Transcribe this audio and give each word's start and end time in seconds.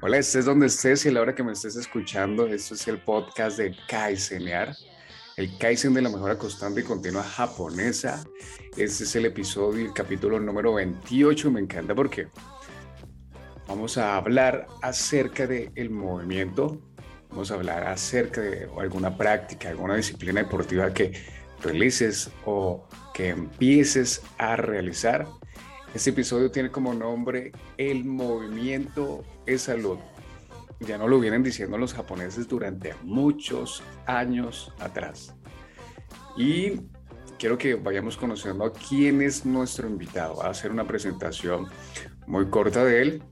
Hola, 0.00 0.18
estés 0.18 0.44
donde 0.44 0.66
estés 0.66 1.04
y 1.06 1.10
a 1.10 1.12
la 1.12 1.20
hora 1.20 1.34
que 1.34 1.44
me 1.44 1.52
estés 1.52 1.76
escuchando, 1.76 2.46
esto 2.46 2.74
es 2.74 2.88
el 2.88 2.98
podcast 2.98 3.58
de 3.58 3.76
Kaizenear, 3.86 4.74
el 5.36 5.56
Kaizen 5.58 5.94
de 5.94 6.02
la 6.02 6.08
mejora 6.08 6.36
constante 6.36 6.80
y 6.80 6.84
continua 6.84 7.22
japonesa. 7.22 8.24
Este 8.76 9.04
es 9.04 9.16
el 9.16 9.26
episodio, 9.26 9.86
el 9.86 9.92
capítulo 9.92 10.40
número 10.40 10.74
28, 10.74 11.50
me 11.52 11.60
encanta 11.60 11.94
porque 11.94 12.28
vamos 13.68 13.96
a 13.96 14.16
hablar 14.16 14.66
acerca 14.82 15.46
del 15.46 15.90
movimiento, 15.90 16.80
vamos 17.30 17.52
a 17.52 17.54
hablar 17.54 17.86
acerca 17.86 18.40
de 18.40 18.68
alguna 18.78 19.16
práctica, 19.16 19.68
alguna 19.68 19.94
disciplina 19.94 20.42
deportiva 20.42 20.92
que 20.92 21.12
realices 21.62 22.30
o 22.44 22.88
que 23.14 23.28
empieces 23.28 24.22
a 24.38 24.56
realizar 24.56 25.28
este 25.94 26.10
episodio 26.10 26.50
tiene 26.50 26.70
como 26.70 26.94
nombre 26.94 27.52
El 27.76 28.04
movimiento 28.04 29.24
es 29.46 29.62
salud. 29.62 29.98
Ya 30.80 30.98
no 30.98 31.06
lo 31.06 31.20
vienen 31.20 31.42
diciendo 31.42 31.76
los 31.76 31.92
japoneses 31.92 32.48
durante 32.48 32.94
muchos 33.02 33.82
años 34.06 34.72
atrás. 34.80 35.34
Y 36.36 36.80
quiero 37.38 37.58
que 37.58 37.74
vayamos 37.74 38.16
conociendo 38.16 38.64
a 38.64 38.72
quién 38.72 39.20
es 39.20 39.44
nuestro 39.44 39.86
invitado. 39.86 40.36
Va 40.36 40.46
a 40.46 40.50
hacer 40.50 40.70
una 40.70 40.86
presentación 40.86 41.66
muy 42.26 42.46
corta 42.46 42.84
de 42.84 43.02
él. 43.02 43.22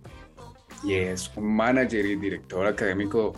Y 0.84 0.94
es 0.94 1.30
un 1.36 1.56
manager 1.56 2.04
y 2.04 2.16
director 2.16 2.66
académico 2.66 3.32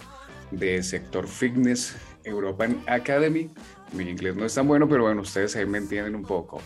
de 0.50 0.82
sector 0.82 1.28
fitness 1.28 1.96
European 2.24 2.82
Academy. 2.86 3.50
Mi 3.92 4.04
inglés 4.04 4.36
no 4.36 4.44
es 4.44 4.54
tan 4.54 4.66
bueno, 4.66 4.88
pero 4.88 5.04
bueno, 5.04 5.22
ustedes 5.22 5.54
ahí 5.56 5.66
me 5.66 5.78
entienden 5.78 6.14
un 6.14 6.24
poco. 6.24 6.60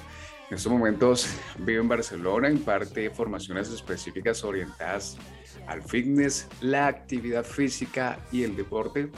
En 0.48 0.56
estos 0.56 0.70
momentos 0.70 1.26
vivo 1.58 1.82
en 1.82 1.88
Barcelona, 1.88 2.48
imparte 2.48 3.10
formaciones 3.10 3.68
específicas 3.68 4.44
orientadas 4.44 5.16
al 5.66 5.82
fitness, 5.82 6.46
la 6.60 6.86
actividad 6.86 7.44
física 7.44 8.20
y 8.30 8.44
el 8.44 8.54
deporte, 8.54 9.10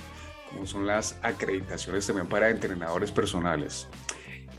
como 0.51 0.67
son 0.67 0.87
las 0.87 1.19
acreditaciones 1.23 2.07
también 2.07 2.29
para 2.29 2.49
entrenadores 2.49 3.13
personales. 3.13 3.89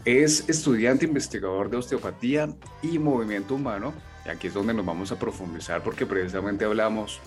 Es 0.05 0.47
estudiante 0.47 1.05
investigador 1.05 1.71
de 1.71 1.77
osteopatía 1.77 2.49
y 2.83 2.99
movimiento 2.99 3.55
humano, 3.55 3.91
y 4.23 4.29
aquí 4.29 4.47
es 4.47 4.53
donde 4.53 4.75
nos 4.75 4.85
vamos 4.85 5.11
a 5.11 5.17
profundizar 5.17 5.81
porque 5.81 6.05
precisamente 6.05 6.65
hablamos 6.65 7.19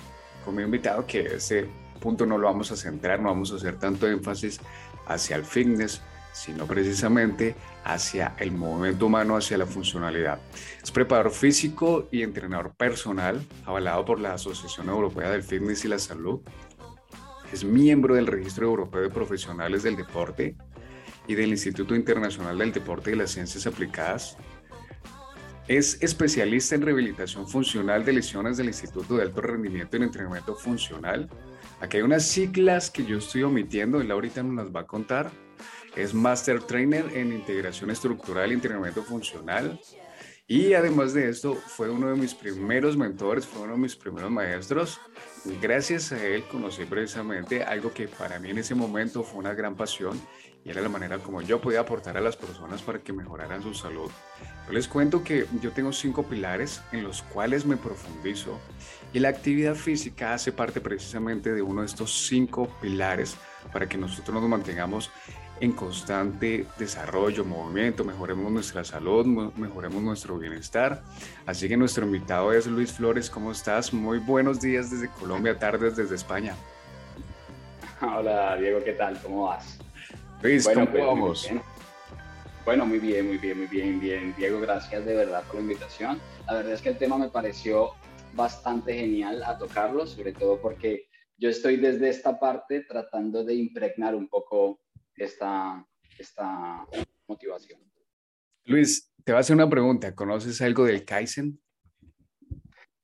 con 0.44 0.54
mi 0.54 0.62
invitado 0.62 1.04
que 1.04 1.34
ese 1.34 1.66
punto 2.00 2.26
no 2.26 2.38
lo 2.38 2.46
vamos 2.46 2.70
a 2.70 2.76
centrar, 2.76 3.18
no 3.18 3.30
vamos 3.30 3.50
a 3.50 3.56
hacer 3.56 3.76
tanto 3.76 4.06
énfasis 4.06 4.60
hacia 5.06 5.34
el 5.34 5.44
fitness, 5.44 6.00
sino 6.32 6.64
precisamente 6.66 7.56
hacia 7.84 8.34
el 8.38 8.52
movimiento 8.52 9.06
humano, 9.06 9.36
hacia 9.36 9.58
la 9.58 9.66
funcionalidad. 9.66 10.38
Es 10.82 10.90
preparador 10.90 11.32
físico 11.32 12.08
y 12.10 12.22
entrenador 12.22 12.74
personal, 12.74 13.44
avalado 13.64 14.04
por 14.04 14.20
la 14.20 14.34
Asociación 14.34 14.88
Europea 14.88 15.30
del 15.30 15.42
Fitness 15.42 15.84
y 15.84 15.88
la 15.88 15.98
Salud. 15.98 16.40
Es 17.52 17.64
miembro 17.64 18.14
del 18.14 18.26
Registro 18.26 18.66
Europeo 18.66 19.02
de 19.02 19.10
Profesionales 19.10 19.82
del 19.82 19.96
Deporte 19.96 20.56
y 21.26 21.34
del 21.34 21.50
Instituto 21.50 21.94
Internacional 21.94 22.58
del 22.58 22.72
Deporte 22.72 23.12
y 23.12 23.16
las 23.16 23.30
Ciencias 23.30 23.66
Aplicadas. 23.66 24.36
Es 25.68 26.02
especialista 26.02 26.74
en 26.74 26.82
rehabilitación 26.82 27.48
funcional 27.48 28.04
de 28.04 28.14
lesiones 28.14 28.56
del 28.56 28.66
Instituto 28.66 29.16
de 29.16 29.22
Alto 29.22 29.40
Rendimiento 29.40 29.96
en 29.96 30.04
Entrenamiento 30.04 30.54
Funcional. 30.54 31.28
Aquí 31.80 31.98
hay 31.98 32.02
unas 32.02 32.26
siglas 32.26 32.90
que 32.90 33.04
yo 33.04 33.18
estoy 33.18 33.42
omitiendo, 33.42 34.00
él 34.00 34.10
ahorita 34.10 34.42
nos 34.42 34.56
las 34.56 34.74
va 34.74 34.80
a 34.80 34.86
contar 34.86 35.30
es 35.96 36.14
Master 36.14 36.62
Trainer 36.62 37.04
en 37.14 37.32
Integración 37.32 37.90
Estructural 37.90 38.50
y 38.50 38.54
Entrenamiento 38.54 39.02
Funcional. 39.02 39.80
Y 40.48 40.74
además 40.74 41.14
de 41.14 41.28
esto, 41.28 41.54
fue 41.54 41.88
uno 41.88 42.08
de 42.08 42.16
mis 42.16 42.34
primeros 42.34 42.96
mentores, 42.96 43.46
fue 43.46 43.62
uno 43.62 43.72
de 43.74 43.78
mis 43.78 43.96
primeros 43.96 44.30
maestros. 44.30 45.00
Gracias 45.60 46.12
a 46.12 46.24
él 46.24 46.44
conocí 46.50 46.84
precisamente 46.84 47.62
algo 47.62 47.92
que 47.92 48.08
para 48.08 48.38
mí 48.38 48.50
en 48.50 48.58
ese 48.58 48.74
momento 48.74 49.22
fue 49.22 49.40
una 49.40 49.54
gran 49.54 49.76
pasión 49.76 50.20
y 50.64 50.70
era 50.70 50.80
la 50.80 50.88
manera 50.88 51.18
como 51.18 51.42
yo 51.42 51.60
podía 51.60 51.80
aportar 51.80 52.16
a 52.16 52.20
las 52.20 52.36
personas 52.36 52.82
para 52.82 53.00
que 53.00 53.12
mejoraran 53.12 53.62
su 53.62 53.74
salud. 53.74 54.10
Yo 54.66 54.72
les 54.72 54.88
cuento 54.88 55.24
que 55.24 55.46
yo 55.60 55.72
tengo 55.72 55.92
cinco 55.92 56.24
pilares 56.24 56.82
en 56.92 57.02
los 57.02 57.22
cuales 57.22 57.64
me 57.64 57.76
profundizo 57.76 58.60
y 59.12 59.18
la 59.18 59.28
actividad 59.28 59.74
física 59.74 60.34
hace 60.34 60.52
parte 60.52 60.80
precisamente 60.80 61.52
de 61.52 61.62
uno 61.62 61.80
de 61.80 61.86
estos 61.86 62.26
cinco 62.26 62.68
pilares 62.80 63.36
para 63.72 63.88
que 63.88 63.98
nosotros 63.98 64.40
nos 64.40 64.48
mantengamos 64.48 65.10
en 65.60 65.72
constante 65.72 66.66
desarrollo, 66.78 67.44
movimiento, 67.44 68.04
mejoremos 68.04 68.50
nuestra 68.50 68.84
salud, 68.84 69.24
mejoremos 69.56 70.02
nuestro 70.02 70.38
bienestar. 70.38 71.02
Así 71.46 71.68
que 71.68 71.76
nuestro 71.76 72.04
invitado 72.04 72.52
es 72.52 72.66
Luis 72.66 72.92
Flores, 72.92 73.30
¿cómo 73.30 73.52
estás? 73.52 73.92
Muy 73.92 74.18
buenos 74.18 74.60
días 74.60 74.90
desde 74.90 75.08
Colombia, 75.08 75.58
tardes 75.58 75.96
desde 75.96 76.16
España. 76.16 76.56
Hola 78.00 78.56
Diego, 78.56 78.82
¿qué 78.82 78.92
tal? 78.94 79.16
¿Cómo 79.22 79.44
vas? 79.44 79.78
Luis, 80.42 80.68
¿cómo 80.68 80.86
pues, 80.86 81.04
vamos? 81.04 81.50
bueno, 82.64 82.84
muy 82.84 82.98
bien, 82.98 83.28
muy 83.28 83.38
bien, 83.38 83.58
muy 83.58 83.66
bien, 83.68 84.00
bien. 84.00 84.34
Diego, 84.36 84.60
gracias 84.60 85.04
de 85.04 85.14
verdad 85.14 85.44
por 85.44 85.56
la 85.56 85.60
invitación. 85.62 86.20
La 86.46 86.54
verdad 86.54 86.72
es 86.72 86.82
que 86.82 86.88
el 86.88 86.98
tema 86.98 87.16
me 87.16 87.28
pareció 87.28 87.90
bastante 88.34 88.94
genial 88.94 89.42
a 89.44 89.56
tocarlo, 89.58 90.06
sobre 90.06 90.32
todo 90.32 90.60
porque 90.60 91.06
yo 91.38 91.48
estoy 91.48 91.76
desde 91.76 92.08
esta 92.08 92.38
parte 92.38 92.82
tratando 92.82 93.44
de 93.44 93.54
impregnar 93.54 94.14
un 94.14 94.28
poco 94.28 94.80
esta, 95.16 95.86
esta 96.18 96.86
motivación. 97.26 97.80
Luis, 98.64 99.12
te 99.24 99.32
voy 99.32 99.38
a 99.38 99.40
hacer 99.40 99.56
una 99.56 99.68
pregunta. 99.68 100.14
¿Conoces 100.14 100.60
algo 100.62 100.84
del 100.84 101.04
Kaizen? 101.04 101.60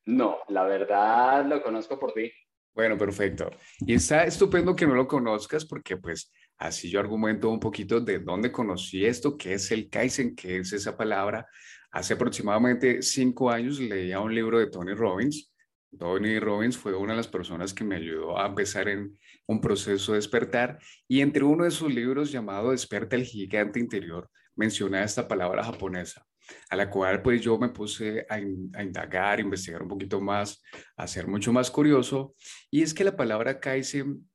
No, 0.07 0.39
la 0.49 0.65
verdad 0.65 1.45
lo 1.47 1.63
conozco 1.63 1.99
por 1.99 2.13
ti. 2.13 2.33
Bueno, 2.75 2.97
perfecto. 2.97 3.51
Y 3.81 3.95
está 3.95 4.25
estupendo 4.25 4.77
que 4.77 4.87
no 4.87 4.95
lo 4.95 5.09
conozcas 5.09 5.65
porque 5.65 5.97
pues 5.97 6.33
así 6.59 6.89
yo 6.89 7.01
argumento 7.01 7.51
un 7.51 7.59
poquito 7.61 8.01
de 8.01 8.21
dónde 8.21 8.53
conocí 8.53 9.05
esto, 9.05 9.37
qué 9.37 9.55
es 9.55 9.71
el 9.73 9.91
Kaizen, 9.91 10.37
qué 10.37 10.59
es 10.59 10.73
esa 10.73 10.97
palabra. 10.97 11.47
Hace 11.91 12.15
aproximadamente 12.15 13.03
cinco 13.03 13.51
años 13.51 13.81
leía 13.81 14.21
un 14.21 14.35
libro 14.35 14.59
de 14.59 14.71
Tony 14.71 14.95
Robbins. 14.95 15.53
Tony 15.97 16.39
Robbins 16.39 16.77
fue 16.77 16.95
una 16.95 17.13
de 17.13 17.19
las 17.19 17.29
personas 17.29 17.73
que 17.73 17.85
me 17.85 17.97
ayudó 17.97 18.39
a 18.39 18.47
empezar 18.47 18.89
en 18.89 19.19
un 19.47 19.61
proceso 19.61 20.13
de 20.13 20.19
despertar 20.19 20.79
y 21.07 21.21
entre 21.21 21.45
uno 21.45 21.65
de 21.65 21.71
sus 21.71 21.93
libros 21.93 22.31
llamado 22.31 22.73
Desperta 22.73 23.17
el 23.17 23.25
gigante 23.25 23.81
interior 23.81 24.31
menciona 24.55 25.03
esta 25.03 25.27
palabra 25.27 25.65
japonesa 25.65 26.27
a 26.71 26.77
la 26.77 26.91
cual 26.91 27.23
pues 27.23 27.41
yo 27.41 27.59
me 27.59 27.69
puse 27.71 28.27
a, 28.29 28.39
indagar, 28.41 29.41
investigar 29.41 29.83
un 29.83 29.89
poquito 29.89 30.21
más, 30.21 30.63
a 30.97 31.07
ser 31.07 31.27
mucho 31.27 31.53
más 31.53 31.71
curioso 31.71 32.35
y 32.71 32.83
es 32.83 32.95
que 32.95 33.05
la 33.05 33.17
palabra 33.17 33.61
Kaizen 33.61 34.29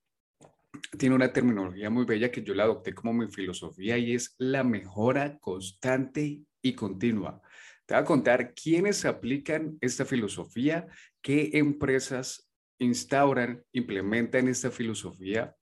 tiene 0.97 1.15
una 1.15 1.31
terminología 1.31 1.89
muy 1.89 2.05
bella 2.05 2.31
que 2.31 2.43
yo 2.43 2.53
la 2.53 2.63
adopté 2.63 2.93
como 2.93 3.13
mi 3.13 3.27
filosofía 3.27 3.97
y 3.97 4.13
es 4.13 4.35
la 4.37 4.63
mejora 4.63 5.37
constante 5.39 6.41
y 6.61 6.73
continua. 6.73 7.41
Te 7.85 7.95
voy 7.95 8.01
a 8.03 8.05
contar 8.05 8.53
quiénes 8.53 9.03
aplican 9.05 9.77
esta 9.81 10.05
filosofía, 10.05 10.87
qué 11.21 11.51
empresas 11.53 12.49
instauran, 12.79 13.63
implementan 13.73 14.47
esta 14.47 14.71
filosofía 14.71 15.55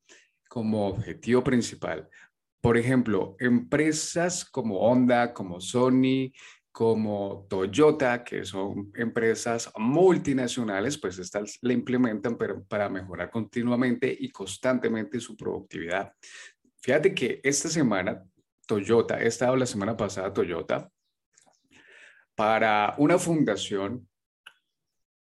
como 0.47 0.87
objetivo 0.87 1.43
principal. 1.43 2.07
Por 2.61 2.77
ejemplo, 2.77 3.35
empresas 3.39 4.45
como 4.45 4.79
Honda, 4.79 5.33
como 5.33 5.59
Sony, 5.59 6.31
como 6.71 7.47
Toyota, 7.49 8.23
que 8.23 8.45
son 8.45 8.91
empresas 8.95 9.71
multinacionales, 9.77 10.97
pues 10.97 11.17
estas 11.19 11.57
la 11.61 11.73
implementan 11.73 12.37
para 12.67 12.89
mejorar 12.89 13.29
continuamente 13.29 14.15
y 14.17 14.31
constantemente 14.31 15.19
su 15.19 15.35
productividad. 15.35 16.13
Fíjate 16.81 17.13
que 17.13 17.41
esta 17.43 17.67
semana, 17.67 18.23
Toyota, 18.65 19.21
he 19.21 19.27
estado 19.27 19.55
la 19.55 19.65
semana 19.65 19.97
pasada 19.97 20.31
Toyota, 20.31 20.89
para 22.35 22.95
una 22.97 23.17
fundación 23.17 24.07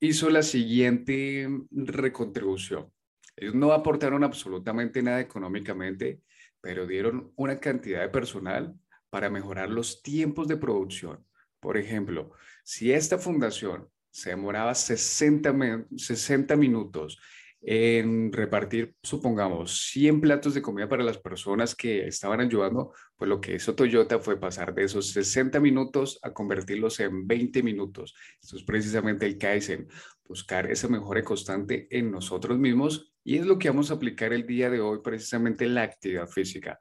hizo 0.00 0.30
la 0.30 0.42
siguiente 0.42 1.48
recontribución. 1.70 2.92
Ellos 3.36 3.54
no 3.54 3.72
aportaron 3.72 4.24
absolutamente 4.24 5.02
nada 5.02 5.20
económicamente, 5.20 6.20
pero 6.60 6.86
dieron 6.86 7.32
una 7.36 7.60
cantidad 7.60 8.00
de 8.00 8.08
personal 8.08 8.74
para 9.10 9.30
mejorar 9.30 9.70
los 9.70 10.02
tiempos 10.02 10.48
de 10.48 10.56
producción. 10.56 11.24
Por 11.60 11.76
ejemplo, 11.76 12.32
si 12.64 12.92
esta 12.92 13.18
fundación 13.18 13.88
se 14.10 14.30
demoraba 14.30 14.74
60, 14.74 15.86
60 15.96 16.56
minutos 16.56 17.18
en 17.64 18.32
repartir, 18.32 18.96
supongamos, 19.04 19.86
100 19.92 20.20
platos 20.20 20.54
de 20.54 20.62
comida 20.62 20.88
para 20.88 21.04
las 21.04 21.18
personas 21.18 21.76
que 21.76 22.08
estaban 22.08 22.40
ayudando, 22.40 22.92
pues 23.16 23.28
lo 23.28 23.40
que 23.40 23.54
hizo 23.54 23.76
Toyota 23.76 24.18
fue 24.18 24.38
pasar 24.38 24.74
de 24.74 24.84
esos 24.84 25.10
60 25.10 25.60
minutos 25.60 26.18
a 26.22 26.32
convertirlos 26.32 26.98
en 26.98 27.26
20 27.26 27.62
minutos. 27.62 28.14
Esto 28.42 28.56
es 28.56 28.64
precisamente 28.64 29.26
el 29.26 29.38
Kaizen, 29.38 29.86
buscar 30.24 30.70
esa 30.70 30.88
mejora 30.88 31.22
constante 31.22 31.86
en 31.90 32.10
nosotros 32.10 32.58
mismos 32.58 33.12
y 33.22 33.38
es 33.38 33.46
lo 33.46 33.58
que 33.58 33.68
vamos 33.68 33.92
a 33.92 33.94
aplicar 33.94 34.32
el 34.32 34.44
día 34.44 34.68
de 34.68 34.80
hoy, 34.80 34.98
precisamente 35.02 35.66
la 35.66 35.82
actividad 35.82 36.26
física. 36.26 36.80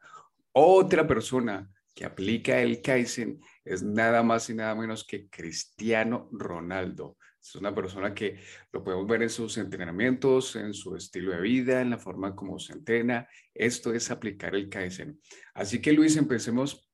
Otra 0.51 1.05
persona 1.05 1.69
que 1.93 2.05
aplica 2.05 2.59
el 2.59 2.81
Kaizen 2.81 3.39
es 3.63 3.83
nada 3.83 4.23
más 4.23 4.49
y 4.49 4.55
nada 4.55 4.73
menos 4.73 5.05
que 5.05 5.29
Cristiano 5.29 6.27
Ronaldo. 6.31 7.17
Es 7.41 7.55
una 7.55 7.73
persona 7.73 8.13
que 8.13 8.39
lo 8.71 8.83
podemos 8.83 9.07
ver 9.07 9.23
en 9.23 9.29
sus 9.29 9.57
entrenamientos, 9.57 10.55
en 10.55 10.73
su 10.73 10.95
estilo 10.95 11.31
de 11.31 11.41
vida, 11.41 11.81
en 11.81 11.89
la 11.89 11.97
forma 11.97 12.35
como 12.35 12.59
se 12.59 12.73
entrena. 12.73 13.27
Esto 13.53 13.93
es 13.93 14.11
aplicar 14.11 14.53
el 14.55 14.69
Kaizen. 14.69 15.19
Así 15.55 15.81
que 15.81 15.91
Luis, 15.91 16.17
empecemos 16.17 16.87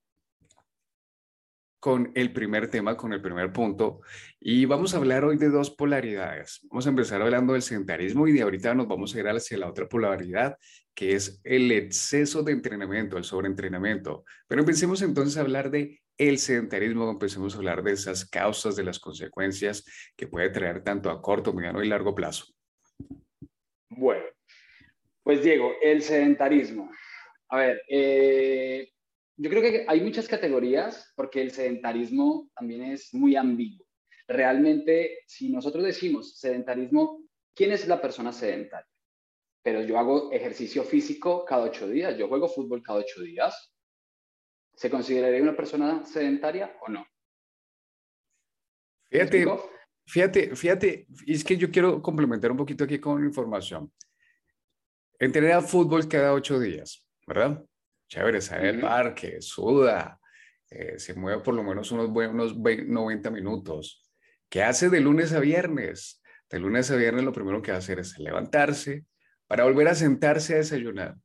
con 1.79 2.11
el 2.15 2.33
primer 2.33 2.69
tema, 2.69 2.97
con 2.97 3.13
el 3.13 3.21
primer 3.21 3.51
punto. 3.51 4.01
Y 4.39 4.65
vamos 4.65 4.93
a 4.93 4.97
hablar 4.97 5.25
hoy 5.25 5.37
de 5.37 5.49
dos 5.49 5.69
polaridades. 5.71 6.61
Vamos 6.69 6.85
a 6.85 6.89
empezar 6.89 7.21
hablando 7.21 7.53
del 7.53 7.61
sedentarismo 7.61 8.27
y 8.27 8.33
de 8.33 8.41
ahorita 8.41 8.73
nos 8.73 8.87
vamos 8.87 9.13
a 9.13 9.19
ir 9.19 9.27
hacia 9.27 9.57
la 9.57 9.69
otra 9.69 9.87
polaridad, 9.87 10.57
que 10.95 11.13
es 11.13 11.39
el 11.43 11.71
exceso 11.71 12.41
de 12.41 12.53
entrenamiento, 12.53 13.17
el 13.17 13.23
sobreentrenamiento. 13.23 14.23
Pero 14.47 14.61
empecemos 14.61 15.01
entonces 15.01 15.37
a 15.37 15.41
hablar 15.41 15.69
de 15.69 16.01
el 16.17 16.39
sedentarismo, 16.39 17.09
empecemos 17.09 17.53
a 17.53 17.57
hablar 17.57 17.83
de 17.83 17.93
esas 17.93 18.27
causas, 18.27 18.75
de 18.75 18.83
las 18.83 18.99
consecuencias 18.99 19.85
que 20.15 20.27
puede 20.27 20.49
traer 20.49 20.83
tanto 20.83 21.09
a 21.09 21.21
corto, 21.21 21.53
mediano 21.53 21.83
y 21.83 21.87
largo 21.87 22.15
plazo. 22.15 22.45
Bueno, 23.89 24.25
pues 25.23 25.43
Diego, 25.43 25.73
el 25.81 26.01
sedentarismo. 26.01 26.91
A 27.49 27.57
ver, 27.57 27.81
eh, 27.87 28.89
yo 29.37 29.49
creo 29.49 29.61
que 29.61 29.85
hay 29.87 30.01
muchas 30.01 30.27
categorías 30.27 31.13
porque 31.15 31.41
el 31.41 31.51
sedentarismo 31.51 32.49
también 32.55 32.83
es 32.83 33.13
muy 33.13 33.35
ambiguo. 33.35 33.85
Realmente, 34.27 35.19
si 35.27 35.49
nosotros 35.49 35.83
decimos 35.83 36.37
sedentarismo, 36.39 37.23
¿quién 37.55 37.71
es 37.71 37.87
la 37.87 38.01
persona 38.01 38.33
sedentaria? 38.33 38.87
Pero 39.63 39.81
yo 39.81 39.97
hago 39.97 40.31
ejercicio 40.31 40.83
físico 40.83 41.45
cada 41.45 41.63
ocho 41.63 41.87
días, 41.87 42.17
yo 42.17 42.27
juego 42.27 42.47
fútbol 42.47 42.81
cada 42.81 42.99
ocho 42.99 43.21
días. 43.21 43.73
¿Se 44.77 44.89
consideraría 44.91 45.41
una 45.41 45.55
persona 45.55 46.05
sedentaria 46.05 46.77
o 46.81 46.89
no? 46.89 47.05
Fíjate, 49.09 49.45
fíjate, 50.05 50.55
fíjate, 50.55 51.07
es 51.25 51.43
que 51.43 51.57
yo 51.57 51.71
quiero 51.71 51.99
complementar 52.01 52.51
un 52.51 52.57
poquito 52.57 52.83
aquí 52.83 52.99
con 52.99 53.23
información. 53.25 53.91
Entrenar 55.17 55.63
fútbol 55.63 56.07
cada 56.07 56.31
ocho 56.33 56.59
días, 56.59 57.03
¿verdad? 57.25 57.65
chévere, 58.07 58.39
sale 58.39 58.69
al 58.69 58.79
parque, 58.79 59.41
suda, 59.41 60.19
eh, 60.69 60.97
se 60.97 61.13
mueve 61.13 61.41
por 61.41 61.53
lo 61.53 61.63
menos 61.63 61.91
unos 61.91 62.09
buenos 62.09 62.55
90 62.55 63.31
minutos. 63.31 64.07
¿Qué 64.47 64.63
hace 64.63 64.89
de 64.89 65.01
lunes 65.01 65.33
a 65.33 65.39
viernes? 65.39 66.21
De 66.49 66.59
lunes 66.59 66.89
a 66.91 66.95
viernes 66.95 67.25
lo 67.25 67.33
primero 67.33 67.61
que 67.61 67.71
va 67.71 67.77
a 67.77 67.79
hacer 67.79 67.99
es 67.99 68.17
levantarse 68.17 69.05
para 69.47 69.63
volver 69.63 69.87
a 69.87 69.95
sentarse 69.95 70.53
a 70.53 70.57
desayunar. 70.57 71.15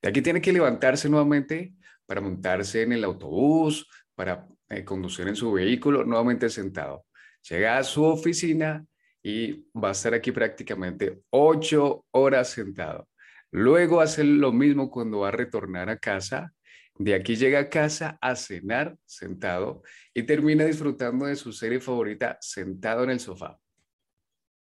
De 0.00 0.08
aquí 0.08 0.22
tiene 0.22 0.40
que 0.40 0.52
levantarse 0.52 1.08
nuevamente 1.08 1.74
para 2.06 2.20
montarse 2.20 2.82
en 2.82 2.92
el 2.92 3.04
autobús, 3.04 3.88
para 4.14 4.46
eh, 4.68 4.84
conducir 4.84 5.28
en 5.28 5.36
su 5.36 5.52
vehículo, 5.52 6.04
nuevamente 6.04 6.48
sentado. 6.48 7.06
Llega 7.48 7.78
a 7.78 7.84
su 7.84 8.04
oficina 8.04 8.84
y 9.22 9.68
va 9.72 9.88
a 9.88 9.92
estar 9.92 10.14
aquí 10.14 10.32
prácticamente 10.32 11.22
ocho 11.30 12.04
horas 12.12 12.50
sentado. 12.50 13.08
Luego 13.50 14.00
hace 14.00 14.24
lo 14.24 14.52
mismo 14.52 14.90
cuando 14.90 15.20
va 15.20 15.28
a 15.28 15.32
retornar 15.32 15.88
a 15.88 15.98
casa. 15.98 16.52
De 16.98 17.14
aquí 17.14 17.36
llega 17.36 17.58
a 17.60 17.68
casa 17.68 18.18
a 18.20 18.34
cenar 18.34 18.96
sentado 19.04 19.82
y 20.14 20.22
termina 20.22 20.64
disfrutando 20.64 21.26
de 21.26 21.36
su 21.36 21.52
serie 21.52 21.80
favorita 21.80 22.38
sentado 22.40 23.04
en 23.04 23.10
el 23.10 23.20
sofá. 23.20 23.58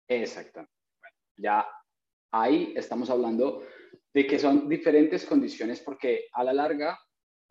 Exactamente. 0.07 0.71
ya 1.37 1.65
ahí 2.31 2.73
estamos 2.75 3.09
hablando 3.09 3.63
de 4.13 4.27
que 4.27 4.39
son 4.39 4.67
diferentes 4.67 5.25
condiciones 5.25 5.79
porque 5.79 6.25
a 6.33 6.43
la 6.43 6.53
larga, 6.53 6.99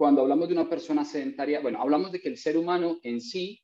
cuando 0.01 0.23
hablamos 0.23 0.49
de 0.49 0.55
una 0.55 0.67
persona 0.67 1.05
sedentaria, 1.05 1.61
bueno, 1.61 1.79
hablamos 1.83 2.11
de 2.11 2.23
que 2.23 2.31
el 2.31 2.39
ser 2.39 2.57
humano 2.57 2.99
en 3.03 3.21
sí 3.21 3.63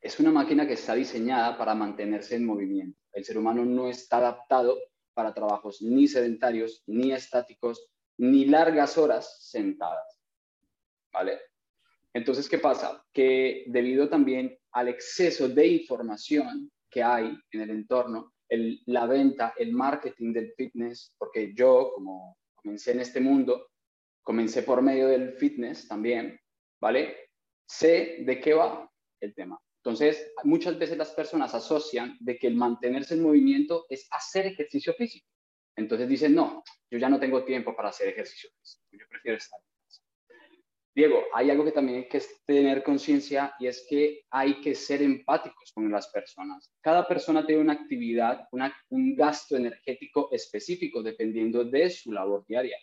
es 0.00 0.20
una 0.20 0.30
máquina 0.30 0.68
que 0.68 0.74
está 0.74 0.94
diseñada 0.94 1.58
para 1.58 1.74
mantenerse 1.74 2.36
en 2.36 2.46
movimiento. 2.46 2.96
El 3.12 3.24
ser 3.24 3.38
humano 3.38 3.64
no 3.64 3.88
está 3.88 4.18
adaptado 4.18 4.78
para 5.14 5.34
trabajos 5.34 5.82
ni 5.82 6.06
sedentarios, 6.06 6.84
ni 6.86 7.10
estáticos, 7.10 7.90
ni 8.18 8.44
largas 8.44 8.96
horas 8.96 9.48
sentadas. 9.50 10.22
¿Vale? 11.12 11.40
Entonces, 12.14 12.48
¿qué 12.48 12.58
pasa? 12.58 13.04
Que 13.12 13.64
debido 13.66 14.08
también 14.08 14.56
al 14.70 14.90
exceso 14.90 15.48
de 15.48 15.66
información 15.66 16.70
que 16.88 17.02
hay 17.02 17.36
en 17.50 17.60
el 17.62 17.70
entorno, 17.70 18.32
la 18.86 19.06
venta, 19.06 19.54
el 19.58 19.72
marketing 19.72 20.34
del 20.34 20.52
fitness, 20.52 21.16
porque 21.18 21.52
yo, 21.52 21.90
como 21.96 22.38
comencé 22.54 22.92
en 22.92 23.00
este 23.00 23.20
mundo, 23.20 23.71
comencé 24.22 24.62
por 24.62 24.82
medio 24.82 25.08
del 25.08 25.32
fitness 25.34 25.88
también, 25.88 26.38
¿vale? 26.80 27.30
Sé 27.66 28.18
de 28.20 28.40
qué 28.40 28.54
va 28.54 28.90
el 29.20 29.34
tema. 29.34 29.60
Entonces, 29.84 30.32
muchas 30.44 30.78
veces 30.78 30.96
las 30.96 31.10
personas 31.10 31.54
asocian 31.54 32.16
de 32.20 32.38
que 32.38 32.46
el 32.46 32.54
mantenerse 32.54 33.14
en 33.14 33.22
movimiento 33.22 33.86
es 33.88 34.06
hacer 34.12 34.46
ejercicio 34.46 34.94
físico. 34.94 35.26
Entonces 35.76 36.08
dicen, 36.08 36.34
no, 36.34 36.62
yo 36.90 36.98
ya 36.98 37.08
no 37.08 37.18
tengo 37.18 37.44
tiempo 37.44 37.74
para 37.74 37.88
hacer 37.88 38.08
ejercicio 38.08 38.50
físico, 38.60 38.84
yo 38.92 39.06
prefiero 39.08 39.38
estar. 39.38 39.58
Diego, 40.94 41.22
hay 41.32 41.50
algo 41.50 41.64
que 41.64 41.72
también 41.72 42.00
hay 42.00 42.08
que 42.08 42.22
tener 42.44 42.82
conciencia 42.82 43.54
y 43.58 43.66
es 43.66 43.86
que 43.88 44.24
hay 44.30 44.60
que 44.60 44.74
ser 44.74 45.00
empáticos 45.00 45.72
con 45.72 45.90
las 45.90 46.08
personas. 46.08 46.70
Cada 46.82 47.08
persona 47.08 47.46
tiene 47.46 47.62
una 47.62 47.72
actividad, 47.72 48.46
un 48.90 49.16
gasto 49.16 49.56
energético 49.56 50.28
específico 50.32 51.02
dependiendo 51.02 51.64
de 51.64 51.88
su 51.88 52.12
labor 52.12 52.44
diaria. 52.46 52.76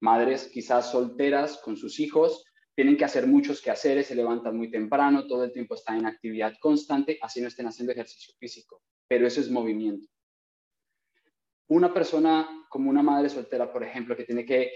Madres 0.00 0.48
quizás 0.52 0.90
solteras 0.90 1.58
con 1.58 1.76
sus 1.76 2.00
hijos 2.00 2.44
tienen 2.74 2.96
que 2.96 3.04
hacer 3.04 3.26
muchos 3.26 3.60
quehaceres, 3.60 4.06
se 4.06 4.14
levantan 4.14 4.56
muy 4.56 4.70
temprano, 4.70 5.26
todo 5.26 5.44
el 5.44 5.52
tiempo 5.52 5.74
están 5.74 5.98
en 5.98 6.06
actividad 6.06 6.54
constante, 6.60 7.18
así 7.20 7.40
no 7.40 7.48
estén 7.48 7.66
haciendo 7.66 7.92
ejercicio 7.92 8.32
físico, 8.38 8.82
pero 9.06 9.26
eso 9.26 9.40
es 9.40 9.50
movimiento. 9.50 10.08
Una 11.68 11.92
persona 11.92 12.66
como 12.70 12.88
una 12.88 13.02
madre 13.02 13.28
soltera, 13.28 13.70
por 13.70 13.84
ejemplo, 13.84 14.16
que 14.16 14.24
tiene 14.24 14.46
que 14.46 14.72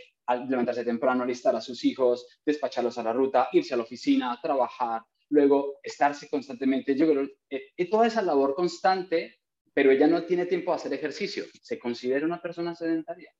levantarse 0.48 0.84
temprano, 0.84 1.22
alistar 1.22 1.56
a 1.56 1.60
sus 1.60 1.84
hijos, 1.84 2.40
despacharlos 2.44 2.98
a 2.98 3.02
la 3.02 3.12
ruta, 3.12 3.48
irse 3.52 3.74
a 3.74 3.76
la 3.76 3.84
oficina, 3.84 4.38
trabajar, 4.42 5.02
luego 5.30 5.78
estarse 5.82 6.28
constantemente, 6.28 6.94
yo 6.94 7.08
creo, 7.08 7.26
eh, 7.48 7.88
toda 7.90 8.06
esa 8.06 8.22
labor 8.22 8.54
constante, 8.54 9.38
pero 9.72 9.90
ella 9.90 10.06
no 10.06 10.24
tiene 10.24 10.46
tiempo 10.46 10.72
a 10.72 10.76
hacer 10.76 10.92
ejercicio, 10.92 11.44
se 11.62 11.78
considera 11.78 12.26
una 12.26 12.40
persona 12.40 12.74
sedentaria. 12.74 13.32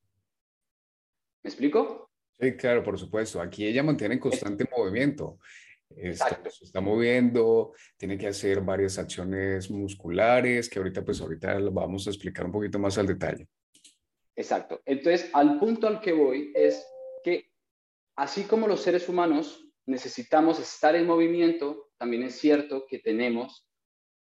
¿Me 1.45 1.51
explico? 1.51 2.11
Sí, 2.41 2.57
claro, 2.57 2.83
por 2.83 2.99
supuesto. 2.99 3.41
Aquí 3.41 3.67
ella 3.67 3.83
mantiene 3.83 4.19
constante 4.19 4.67
movimiento. 4.77 5.39
Está, 5.95 6.43
se 6.51 6.65
está 6.65 6.81
moviendo, 6.81 7.73
tiene 7.97 8.19
que 8.19 8.27
hacer 8.27 8.63
varias 8.63 8.99
acciones 8.99 9.71
musculares 9.71 10.69
que 10.69 10.79
ahorita, 10.79 11.05
pues 11.05 11.21
ahorita 11.21 11.61
lo 11.61 11.71
vamos 11.71 12.07
a 12.07 12.11
explicar 12.11 12.47
un 12.47 12.53
poquito 12.53 12.79
más 12.79 12.99
al 12.99 13.07
detalle. 13.07 13.47
Exacto. 14.35 14.81
Entonces, 14.87 15.31
al 15.35 15.61
punto 15.61 15.87
al 15.87 16.01
que 16.01 16.13
voy 16.13 16.51
es 16.55 16.85
que 17.23 17.53
así 18.17 18.45
como 18.45 18.67
los 18.67 18.81
seres 18.81 19.09
humanos 19.09 19.69
necesitamos 19.87 20.59
estar 20.59 20.97
en 20.97 21.07
movimiento, 21.07 21.91
también 21.99 22.25
es 22.25 22.37
cierto 22.37 22.87
que 22.89 22.99
tenemos 22.99 23.69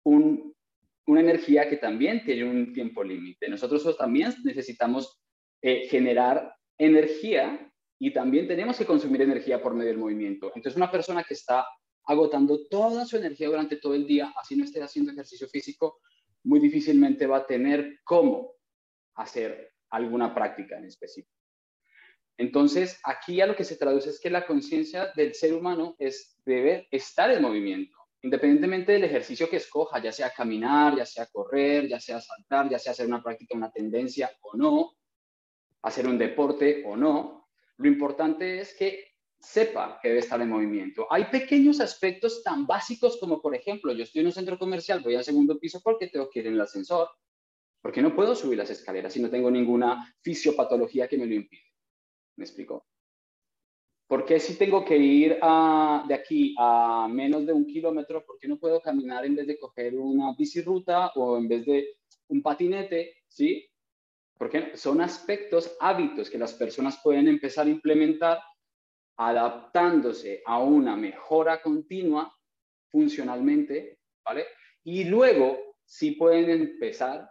una 0.03 1.19
energía 1.19 1.69
que 1.69 1.77
también 1.77 2.25
tiene 2.25 2.43
un 2.43 2.73
tiempo 2.73 3.03
límite. 3.03 3.47
Nosotros 3.47 3.95
también 3.95 4.33
necesitamos 4.43 5.21
eh, 5.61 5.87
generar 5.87 6.53
energía 6.85 7.71
y 7.99 8.11
también 8.11 8.47
tenemos 8.47 8.77
que 8.77 8.85
consumir 8.85 9.21
energía 9.21 9.61
por 9.61 9.75
medio 9.75 9.91
del 9.91 9.99
movimiento. 9.99 10.51
Entonces, 10.55 10.75
una 10.75 10.89
persona 10.89 11.23
que 11.23 11.35
está 11.35 11.67
agotando 12.05 12.67
toda 12.67 13.05
su 13.05 13.17
energía 13.17 13.47
durante 13.47 13.77
todo 13.77 13.93
el 13.93 14.07
día, 14.07 14.33
así 14.35 14.55
no 14.55 14.63
esté 14.63 14.81
haciendo 14.81 15.11
ejercicio 15.11 15.47
físico, 15.47 15.99
muy 16.43 16.59
difícilmente 16.59 17.27
va 17.27 17.37
a 17.37 17.45
tener 17.45 17.99
cómo 18.03 18.53
hacer 19.13 19.73
alguna 19.91 20.33
práctica 20.33 20.79
en 20.79 20.85
específico. 20.85 21.31
Entonces, 22.37 22.99
aquí 23.03 23.39
a 23.41 23.45
lo 23.45 23.55
que 23.55 23.63
se 23.63 23.75
traduce 23.75 24.09
es 24.09 24.19
que 24.19 24.31
la 24.31 24.47
conciencia 24.47 25.11
del 25.15 25.35
ser 25.35 25.53
humano 25.53 25.95
es 25.99 26.41
debe 26.43 26.87
estar 26.89 27.29
en 27.29 27.43
movimiento, 27.43 27.95
independientemente 28.23 28.93
del 28.93 29.03
ejercicio 29.03 29.47
que 29.47 29.57
escoja, 29.57 30.01
ya 30.01 30.11
sea 30.11 30.31
caminar, 30.31 30.97
ya 30.97 31.05
sea 31.05 31.27
correr, 31.27 31.87
ya 31.87 31.99
sea 31.99 32.19
saltar, 32.19 32.67
ya 32.67 32.79
sea 32.79 32.93
hacer 32.93 33.05
una 33.05 33.21
práctica, 33.21 33.55
una 33.55 33.71
tendencia 33.71 34.31
o 34.41 34.57
no, 34.57 34.93
hacer 35.83 36.07
un 36.07 36.17
deporte 36.17 36.83
o 36.85 36.95
no, 36.95 37.49
lo 37.77 37.87
importante 37.87 38.59
es 38.59 38.75
que 38.75 39.11
sepa 39.39 39.99
que 40.01 40.09
debe 40.09 40.19
estar 40.19 40.39
en 40.39 40.49
movimiento. 40.49 41.07
Hay 41.09 41.25
pequeños 41.25 41.79
aspectos 41.79 42.43
tan 42.43 42.67
básicos 42.67 43.17
como, 43.19 43.41
por 43.41 43.55
ejemplo, 43.55 43.91
yo 43.91 44.03
estoy 44.03 44.21
en 44.21 44.27
un 44.27 44.33
centro 44.33 44.59
comercial, 44.59 45.01
voy 45.01 45.15
al 45.15 45.23
segundo 45.23 45.57
piso 45.59 45.81
porque 45.83 46.07
tengo 46.07 46.29
que 46.29 46.39
ir 46.39 46.47
en 46.47 46.53
el 46.53 46.61
ascensor, 46.61 47.09
porque 47.81 48.03
no 48.03 48.15
puedo 48.15 48.35
subir 48.35 48.59
las 48.59 48.69
escaleras 48.69 49.13
si 49.13 49.19
no 49.19 49.31
tengo 49.31 49.49
ninguna 49.49 50.15
fisiopatología 50.21 51.07
que 51.07 51.17
me 51.17 51.25
lo 51.25 51.33
impide. 51.33 51.63
¿Me 52.35 52.45
explico? 52.45 52.85
Porque 54.05 54.39
si 54.39 54.57
tengo 54.57 54.85
que 54.85 54.97
ir 54.97 55.39
de 55.39 56.13
aquí 56.13 56.53
a 56.59 57.07
menos 57.09 57.45
de 57.45 57.53
un 57.53 57.65
kilómetro, 57.65 58.23
¿por 58.25 58.37
qué 58.37 58.47
no 58.47 58.59
puedo 58.59 58.81
caminar 58.81 59.25
en 59.25 59.35
vez 59.35 59.47
de 59.47 59.57
coger 59.57 59.95
una 59.97 60.35
bicirruta 60.37 61.13
o 61.15 61.37
en 61.37 61.47
vez 61.47 61.65
de 61.65 61.95
un 62.27 62.43
patinete? 62.43 63.23
¿Sí? 63.27 63.70
Porque 64.41 64.75
son 64.75 65.01
aspectos, 65.01 65.77
hábitos 65.79 66.27
que 66.27 66.39
las 66.39 66.55
personas 66.55 66.99
pueden 67.03 67.27
empezar 67.27 67.67
a 67.67 67.69
implementar 67.69 68.39
adaptándose 69.15 70.41
a 70.47 70.57
una 70.57 70.95
mejora 70.95 71.61
continua 71.61 72.35
funcionalmente, 72.89 73.99
¿vale? 74.25 74.47
Y 74.83 75.03
luego 75.03 75.75
sí 75.85 76.13
pueden 76.13 76.49
empezar 76.49 77.29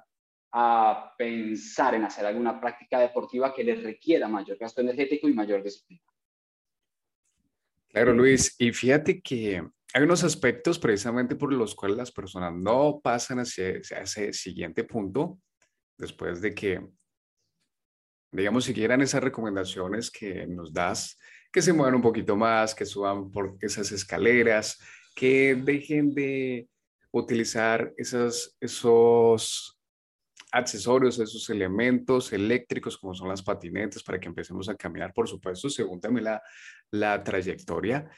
a 0.53 1.13
pensar 1.19 1.97
en 1.97 2.05
hacer 2.05 2.27
alguna 2.27 2.61
práctica 2.61 3.01
deportiva 3.01 3.53
que 3.53 3.65
les 3.65 3.83
requiera 3.83 4.29
mayor 4.29 4.57
gasto 4.57 4.81
energético 4.81 5.29
y 5.29 5.35
mayor 5.35 5.65
disciplina. 5.65 6.05
Claro, 7.89 8.13
Luis. 8.13 8.55
Y 8.57 8.71
fíjate 8.71 9.21
que 9.21 9.69
hay 9.95 10.03
unos 10.05 10.23
aspectos 10.23 10.79
precisamente 10.79 11.35
por 11.35 11.53
los 11.53 11.75
cuales 11.75 11.97
las 11.97 12.13
personas 12.13 12.55
no 12.55 13.01
pasan 13.03 13.41
hacia, 13.41 13.79
ese 13.79 14.33
siguiente 14.33 14.85
punto 14.85 15.41
después 16.01 16.41
de 16.41 16.55
que, 16.55 16.81
digamos, 18.33 18.65
siguieran 18.65 19.01
esas 19.01 19.23
recomendaciones 19.23 20.11
que 20.11 20.47
nos 20.47 20.73
das, 20.73 21.19
que 21.53 21.63
se 21.63 21.73
muevan 21.73 21.97
un 21.97 22.03
poquito 22.03 22.37
más, 22.37 22.75
que 22.75 22.87
suban 22.87 23.31
por 23.31 23.57
esas 23.61 23.91
escaleras, 23.93 24.79
que 25.15 25.55
dejen 25.55 26.15
de 26.15 26.69
utilizar 27.13 27.93
esas, 27.97 28.57
esos 28.61 29.79
accesorios, 30.53 31.19
esos 31.19 31.49
elementos 31.51 32.33
eléctricos 32.33 32.97
como 32.99 33.15
son 33.15 33.29
las 33.29 33.43
patinetas 33.43 34.03
para 34.03 34.19
que 34.19 34.29
empecemos 34.29 34.69
a 34.69 34.77
caminar, 34.77 35.13
por 35.13 35.29
supuesto, 35.29 35.69
según 35.69 36.01
también 36.01 36.25
la, 36.25 36.43
la 36.91 37.23
trayectoria. 37.23 38.11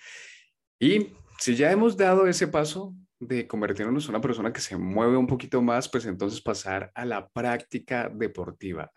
Y 0.78 1.08
si 1.38 1.54
ya 1.54 1.70
hemos 1.70 1.96
dado 1.96 2.26
ese 2.26 2.48
paso 2.48 2.94
de 3.18 3.46
convertirnos 3.46 4.04
en 4.04 4.10
una 4.10 4.20
persona 4.20 4.52
que 4.52 4.60
se 4.60 4.76
mueve 4.76 5.16
un 5.16 5.26
poquito 5.26 5.62
más, 5.62 5.88
pues 5.88 6.06
entonces 6.06 6.40
pasar 6.40 6.90
a 6.94 7.04
la 7.04 7.28
práctica 7.28 8.08
deportiva. 8.08 8.90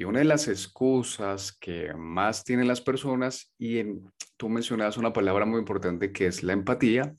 Y 0.00 0.04
una 0.04 0.20
de 0.20 0.24
las 0.24 0.48
excusas 0.48 1.52
que 1.52 1.92
más 1.92 2.42
tienen 2.42 2.66
las 2.66 2.80
personas, 2.80 3.52
y 3.58 3.82
tú 4.38 4.48
mencionabas 4.48 4.96
una 4.96 5.12
palabra 5.12 5.44
muy 5.44 5.58
importante 5.58 6.10
que 6.10 6.24
es 6.24 6.42
la 6.42 6.54
empatía, 6.54 7.14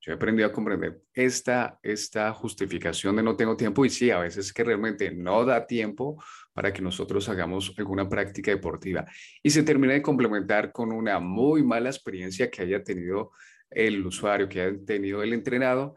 yo 0.00 0.12
he 0.12 0.14
aprendido 0.14 0.48
a 0.48 0.52
comprender 0.52 1.02
esta, 1.12 1.78
esta 1.82 2.32
justificación 2.32 3.16
de 3.16 3.22
no 3.22 3.36
tengo 3.36 3.54
tiempo 3.54 3.84
y 3.84 3.90
sí, 3.90 4.10
a 4.10 4.20
veces 4.20 4.50
que 4.50 4.64
realmente 4.64 5.10
no 5.12 5.44
da 5.44 5.66
tiempo 5.66 6.24
para 6.54 6.72
que 6.72 6.80
nosotros 6.80 7.28
hagamos 7.28 7.74
alguna 7.76 8.08
práctica 8.08 8.50
deportiva 8.50 9.04
y 9.42 9.50
se 9.50 9.62
termina 9.62 9.92
de 9.92 10.00
complementar 10.00 10.72
con 10.72 10.90
una 10.90 11.20
muy 11.20 11.62
mala 11.62 11.90
experiencia 11.90 12.50
que 12.50 12.62
haya 12.62 12.82
tenido 12.82 13.32
el 13.68 14.06
usuario, 14.06 14.48
que 14.48 14.62
haya 14.62 14.78
tenido 14.86 15.22
el 15.22 15.34
entrenado. 15.34 15.96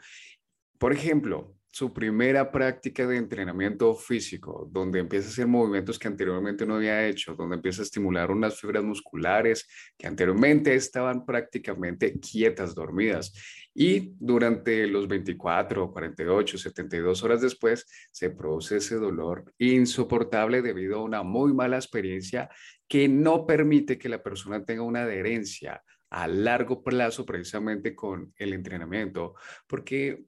Por 0.78 0.92
ejemplo, 0.92 1.55
su 1.76 1.92
primera 1.92 2.54
práctica 2.54 3.06
de 3.06 3.18
entrenamiento 3.18 3.94
físico, 3.96 4.66
donde 4.72 5.00
empieza 5.00 5.28
a 5.28 5.32
hacer 5.32 5.46
movimientos 5.46 6.00
que 6.00 6.08
anteriormente 6.08 6.66
no 6.66 6.76
había 6.76 7.06
hecho, 7.06 7.36
donde 7.36 7.58
empieza 7.58 7.82
a 7.82 7.84
estimular 7.84 8.32
unas 8.32 8.58
fibras 8.58 8.82
musculares 8.82 9.68
que 9.98 10.08
anteriormente 10.08 10.74
estaban 10.74 11.26
prácticamente 11.26 12.18
quietas, 12.18 12.76
dormidas. 12.76 13.34
Y 13.74 14.14
durante 14.18 14.88
los 14.88 15.10
24, 15.10 15.92
48, 15.92 16.58
72 16.58 17.24
horas 17.24 17.42
después, 17.42 17.86
se 18.10 18.30
produce 18.30 18.78
ese 18.78 18.96
dolor 18.96 19.54
insoportable 19.58 20.62
debido 20.62 21.00
a 21.00 21.04
una 21.04 21.24
muy 21.24 21.54
mala 21.54 21.76
experiencia 21.76 22.50
que 22.88 23.10
no 23.10 23.46
permite 23.46 23.98
que 23.98 24.08
la 24.08 24.24
persona 24.24 24.64
tenga 24.64 24.84
una 24.84 25.02
adherencia 25.02 25.84
a 26.10 26.26
largo 26.30 26.82
plazo 26.82 27.26
precisamente 27.26 27.94
con 27.94 28.34
el 28.38 28.54
entrenamiento, 28.54 29.34
porque 29.68 30.24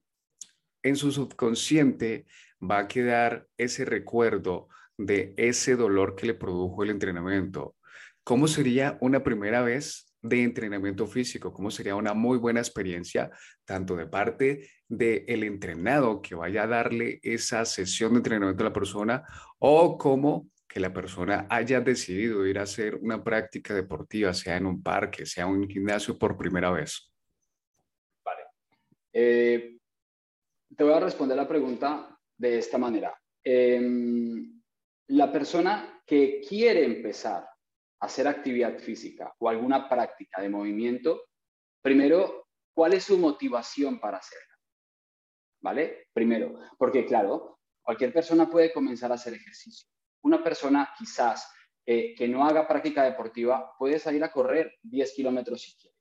en 0.88 0.96
su 0.96 1.12
subconsciente 1.12 2.26
va 2.62 2.80
a 2.80 2.88
quedar 2.88 3.48
ese 3.58 3.86
recuerdo 3.86 4.70
de 4.98 5.34
ese 5.38 5.76
dolor 5.76 6.16
que 6.16 6.28
le 6.28 6.34
produjo 6.34 6.84
el 6.84 6.90
entrenamiento. 6.90 7.76
¿Cómo 8.24 8.48
sería 8.48 8.98
una 9.02 9.24
primera 9.24 9.62
vez 9.62 10.14
de 10.22 10.44
entrenamiento 10.44 11.08
físico? 11.08 11.54
¿Cómo 11.54 11.72
sería 11.72 11.96
una 11.96 12.14
muy 12.14 12.38
buena 12.38 12.60
experiencia, 12.60 13.30
tanto 13.64 13.96
de 13.96 14.08
parte 14.08 14.70
del 14.88 15.44
entrenado 15.44 16.22
que 16.22 16.36
vaya 16.36 16.64
a 16.64 16.68
darle 16.68 17.20
esa 17.22 17.64
sesión 17.66 18.14
de 18.14 18.18
entrenamiento 18.18 18.64
a 18.64 18.68
la 18.68 18.74
persona 18.74 19.24
o 19.60 19.98
como 19.98 20.50
que 20.68 20.80
la 20.80 20.94
persona 20.94 21.48
haya 21.50 21.80
decidido 21.80 22.46
ir 22.46 22.60
a 22.60 22.64
hacer 22.64 22.96
una 22.96 23.24
práctica 23.24 23.74
deportiva, 23.74 24.34
sea 24.34 24.58
en 24.58 24.66
un 24.66 24.84
parque, 24.84 25.26
sea 25.26 25.46
en 25.46 25.52
un 25.52 25.70
gimnasio 25.70 26.18
por 26.18 26.38
primera 26.38 26.72
vez? 26.72 27.12
Vale. 28.26 28.42
Eh, 29.14 29.77
te 30.78 30.84
voy 30.84 30.94
a 30.94 31.00
responder 31.00 31.36
la 31.36 31.48
pregunta 31.48 32.16
de 32.38 32.60
esta 32.60 32.78
manera. 32.78 33.20
Em, 33.44 34.62
la 35.08 35.32
persona 35.32 36.04
que 36.06 36.40
quiere 36.48 36.86
empezar 36.86 37.44
a 38.00 38.06
hacer 38.06 38.28
actividad 38.28 38.78
física 38.78 39.34
o 39.40 39.50
alguna 39.50 39.90
práctica 39.90 40.40
de 40.40 40.50
movimiento, 40.50 41.24
primero, 41.82 42.50
¿cuál 42.76 42.94
es 42.94 43.06
su 43.06 43.18
motivación 43.18 44.00
para 44.00 44.18
hacerla? 44.18 44.56
¿Vale? 45.64 46.10
Primero, 46.14 46.60
porque 46.78 47.06
claro, 47.06 47.60
cualquier 47.82 48.14
persona 48.14 48.48
puede 48.48 48.72
comenzar 48.72 49.12
a 49.12 49.16
hacer 49.16 49.34
ejercicio. 49.34 49.90
Una 50.22 50.44
persona 50.44 50.94
quizás 50.96 51.52
eh, 51.88 52.14
que 52.14 52.28
no 52.28 52.46
haga 52.46 52.68
práctica 52.68 53.04
deportiva 53.04 53.74
puede 53.80 53.98
salir 53.98 54.24
a 54.24 54.32
correr 54.32 54.76
10 54.84 55.14
kilómetros 55.14 55.62
si 55.62 55.76
quiere 55.76 55.97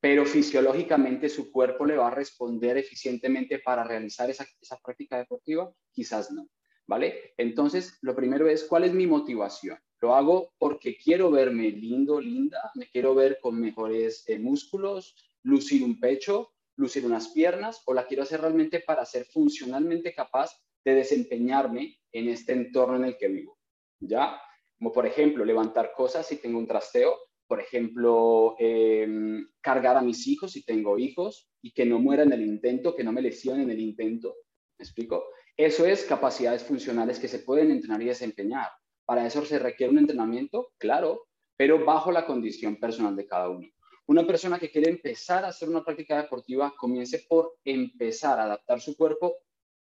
pero 0.00 0.24
fisiológicamente 0.24 1.28
su 1.28 1.50
cuerpo 1.50 1.86
le 1.86 1.96
va 1.96 2.08
a 2.08 2.14
responder 2.14 2.76
eficientemente 2.76 3.58
para 3.58 3.84
realizar 3.84 4.30
esa, 4.30 4.46
práctica 4.84 5.18
deportiva, 5.18 5.72
quizás 5.90 6.30
no, 6.30 6.48
¿vale? 6.86 7.34
Entonces, 7.36 7.98
lo 8.02 8.14
primero 8.14 8.48
es, 8.48 8.64
¿cuál 8.64 8.84
es 8.84 8.92
mi 8.92 9.06
motivación? 9.06 9.78
Lo 10.00 10.14
hago 10.14 10.52
porque 10.58 10.96
quiero 10.96 11.30
verme 11.30 11.70
lindo, 11.70 12.20
linda, 12.20 12.70
me 12.74 12.88
quiero 12.88 13.14
ver 13.14 13.38
con 13.40 13.58
mejores 13.58 14.24
eh, 14.28 14.38
músculos, 14.38 15.16
lucir 15.42 15.82
un 15.82 15.98
pecho, 15.98 16.52
lucir 16.76 17.06
unas 17.06 17.28
piernas, 17.28 17.82
o 17.86 17.94
la 17.94 18.06
quiero 18.06 18.22
hacer 18.22 18.42
realmente 18.42 18.80
para 18.80 19.06
ser 19.06 19.24
funcionalmente 19.24 20.14
capaz 20.14 20.50
de 20.84 20.94
desempeñarme 20.94 21.98
en 22.12 22.28
este 22.28 22.52
entorno 22.52 22.96
en 22.96 23.04
el 23.06 23.16
que 23.16 23.28
vivo, 23.28 23.58
¿ya? 23.98 24.40
Como 24.78 24.92
por 24.92 25.06
ejemplo, 25.06 25.44
levantar 25.44 25.92
cosas 25.92 26.26
si 26.26 26.36
tengo 26.36 26.58
un 26.58 26.66
trasteo, 26.66 27.16
por 27.46 27.60
ejemplo, 27.60 28.56
em, 28.58 29.46
cargar 29.60 29.96
a 29.96 30.02
mis 30.02 30.26
hijos 30.26 30.52
si 30.52 30.64
tengo 30.64 30.98
hijos 30.98 31.48
y 31.62 31.72
que 31.72 31.86
no 31.86 31.98
mueran 31.98 32.32
en 32.32 32.40
el 32.40 32.46
intento, 32.46 32.94
que 32.94 33.04
no 33.04 33.12
me 33.12 33.22
lesionen 33.22 33.64
en 33.64 33.70
el 33.70 33.80
intento. 33.80 34.34
¿Me 34.78 34.84
explico? 34.84 35.24
Eso 35.56 35.86
es 35.86 36.04
capacidades 36.04 36.64
funcionales 36.64 37.18
que 37.18 37.28
se 37.28 37.38
pueden 37.38 37.70
entrenar 37.70 38.02
y 38.02 38.06
desempeñar. 38.06 38.68
Para 39.04 39.26
eso 39.26 39.44
se 39.44 39.58
requiere 39.58 39.92
un 39.92 39.98
entrenamiento, 39.98 40.72
claro, 40.78 41.28
pero 41.56 41.84
bajo 41.84 42.12
la 42.12 42.26
condición 42.26 42.76
personal 42.76 43.16
de 43.16 43.26
cada 43.26 43.48
uno. 43.48 43.68
Una 44.08 44.26
persona 44.26 44.58
que 44.58 44.70
quiere 44.70 44.90
empezar 44.90 45.44
a 45.44 45.48
hacer 45.48 45.68
una 45.68 45.84
práctica 45.84 46.20
deportiva, 46.20 46.74
comience 46.76 47.24
por 47.28 47.54
empezar 47.64 48.38
a 48.38 48.44
adaptar 48.44 48.80
su 48.80 48.96
cuerpo 48.96 49.36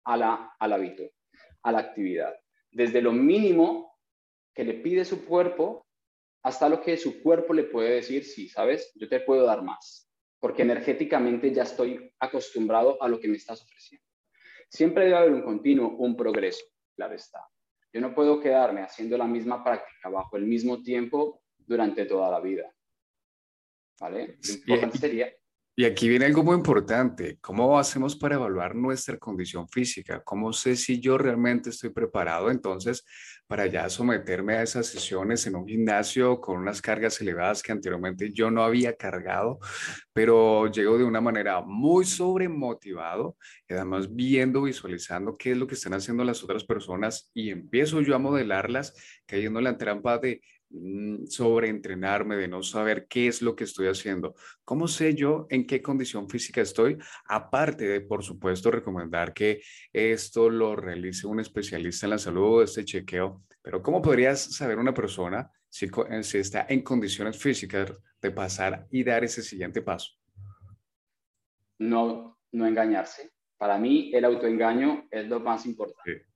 a 0.05 0.17
la, 0.17 0.55
al 0.59 0.73
hábito, 0.73 1.03
a 1.63 1.71
la 1.71 1.79
actividad. 1.79 2.33
Desde 2.71 3.01
lo 3.01 3.11
mínimo 3.11 3.97
que 4.53 4.63
le 4.63 4.75
pide 4.75 5.05
su 5.05 5.25
cuerpo 5.25 5.84
hasta 6.45 6.69
lo 6.69 6.79
que 6.79 6.95
su 6.95 7.23
cuerpo 7.23 7.55
le 7.55 7.63
puede 7.63 7.95
decir, 7.95 8.23
sí, 8.23 8.47
sabes, 8.47 8.91
yo 8.93 9.09
te 9.09 9.19
puedo 9.19 9.47
dar 9.47 9.63
más, 9.63 10.07
porque 10.39 10.61
energéticamente 10.61 11.51
ya 11.51 11.63
estoy 11.63 12.13
acostumbrado 12.19 13.01
a 13.01 13.07
lo 13.07 13.19
que 13.19 13.27
me 13.27 13.37
estás 13.37 13.63
ofreciendo. 13.63 14.05
Siempre 14.69 15.05
debe 15.05 15.17
haber 15.17 15.31
un 15.31 15.41
continuo, 15.41 15.97
un 15.97 16.15
progreso, 16.15 16.63
claro 16.95 17.15
está. 17.15 17.39
Yo 17.91 17.99
no 17.99 18.13
puedo 18.13 18.39
quedarme 18.39 18.81
haciendo 18.81 19.17
la 19.17 19.25
misma 19.25 19.63
práctica 19.63 20.07
bajo 20.09 20.37
el 20.37 20.45
mismo 20.45 20.83
tiempo 20.83 21.41
durante 21.57 22.05
toda 22.05 22.29
la 22.29 22.39
vida. 22.39 22.71
¿Vale? 23.99 24.37
Lo 24.47 24.53
importante 24.53 24.99
sería 24.99 25.33
y 25.77 25.83
aquí 25.83 26.07
viene 26.07 26.25
algo 26.25 26.41
muy 26.41 26.55
importante. 26.55 27.37
¿Cómo 27.41 27.77
hacemos 27.77 28.15
para 28.15 28.35
evaluar 28.35 28.75
nuestra 28.75 29.17
condición 29.17 29.67
física? 29.67 30.23
¿Cómo 30.23 30.53
sé 30.53 30.77
si 30.77 31.01
yo 31.01 31.17
realmente 31.17 31.69
estoy 31.69 31.89
preparado 31.89 32.49
entonces 32.49 33.03
para 33.45 33.67
ya 33.67 33.89
someterme 33.89 34.55
a 34.55 34.63
esas 34.63 34.87
sesiones 34.87 35.45
en 35.47 35.55
un 35.57 35.67
gimnasio 35.67 36.39
con 36.39 36.59
unas 36.59 36.81
cargas 36.81 37.19
elevadas 37.19 37.61
que 37.61 37.73
anteriormente 37.73 38.31
yo 38.31 38.49
no 38.49 38.63
había 38.63 38.95
cargado, 38.95 39.59
pero 40.13 40.71
llego 40.71 40.97
de 40.97 41.03
una 41.03 41.19
manera 41.19 41.61
muy 41.61 42.05
sobremotivado 42.05 43.35
y 43.67 43.73
además 43.73 44.15
viendo, 44.15 44.63
visualizando 44.63 45.37
qué 45.37 45.51
es 45.51 45.57
lo 45.57 45.67
que 45.67 45.75
están 45.75 45.93
haciendo 45.93 46.23
las 46.23 46.41
otras 46.41 46.63
personas 46.63 47.29
y 47.33 47.49
empiezo 47.49 47.99
yo 48.01 48.15
a 48.15 48.19
modelarlas 48.19 48.93
cayendo 49.25 49.59
en 49.59 49.65
la 49.65 49.77
trampa 49.77 50.17
de 50.19 50.41
Mm, 50.71 51.27
sobre 51.27 51.69
entrenarme, 51.69 52.35
de 52.35 52.47
no 52.47 52.63
saber 52.63 53.07
qué 53.07 53.27
es 53.27 53.41
lo 53.41 53.55
que 53.55 53.65
estoy 53.65 53.87
haciendo. 53.87 54.35
¿Cómo 54.63 54.87
sé 54.87 55.13
yo 55.13 55.45
en 55.49 55.65
qué 55.67 55.81
condición 55.81 56.27
física 56.27 56.61
estoy? 56.61 56.97
Aparte 57.27 57.85
de, 57.85 58.01
por 58.01 58.23
supuesto, 58.23 58.71
recomendar 58.71 59.33
que 59.33 59.61
esto 59.93 60.49
lo 60.49 60.75
realice 60.75 61.27
un 61.27 61.39
especialista 61.39 62.07
en 62.07 62.09
la 62.11 62.17
salud, 62.17 62.63
este 62.63 62.83
chequeo. 62.83 63.43
Pero 63.61 63.81
¿cómo 63.81 64.01
podrías 64.01 64.55
saber 64.55 64.79
una 64.79 64.93
persona 64.93 65.49
si, 65.69 65.85
eh, 66.09 66.23
si 66.23 66.39
está 66.39 66.65
en 66.67 66.81
condiciones 66.81 67.37
físicas 67.37 67.93
de 68.21 68.31
pasar 68.31 68.87
y 68.89 69.03
dar 69.03 69.23
ese 69.23 69.43
siguiente 69.43 69.83
paso? 69.83 70.13
No, 71.77 72.39
no 72.51 72.65
engañarse. 72.65 73.31
Para 73.57 73.77
mí, 73.77 74.11
el 74.13 74.25
autoengaño 74.25 75.07
es 75.11 75.27
lo 75.27 75.39
más 75.39 75.65
importante 75.65 76.34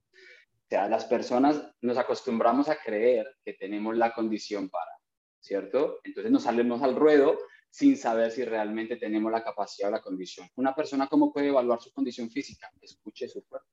sea, 0.70 0.88
las 0.88 1.04
personas 1.04 1.62
nos 1.80 1.98
acostumbramos 1.98 2.68
a 2.68 2.76
creer 2.76 3.26
que 3.44 3.54
tenemos 3.54 3.96
la 3.96 4.14
condición 4.14 4.70
para, 4.70 4.92
¿cierto? 5.40 5.98
Entonces 6.04 6.30
nos 6.30 6.44
salimos 6.44 6.80
al 6.82 6.94
ruedo 6.94 7.38
sin 7.68 7.96
saber 7.96 8.30
si 8.30 8.44
realmente 8.44 8.96
tenemos 8.96 9.32
la 9.32 9.42
capacidad 9.42 9.88
o 9.88 9.92
la 9.92 10.00
condición. 10.00 10.48
Una 10.56 10.74
persona, 10.74 11.08
¿cómo 11.08 11.32
puede 11.32 11.48
evaluar 11.48 11.80
su 11.80 11.92
condición 11.92 12.30
física? 12.30 12.70
Escuche 12.80 13.28
su 13.28 13.44
cuerpo. 13.46 13.68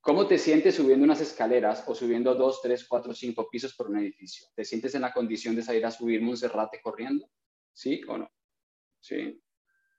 ¿Cómo 0.00 0.26
te 0.26 0.36
sientes 0.36 0.74
subiendo 0.74 1.04
unas 1.04 1.20
escaleras 1.20 1.84
o 1.86 1.94
subiendo 1.94 2.34
dos, 2.34 2.60
tres, 2.60 2.84
cuatro, 2.86 3.14
cinco 3.14 3.48
pisos 3.48 3.74
por 3.74 3.88
un 3.88 3.98
edificio? 3.98 4.48
¿Te 4.54 4.64
sientes 4.64 4.94
en 4.96 5.02
la 5.02 5.12
condición 5.12 5.56
de 5.56 5.62
salir 5.62 5.86
a 5.86 5.90
subir 5.90 6.20
Monserrate 6.20 6.80
corriendo? 6.82 7.30
¿Sí 7.72 8.02
o 8.08 8.18
no? 8.18 8.30
¿Sí? 9.00 9.40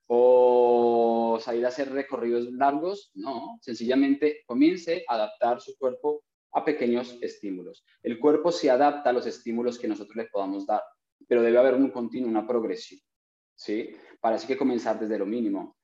¿O 0.08 1.40
salir 1.42 1.66
a 1.66 1.70
hacer 1.70 1.92
recorridos 1.92 2.52
largos? 2.52 3.12
No, 3.16 3.58
sencillamente 3.62 4.44
comience 4.46 5.04
a 5.08 5.16
adaptar 5.16 5.62
su 5.62 5.76
cuerpo 5.78 6.24
a 6.54 6.64
pequeños 6.64 7.18
estímulos. 7.22 7.84
El 8.04 8.20
cuerpo 8.20 8.52
se 8.52 8.70
adapta 8.70 9.10
a 9.10 9.14
los 9.14 9.26
estímulos 9.26 9.80
que 9.80 9.88
nosotros 9.88 10.16
le 10.16 10.26
podamos 10.26 10.66
dar, 10.66 10.82
pero 11.28 11.42
debe 11.42 11.58
haber 11.58 11.74
un 11.74 11.90
continuo, 11.90 12.30
una 12.30 12.48
progresión. 12.48 13.00
¿Sí? 13.56 13.90
Para 14.20 14.36
así 14.36 14.48
que 14.48 14.58
comenzar 14.58 15.00
desde 15.00 15.18
lo 15.18 15.26
mínimo. 15.26 15.78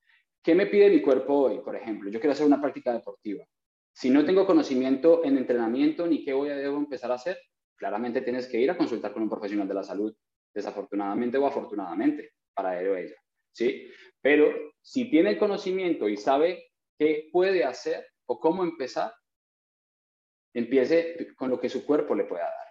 ¿Qué 0.44 0.56
me 0.56 0.66
pide 0.66 0.90
mi 0.90 1.02
cuerpo 1.02 1.34
hoy? 1.34 1.60
Por 1.60 1.76
ejemplo, 1.76 2.10
yo 2.10 2.20
quiero 2.20 2.34
hacer 2.34 2.46
una 2.46 2.60
práctica 2.60 2.92
deportiva 2.92 3.46
si 3.94 4.10
no 4.10 4.26
tengo 4.26 4.46
conocimiento 4.46 5.24
en 5.24 5.38
entrenamiento 5.38 6.08
ni 6.08 6.24
qué 6.24 6.34
voy 6.34 6.50
a 6.50 6.56
debo 6.56 6.78
empezar 6.78 7.12
a 7.12 7.16
hacer, 7.16 7.38
claramente 7.76 8.22
tienes 8.22 8.48
que 8.48 8.60
ir 8.60 8.72
a 8.72 8.78
consultar 8.78 9.14
con 9.14 9.24
un 9.24 9.30
profesional 9.30 9.68
de 9.68 9.74
la 9.74 9.84
salud, 9.84 10.16
desafortunadamente 10.54 11.38
o 11.38 11.46
afortunadamente, 11.46 12.34
para 12.54 12.80
él 12.80 12.88
o 12.90 12.96
ella. 12.96 13.16
¿sí? 13.52 13.88
Pero 14.22 14.54
si 14.82 15.10
tiene 15.10 15.38
conocimiento 15.38 16.08
y 16.08 16.18
sabe 16.18 16.72
qué 16.98 17.30
puede 17.32 17.64
hacer 17.64 18.06
o 18.26 18.40
cómo 18.40 18.64
empezar, 18.64 19.14
empiece 20.54 21.34
con 21.36 21.50
lo 21.50 21.60
que 21.60 21.70
su 21.70 21.86
cuerpo 21.86 22.16
le 22.16 22.26
pueda 22.26 22.44
dar. 22.44 22.68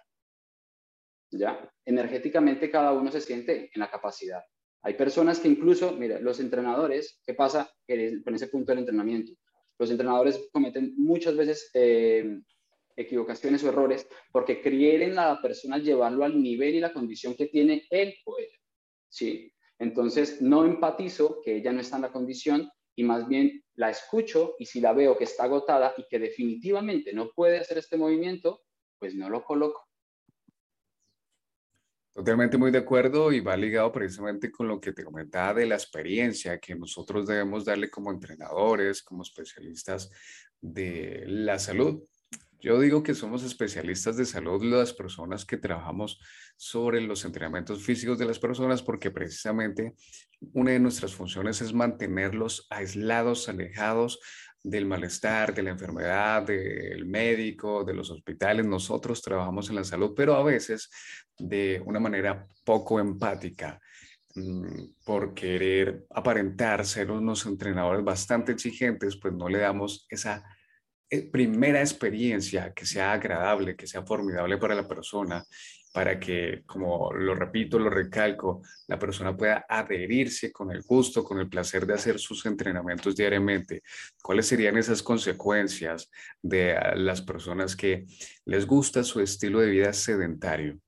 ¿Ya? 1.31 1.73
Energéticamente 1.85 2.69
cada 2.69 2.93
uno 2.93 3.11
se 3.11 3.21
siente 3.21 3.69
en 3.73 3.79
la 3.79 3.89
capacidad. 3.89 4.41
Hay 4.83 4.95
personas 4.95 5.39
que 5.39 5.47
incluso, 5.47 5.91
mira, 5.93 6.19
los 6.19 6.39
entrenadores, 6.39 7.19
¿qué 7.25 7.33
pasa 7.33 7.71
con 8.23 8.35
ese 8.35 8.47
punto 8.47 8.71
del 8.71 8.79
entrenamiento? 8.79 9.33
Los 9.77 9.91
entrenadores 9.91 10.49
cometen 10.51 10.93
muchas 10.97 11.35
veces 11.35 11.69
eh, 11.73 12.39
equivocaciones 12.95 13.63
o 13.63 13.69
errores 13.69 14.07
porque 14.31 14.61
quieren 14.61 15.17
a 15.19 15.33
la 15.33 15.41
persona 15.41 15.77
llevarlo 15.77 16.23
al 16.23 16.41
nivel 16.41 16.75
y 16.75 16.79
la 16.79 16.93
condición 16.93 17.35
que 17.35 17.47
tiene 17.47 17.85
él 17.89 18.13
o 18.25 18.37
ella. 18.37 18.57
¿sí? 19.09 19.53
Entonces, 19.81 20.43
no 20.43 20.63
empatizo 20.63 21.41
que 21.43 21.55
ella 21.55 21.73
no 21.73 21.81
está 21.81 21.95
en 21.95 22.03
la 22.03 22.11
condición 22.11 22.69
y 22.95 23.03
más 23.03 23.27
bien 23.27 23.63
la 23.73 23.89
escucho 23.89 24.53
y 24.59 24.67
si 24.67 24.79
la 24.79 24.93
veo 24.93 25.17
que 25.17 25.23
está 25.23 25.45
agotada 25.45 25.95
y 25.97 26.05
que 26.07 26.19
definitivamente 26.19 27.13
no 27.13 27.31
puede 27.35 27.57
hacer 27.57 27.79
este 27.79 27.97
movimiento, 27.97 28.61
pues 28.99 29.15
no 29.15 29.27
lo 29.27 29.43
coloco. 29.43 29.83
Totalmente 32.13 32.59
muy 32.59 32.69
de 32.69 32.77
acuerdo 32.77 33.31
y 33.31 33.39
va 33.39 33.57
ligado 33.57 33.91
precisamente 33.91 34.51
con 34.51 34.67
lo 34.67 34.79
que 34.79 34.93
te 34.93 35.03
comentaba 35.03 35.55
de 35.55 35.65
la 35.65 35.75
experiencia 35.75 36.59
que 36.59 36.75
nosotros 36.75 37.25
debemos 37.25 37.65
darle 37.65 37.89
como 37.89 38.11
entrenadores, 38.11 39.01
como 39.01 39.23
especialistas 39.23 40.11
de 40.61 41.23
la 41.25 41.57
salud. 41.57 42.03
Yo 42.61 42.79
digo 42.79 43.01
que 43.01 43.15
somos 43.15 43.43
especialistas 43.43 44.17
de 44.17 44.25
salud 44.25 44.63
las 44.63 44.93
personas 44.93 45.45
que 45.45 45.57
trabajamos 45.57 46.19
sobre 46.55 47.01
los 47.01 47.25
entrenamientos 47.25 47.81
físicos 47.83 48.19
de 48.19 48.25
las 48.25 48.37
personas 48.37 48.83
porque 48.83 49.09
precisamente 49.09 49.95
una 50.53 50.71
de 50.71 50.79
nuestras 50.79 51.15
funciones 51.15 51.59
es 51.61 51.73
mantenerlos 51.73 52.67
aislados, 52.69 53.49
alejados 53.49 54.19
del 54.63 54.85
malestar, 54.85 55.55
de 55.55 55.63
la 55.63 55.71
enfermedad, 55.71 56.43
del 56.43 57.07
médico, 57.07 57.83
de 57.83 57.95
los 57.95 58.11
hospitales. 58.11 58.63
Nosotros 58.63 59.23
trabajamos 59.23 59.69
en 59.69 59.77
la 59.77 59.83
salud, 59.83 60.13
pero 60.15 60.35
a 60.35 60.43
veces 60.43 60.87
de 61.39 61.81
una 61.83 61.99
manera 61.99 62.45
poco 62.63 62.99
empática 62.99 63.81
mm, 64.35 64.83
por 65.03 65.33
querer 65.33 66.05
aparentar 66.11 66.85
ser 66.85 67.09
unos 67.09 67.43
entrenadores 67.47 68.03
bastante 68.03 68.51
exigentes, 68.51 69.17
pues 69.17 69.33
no 69.33 69.49
le 69.49 69.57
damos 69.57 70.05
esa 70.11 70.43
primera 71.31 71.81
experiencia 71.81 72.73
que 72.73 72.85
sea 72.85 73.13
agradable, 73.13 73.75
que 73.75 73.87
sea 73.87 74.03
formidable 74.03 74.57
para 74.57 74.75
la 74.75 74.87
persona 74.87 75.45
para 75.91 76.19
que, 76.19 76.63
como 76.65 77.11
lo 77.11 77.35
repito, 77.35 77.77
lo 77.77 77.89
recalco, 77.89 78.61
la 78.87 78.97
persona 78.97 79.35
pueda 79.35 79.65
adherirse 79.67 80.51
con 80.51 80.71
el 80.71 80.83
gusto, 80.83 81.23
con 81.23 81.39
el 81.39 81.49
placer 81.49 81.85
de 81.85 81.95
hacer 81.95 82.17
sus 82.17 82.45
entrenamientos 82.45 83.15
diariamente. 83.15 83.83
¿Cuáles 84.21 84.47
serían 84.47 84.77
esas 84.77 85.03
consecuencias 85.03 86.09
de 86.41 86.77
las 86.95 87.21
personas 87.21 87.75
que 87.75 88.05
les 88.45 88.65
gusta 88.65 89.03
su 89.03 89.19
estilo 89.19 89.59
de 89.59 89.69
vida 89.69 89.91
sedentario? 89.91 90.79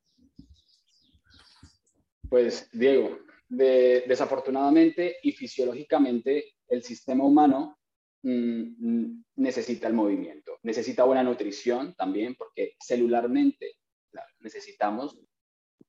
Pues, 2.30 2.70
Diego, 2.72 3.20
desafortunadamente 3.50 5.18
y 5.22 5.34
fisiológicamente, 5.34 6.56
el 6.70 6.82
sistema 6.82 7.26
humano 7.26 7.78
mm, 8.24 9.24
necesita 9.36 9.88
el 9.88 9.94
movimiento, 9.94 10.58
necesita 10.64 11.04
buena 11.04 11.24
nutrición 11.24 11.94
también, 11.96 12.36
porque 12.36 12.76
celularmente 12.80 13.78
necesitamos 14.40 15.18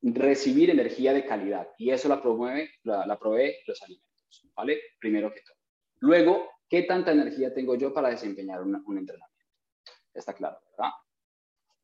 recibir 0.02 0.70
energía 0.70 1.12
de 1.12 1.24
calidad 1.24 1.68
y 1.78 1.90
eso 1.90 2.08
la 2.08 2.22
promueve, 2.22 2.70
la, 2.82 3.18
provee 3.18 3.56
los 3.66 3.82
alimentos, 3.82 4.48
¿vale? 4.54 4.80
Primero 5.00 5.32
que 5.32 5.40
todo. 5.40 5.56
Luego, 6.00 6.50
¿qué 6.68 6.82
tanta 6.82 7.12
energía 7.12 7.54
tengo 7.54 7.74
yo 7.74 7.92
para 7.92 8.10
desempeñar 8.10 8.62
un 8.62 8.98
entrenamiento? 8.98 9.44
Está 10.12 10.34
claro, 10.34 10.58
¿verdad? 10.70 10.92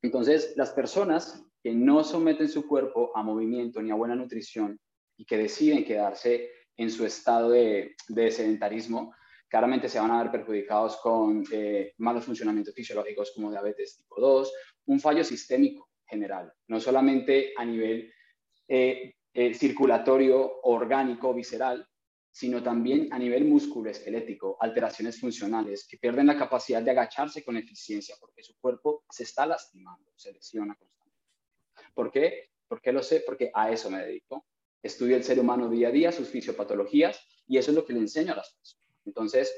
Entonces, 0.01 0.53
las 0.55 0.71
personas 0.71 1.45
que 1.61 1.73
no 1.73 2.03
someten 2.03 2.49
su 2.49 2.67
cuerpo 2.67 3.11
a 3.15 3.21
movimiento 3.21 3.81
ni 3.81 3.91
a 3.91 3.95
buena 3.95 4.15
nutrición 4.15 4.79
y 5.17 5.25
que 5.25 5.37
deciden 5.37 5.85
quedarse 5.85 6.49
en 6.77 6.89
su 6.89 7.05
estado 7.05 7.51
de, 7.51 7.95
sedentarismo, 8.07 9.13
claramente 9.51 9.89
se 9.89 9.99
van 9.99 10.11
a 10.11 10.23
ver 10.23 10.31
perjudicados 10.31 10.95
con 11.01 11.43
eh, 11.51 11.93
malos 11.97 12.23
funcionamientos 12.23 12.73
fisiológicos 12.73 13.33
como 13.35 13.51
diabetes 13.51 13.97
tipo 13.97 14.19
2, 14.21 14.53
un 14.85 14.99
fallo 15.01 15.25
sistémico 15.25 15.89
general, 16.05 16.53
no 16.67 16.79
solamente 16.79 17.51
a 17.57 17.65
nivel 17.65 18.09
eh, 18.69 19.13
eh, 19.33 19.53
circulatorio, 19.53 20.61
orgánico, 20.63 21.33
visceral, 21.33 21.85
sino 22.31 22.63
también 22.63 23.09
a 23.11 23.19
nivel 23.19 23.43
musculoesquelético, 23.43 24.55
alteraciones 24.57 25.19
funcionales, 25.19 25.85
que 25.85 25.97
pierden 25.97 26.27
la 26.27 26.37
capacidad 26.37 26.81
de 26.81 26.91
agacharse 26.91 27.43
con 27.43 27.57
eficiencia 27.57 28.15
porque 28.21 28.43
su 28.43 28.57
cuerpo 28.57 29.03
se 29.09 29.23
está 29.23 29.45
lastimando, 29.45 30.13
se 30.15 30.31
lesiona 30.31 30.75
constantemente. 30.75 31.93
¿Por 31.93 32.09
qué? 32.09 32.51
¿Por 32.69 32.81
qué 32.81 32.93
lo 32.93 33.03
sé? 33.03 33.21
Porque 33.25 33.51
a 33.53 33.69
eso 33.69 33.91
me 33.91 33.99
dedico. 33.99 34.45
Estudio 34.81 35.17
el 35.17 35.25
ser 35.25 35.41
humano 35.41 35.69
día 35.69 35.89
a 35.89 35.91
día, 35.91 36.13
sus 36.13 36.29
fisiopatologías, 36.29 37.21
y 37.47 37.57
eso 37.57 37.71
es 37.71 37.75
lo 37.75 37.85
que 37.85 37.91
le 37.91 37.99
enseño 37.99 38.31
a 38.31 38.37
las 38.37 38.53
personas. 38.53 38.80
Entonces, 39.05 39.53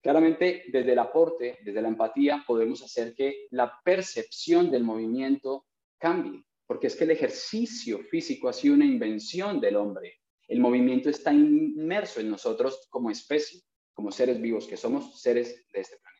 claramente, 0.00 0.64
desde 0.68 0.92
el 0.92 0.98
aporte, 0.98 1.58
desde 1.64 1.82
la 1.82 1.88
empatía, 1.88 2.44
podemos 2.46 2.82
hacer 2.82 3.14
que 3.14 3.46
la 3.50 3.80
percepción 3.84 4.70
del 4.70 4.84
movimiento 4.84 5.66
cambie, 5.98 6.44
porque 6.66 6.88
es 6.88 6.96
que 6.96 7.04
el 7.04 7.12
ejercicio 7.12 8.00
físico 8.10 8.48
ha 8.48 8.52
sido 8.52 8.74
una 8.74 8.84
invención 8.84 9.60
del 9.60 9.76
hombre. 9.76 10.20
El 10.48 10.60
movimiento 10.60 11.08
está 11.08 11.32
inmerso 11.32 12.20
en 12.20 12.30
nosotros 12.30 12.88
como 12.90 13.10
especie, 13.10 13.60
como 13.94 14.10
seres 14.10 14.40
vivos, 14.40 14.66
que 14.66 14.76
somos 14.76 15.20
seres 15.20 15.66
de 15.72 15.80
este 15.80 15.96
planeta. 15.96 16.11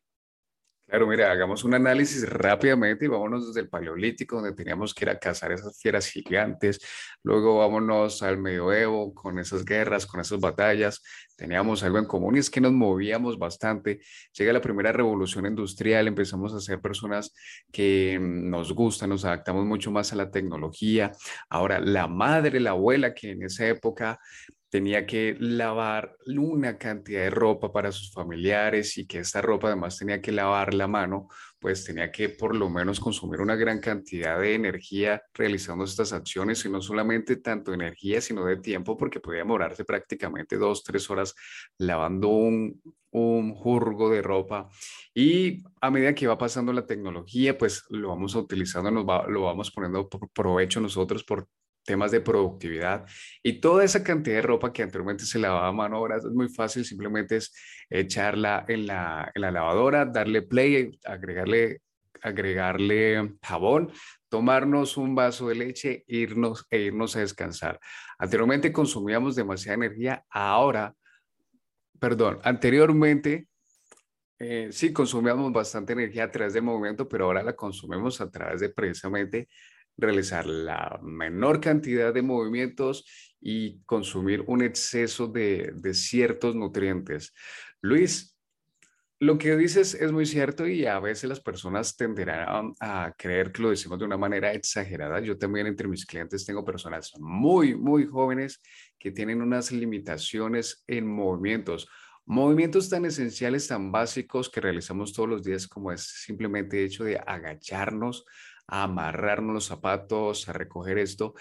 Claro, 0.92 1.07
mira, 1.07 1.33
hagamos 1.33 1.64
un 1.64 1.72
análisis 1.72 2.28
rápidamente 2.28 3.07
y 3.07 3.09
vámonos 3.09 3.46
desde 3.46 3.61
el 3.61 3.70
Paleolítico, 3.70 4.37
donde 4.37 4.52
teníamos 4.52 4.92
que 4.92 5.07
ir 5.07 5.09
a 5.09 5.18
cazar 5.18 5.50
esas 5.50 5.81
fieras 5.81 6.07
gigantes, 6.07 6.81
luego 7.22 7.57
vámonos 7.61 8.22
al 8.22 8.37
medioevo 8.37 9.14
con 9.14 9.38
esas 9.38 9.64
guerras, 9.64 10.05
con 10.05 10.20
esas 10.20 10.38
batallas, 10.38 11.02
teníamos 11.35 11.83
algo 11.83 11.96
en 11.96 12.05
común 12.05 12.37
y 12.37 12.40
es 12.40 12.50
que 12.50 12.61
nos 12.61 12.72
movíamos 12.72 13.38
bastante. 13.38 14.00
Llega 14.37 14.52
la 14.52 14.61
primera 14.61 14.92
revolución 14.92 15.46
industrial, 15.46 16.09
empezamos 16.09 16.52
a 16.52 16.61
ser 16.61 16.78
personas 16.83 17.33
que 17.72 18.18
nos 18.20 18.74
gustan, 18.74 19.09
nos 19.09 19.24
adaptamos 19.24 19.64
mucho 19.64 19.90
más 19.90 20.12
a 20.12 20.16
la 20.16 20.31
tecnología. 20.31 21.11
Ahora, 21.48 21.81
la 21.81 22.07
madre, 22.07 22.61
la 22.61 22.72
abuela, 22.72 23.14
que 23.14 23.31
en 23.31 23.44
esa 23.44 23.66
época 23.66 24.20
tenía 24.72 25.04
que 25.04 25.37
lavar 25.38 26.16
una 26.26 26.78
cantidad 26.78 27.20
de 27.24 27.28
ropa 27.30 27.70
para 27.70 27.92
sus 27.92 28.11
familiares 28.11 28.96
y 28.96 29.06
que 29.06 29.18
esta 29.18 29.42
ropa 29.42 29.66
además 29.66 29.98
tenía 29.98 30.22
que 30.22 30.32
lavar 30.32 30.72
la 30.72 30.88
mano, 30.88 31.28
pues 31.61 31.85
tenía 31.85 32.11
que 32.11 32.30
por 32.30 32.56
lo 32.56 32.70
menos 32.70 32.98
consumir 32.98 33.42
una 33.42 33.54
gran 33.54 33.80
cantidad 33.80 34.40
de 34.40 34.54
energía 34.54 35.22
realizando 35.35 35.85
estas 35.85 36.14
acciones 36.14 36.64
y 36.64 36.70
no 36.70 36.80
solamente 36.80 37.37
tanto 37.37 37.74
energía, 37.74 38.22
sino 38.22 38.46
de 38.46 38.56
tiempo, 38.56 38.96
porque 38.96 39.20
podía 39.20 39.40
demorarse 39.40 39.85
prácticamente 39.85 40.56
dos, 40.56 40.82
tres 40.82 41.11
horas 41.11 41.35
lavando 41.76 42.28
un, 42.28 42.80
un 43.11 43.54
jurgo 43.54 44.08
de 44.08 44.22
ropa. 44.22 44.70
Y 45.14 45.62
a 45.82 45.90
medida 45.90 46.14
que 46.14 46.26
va 46.26 46.38
pasando 46.38 46.72
la 46.72 46.87
tecnología, 46.87 47.58
pues 47.58 47.85
lo 47.90 48.08
vamos 48.08 48.35
utilizando, 48.37 48.90
nos 48.90 49.04
lo 49.28 49.42
vamos 49.42 49.70
poniendo 49.70 50.08
por 50.08 50.30
provecho 50.30 50.80
nosotros 50.80 51.24
por 51.24 51.46
temas 51.84 52.10
de 52.10 52.20
productividad 52.20 53.04
y 53.42 53.60
toda 53.60 53.84
esa 53.84 54.02
cantidad 54.02 54.36
de 54.36 54.42
ropa 54.42 54.72
que 54.72 54.82
anteriormente 54.82 55.24
se 55.24 55.38
lavaba 55.38 55.68
a 55.68 55.72
mano, 55.72 55.96
ahora 55.96 56.16
es 56.16 56.24
muy 56.24 56.48
fácil, 56.48 56.84
simplemente 56.84 57.36
es 57.36 57.52
echarla 57.90 58.64
en 58.68 58.86
la, 58.86 59.30
en 59.34 59.42
la 59.42 59.50
lavadora, 59.50 60.04
darle 60.04 60.42
play, 60.42 60.98
agregarle, 61.04 61.80
agregarle 62.22 63.34
jabón, 63.42 63.92
tomarnos 64.28 64.96
un 64.96 65.14
vaso 65.14 65.48
de 65.48 65.54
leche 65.56 66.04
irnos, 66.06 66.66
e 66.70 66.78
irnos 66.78 67.16
a 67.16 67.20
descansar. 67.20 67.80
Anteriormente 68.18 68.72
consumíamos 68.72 69.34
demasiada 69.34 69.74
energía, 69.74 70.24
ahora, 70.30 70.94
perdón, 71.98 72.38
anteriormente 72.42 73.48
Eh, 74.44 74.72
sí, 74.72 74.92
consumíamos 74.92 75.52
bastante 75.52 75.92
energía 75.92 76.24
a 76.24 76.30
través 76.32 76.52
del 76.52 76.64
movimiento, 76.64 77.06
pero 77.06 77.26
ahora 77.26 77.44
la 77.44 77.52
consumimos 77.54 78.20
a 78.20 78.28
través 78.28 78.60
de 78.60 78.70
precisamente 78.70 79.46
realizar 80.02 80.46
la 80.46 80.98
menor 81.02 81.60
cantidad 81.60 82.12
de 82.12 82.22
movimientos 82.22 83.06
y 83.40 83.80
consumir 83.84 84.44
un 84.46 84.62
exceso 84.62 85.26
de, 85.26 85.72
de 85.74 85.94
ciertos 85.94 86.54
nutrientes. 86.54 87.32
Luis, 87.80 88.32
lo 89.22 89.38
que 89.38 89.56
dices 89.56 89.94
es 89.94 90.10
muy 90.10 90.26
cierto 90.26 90.66
y 90.66 90.84
a 90.84 90.98
veces 90.98 91.28
las 91.28 91.38
personas 91.38 91.96
tenderán 91.96 92.72
a, 92.80 93.14
creer 93.16 93.52
que 93.52 93.62
lo 93.62 93.70
decimos 93.70 94.00
de 94.00 94.04
una 94.04 94.16
manera 94.16 94.52
exagerada. 94.52 95.20
Yo 95.20 95.38
también 95.38 95.68
entre 95.68 95.86
mis 95.86 96.04
clientes 96.04 96.44
tengo 96.44 96.64
personas 96.64 97.12
muy, 97.20 97.76
muy 97.76 98.04
jóvenes 98.04 98.60
que 98.98 99.12
tienen 99.12 99.40
unas 99.40 99.70
limitaciones 99.70 100.82
en 100.88 101.06
movimientos. 101.06 101.88
Movimientos 102.26 102.90
tan 102.90 103.04
esenciales, 103.04 103.68
tan 103.68 103.92
básicos 103.92 104.50
que 104.50 104.60
realizamos 104.60 105.12
todos 105.12 105.28
los 105.28 105.44
días 105.44 105.68
como 105.68 105.92
es 105.92 106.02
simplemente 106.02 106.80
el 106.80 106.86
hecho 106.86 107.04
de 107.04 107.16
agacharnos, 107.16 108.24
a 108.72 108.85
amarrarnos 108.85 109.54
los 109.54 109.66
zapatos, 109.66 110.48
a 110.48 110.54
recoger 110.54 110.96
esto 110.96 111.35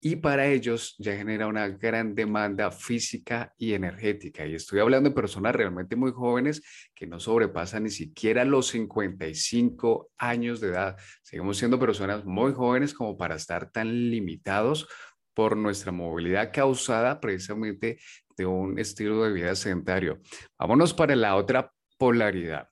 y 0.00 0.16
para 0.16 0.46
ellos 0.46 0.94
ya 0.98 1.16
genera 1.16 1.46
una 1.46 1.68
gran 1.68 2.14
demanda 2.14 2.70
física 2.70 3.52
y 3.58 3.74
energética. 3.74 4.46
Y 4.46 4.54
estoy 4.54 4.80
hablando 4.80 5.10
de 5.10 5.14
personas 5.14 5.54
realmente 5.54 5.96
muy 5.96 6.12
jóvenes 6.12 6.62
que 6.94 7.06
no 7.06 7.20
sobrepasan 7.20 7.84
ni 7.84 7.90
siquiera 7.90 8.44
los 8.44 8.68
55 8.68 10.12
años 10.16 10.60
de 10.60 10.68
edad. 10.68 10.96
Seguimos 11.22 11.58
siendo 11.58 11.78
personas 11.78 12.24
muy 12.24 12.52
jóvenes 12.52 12.94
como 12.94 13.18
para 13.18 13.34
estar 13.34 13.70
tan 13.70 14.10
limitados 14.10 14.88
por 15.34 15.56
nuestra 15.56 15.92
movilidad 15.92 16.52
causada 16.54 17.20
precisamente 17.20 17.98
de 18.36 18.46
un 18.46 18.78
estilo 18.78 19.24
de 19.24 19.32
vida 19.32 19.54
sedentario. 19.56 20.20
Vámonos 20.58 20.94
para 20.94 21.16
la 21.16 21.36
otra 21.36 21.72
polaridad. 21.98 22.68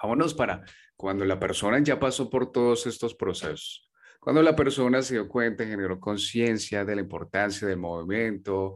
Vámonos 0.00 0.32
para 0.32 0.64
cuando 1.00 1.24
la 1.24 1.40
persona 1.40 1.78
ya 1.80 1.98
pasó 1.98 2.28
por 2.28 2.52
todos 2.52 2.86
estos 2.86 3.14
procesos 3.14 3.90
cuando 4.20 4.42
la 4.42 4.54
persona 4.54 5.00
se 5.00 5.14
dio 5.14 5.26
cuenta, 5.26 5.64
generó 5.64 5.98
conciencia 5.98 6.84
de 6.84 6.94
la 6.94 7.00
importancia 7.00 7.66
del 7.66 7.78
movimiento, 7.78 8.74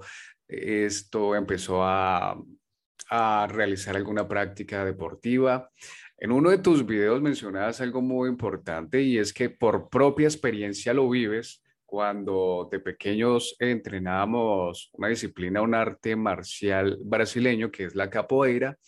esto 0.49 1.37
empezó 1.37 1.85
a, 1.85 2.35
a 3.11 3.47
realizar 3.51 3.95
alguna 3.95 4.27
práctica 4.27 4.87
deportiva. 4.87 5.71
En 6.17 6.33
uno 6.33 6.49
de 6.49 6.59
tus 6.59 6.87
videos 6.87 7.21
mencionabas 7.21 7.83
algo 7.83 8.01
muy 8.01 8.31
importante 8.31 9.03
y 9.03 9.19
es 9.19 9.35
que 9.35 9.51
por 9.51 9.91
propia 9.91 10.27
experiencia 10.27 10.95
lo 10.95 11.11
vives 11.11 11.63
cuando 11.85 12.67
de 12.73 12.81
pequeños 12.81 13.55
entrenábamos 13.59 14.89
una 14.95 15.09
disciplina, 15.09 15.61
un 15.61 15.75
arte 15.75 16.17
marcial 16.17 16.97
brasileño 17.03 17.71
que 17.71 17.85
es 17.85 17.95
la 17.95 18.09
capoeira 18.09 18.79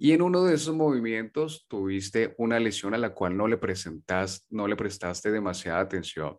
y 0.00 0.12
en 0.12 0.22
uno 0.22 0.44
de 0.44 0.54
esos 0.54 0.76
movimientos 0.76 1.66
tuviste 1.68 2.32
una 2.38 2.60
lesión 2.60 2.94
a 2.94 2.98
la 2.98 3.12
cual 3.12 3.36
no 3.36 3.48
le, 3.48 3.56
presentas, 3.56 4.46
no 4.48 4.68
le 4.68 4.76
prestaste 4.76 5.32
demasiada 5.32 5.80
atención. 5.80 6.38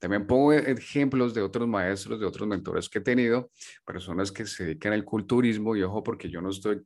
También 0.00 0.26
pongo 0.26 0.52
ejemplos 0.52 1.32
de 1.32 1.40
otros 1.40 1.68
maestros, 1.68 2.18
de 2.18 2.26
otros 2.26 2.48
mentores 2.48 2.88
que 2.88 2.98
he 2.98 3.02
tenido, 3.02 3.52
personas 3.86 4.32
que 4.32 4.44
se 4.44 4.64
dedican 4.64 4.92
al 4.92 5.04
culturismo 5.04 5.76
y 5.76 5.84
ojo 5.84 6.02
porque 6.02 6.28
yo 6.28 6.40
no 6.40 6.50
estoy 6.50 6.82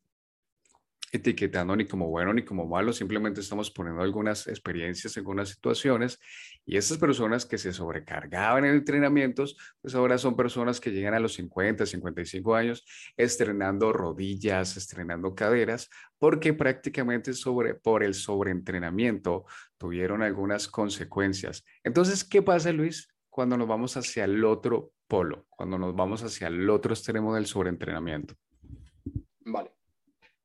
etiquetando 1.13 1.75
ni 1.77 1.87
como 1.87 2.09
bueno 2.09 2.33
ni 2.33 2.45
como 2.45 2.67
malo, 2.67 2.93
simplemente 2.93 3.41
estamos 3.41 3.71
poniendo 3.71 4.03
algunas 4.03 4.47
experiencias, 4.47 5.17
algunas 5.17 5.49
situaciones 5.49 6.19
y 6.65 6.77
esas 6.77 6.99
personas 6.99 7.47
que 7.47 7.59
se 7.59 7.73
sobrecargaban 7.73 8.65
en 8.65 8.75
entrenamientos, 8.75 9.57
pues 9.81 9.95
ahora 9.95 10.19
son 10.19 10.37
personas 10.37 10.81
que 10.81 10.91
llegan 10.91 11.15
a 11.15 11.21
los 11.21 11.35
50, 11.35 11.87
55 11.87 12.55
años 12.55 12.85
estrenando 13.17 13.93
rodillas, 13.93 14.77
estrenando 14.77 15.35
caderas, 15.35 15.89
porque 16.19 16.55
prácticamente 16.55 17.33
sobre, 17.33 17.75
por 17.75 18.05
el 18.05 18.15
sobreentrenamiento 18.15 19.47
tuvieron 19.79 20.23
algunas 20.23 20.69
consecuencias. 20.69 21.65
Entonces, 21.83 22.25
¿qué 22.25 22.43
pasa, 22.43 22.73
Luis, 22.73 23.09
cuando 23.31 23.57
nos 23.57 23.67
vamos 23.67 23.97
hacia 23.97 24.25
el 24.25 24.45
otro 24.45 24.93
polo, 25.09 25.47
cuando 25.49 25.79
nos 25.79 25.95
vamos 25.97 26.23
hacia 26.23 26.49
el 26.49 26.69
otro 26.71 26.93
extremo 26.93 27.35
del 27.35 27.47
sobreentrenamiento? 27.47 28.35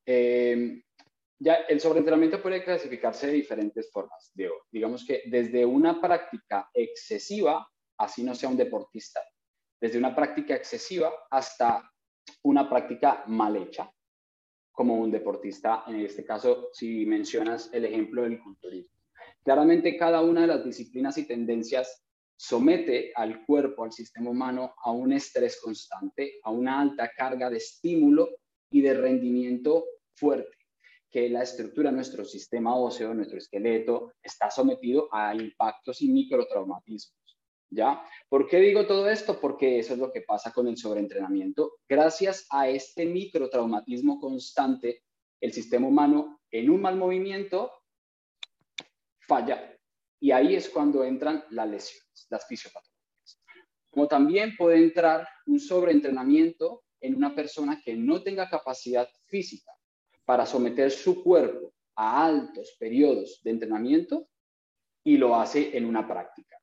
Eh, 0.06 0.82
ya 1.39 1.56
el 1.68 1.80
sobreentrenamiento 1.80 2.41
puede 2.41 2.63
clasificarse 2.63 3.28
de 3.28 3.34
diferentes 3.34 3.91
formas. 3.91 4.32
Digamos 4.72 5.06
que 5.06 5.24
desde 5.26 5.65
una 5.65 6.00
práctica 6.00 6.70
excesiva, 6.74 7.68
así 7.98 8.24
no 8.24 8.34
sea 8.34 8.50
un 8.50 8.58
deportista, 8.58 9.22
desde 9.80 9.98
una 9.98 10.15
práctica 10.15 10.56
excesiva 10.56 11.12
hasta 11.30 11.91
una 12.44 12.70
práctica 12.70 13.24
mal 13.28 13.56
hecha, 13.58 13.91
como 14.72 14.96
un 14.96 15.12
deportista, 15.12 15.84
en 15.88 15.98
este 15.98 16.26
caso, 16.26 16.70
si 16.74 17.06
mencionas 17.06 17.70
el 17.74 17.86
ejemplo 17.86 18.24
del 18.24 18.41
culturismo. 18.41 18.98
Claramente 19.44 19.98
cada 19.98 20.22
una 20.22 20.41
de 20.41 20.48
las 20.48 20.65
disciplinas 20.65 21.18
y 21.18 21.28
tendencias 21.28 22.04
somete 22.38 23.12
al 23.15 23.46
cuerpo, 23.46 23.84
al 23.84 23.91
sistema 23.91 24.30
humano, 24.30 24.74
a 24.84 24.91
un 24.91 25.13
estrés 25.13 25.60
constante, 25.62 26.39
a 26.44 26.52
una 26.52 26.82
alta 26.82 27.12
carga 27.15 27.50
de 27.50 27.58
estímulo 27.58 28.30
y 28.72 28.82
de 28.82 28.94
rendimiento 28.94 29.86
fuerte, 30.15 30.58
que 31.15 31.30
la 31.30 31.43
estructura 31.43 31.91
de 31.91 31.95
nuestro 31.95 32.25
sistema 32.25 32.75
óseo, 32.75 33.13
nuestro 33.13 33.38
esqueleto, 33.38 34.13
está 34.21 34.49
sometido 34.49 35.08
a 35.12 35.34
impactos 35.34 36.01
y 36.01 36.10
microtraumatismos. 36.10 37.15
¿Ya? 37.69 38.04
¿Por 38.30 38.47
qué 38.47 38.60
digo 38.60 38.86
todo 38.86 39.10
esto? 39.10 39.39
Porque 39.39 39.80
eso 39.80 39.93
es 39.93 39.99
lo 39.99 40.12
que 40.12 40.21
pasa 40.21 40.51
con 40.51 40.67
el 40.67 40.78
sobreentrenamiento. 40.78 41.78
Gracias 41.89 42.45
a 42.49 42.69
este 42.69 43.06
microtraumatismo 43.06 44.19
constante, 44.19 45.04
el 45.41 45.51
sistema 45.51 45.88
humano 45.88 46.41
en 46.51 46.69
un 46.69 46.82
mal 46.82 46.95
movimiento 46.95 47.71
falla. 49.19 49.73
Y 50.19 50.32
ahí 50.32 50.56
es 50.56 50.69
cuando 50.69 51.04
entran 51.04 51.43
las 51.49 51.69
lesiones, 51.69 52.28
las 52.30 52.47
fisiopatologías. 52.47 53.41
Como 53.89 54.08
también 54.08 54.56
puede 54.56 54.78
entrar 54.78 55.28
un 55.47 55.60
sobreentrenamiento 55.60 56.84
en 57.01 57.15
una 57.15 57.34
persona 57.34 57.82
que 57.84 57.95
no 57.95 58.21
tenga 58.21 58.49
capacidad 58.49 59.08
física 59.28 59.75
para 60.26 60.46
someter 60.46 60.92
su 60.92 61.24
cuerpo 61.24 61.74
a 61.96 62.26
altos 62.26 62.76
periodos 62.80 63.42
de 63.44 63.52
entrenamiento 63.52 64.28
y 65.04 65.18
lo 65.18 65.36
hace 65.36 65.78
en 65.78 65.86
una 65.86 66.08
práctica. 66.08 66.60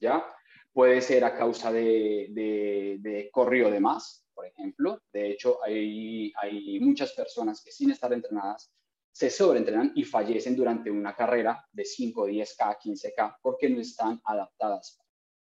¿Ya? 0.00 0.24
Puede 0.72 1.02
ser 1.02 1.24
a 1.24 1.36
causa 1.36 1.72
de, 1.72 2.28
de, 2.30 2.96
de 3.00 3.30
corrió 3.30 3.70
de 3.70 3.80
más, 3.80 4.24
por 4.32 4.46
ejemplo. 4.46 5.02
De 5.12 5.30
hecho, 5.30 5.62
hay, 5.62 6.32
hay 6.40 6.80
muchas 6.80 7.12
personas 7.12 7.62
que 7.62 7.72
sin 7.72 7.90
estar 7.90 8.12
entrenadas 8.12 8.72
se 9.12 9.28
sobreentrenan 9.28 9.92
y 9.94 10.04
fallecen 10.04 10.56
durante 10.56 10.90
una 10.90 11.14
carrera 11.14 11.66
de 11.72 11.84
5, 11.84 12.28
10K, 12.28 12.78
15K 12.78 13.38
porque 13.42 13.68
no 13.68 13.80
están 13.80 14.20
adaptadas. 14.24 14.98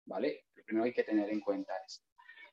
¿Vale? 0.05 0.45
Lo 0.55 0.63
primero 0.63 0.85
hay 0.85 0.93
que 0.93 1.03
tener 1.03 1.29
en 1.29 1.41
cuenta 1.41 1.73
es. 1.85 2.05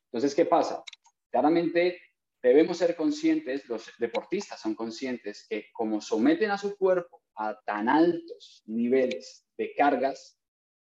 Entonces, 0.05 0.35
¿qué 0.35 0.45
pasa? 0.45 0.83
Claramente 1.29 1.99
debemos 2.47 2.77
ser 2.77 2.95
conscientes, 2.95 3.67
los 3.67 3.91
deportistas 3.97 4.61
son 4.61 4.75
conscientes 4.75 5.47
que 5.49 5.65
como 5.73 5.99
someten 5.99 6.51
a 6.51 6.59
su 6.59 6.77
cuerpo 6.77 7.23
a 7.35 7.59
tan 7.65 7.89
altos 7.89 8.61
niveles 8.67 9.47
de 9.57 9.73
cargas, 9.75 10.39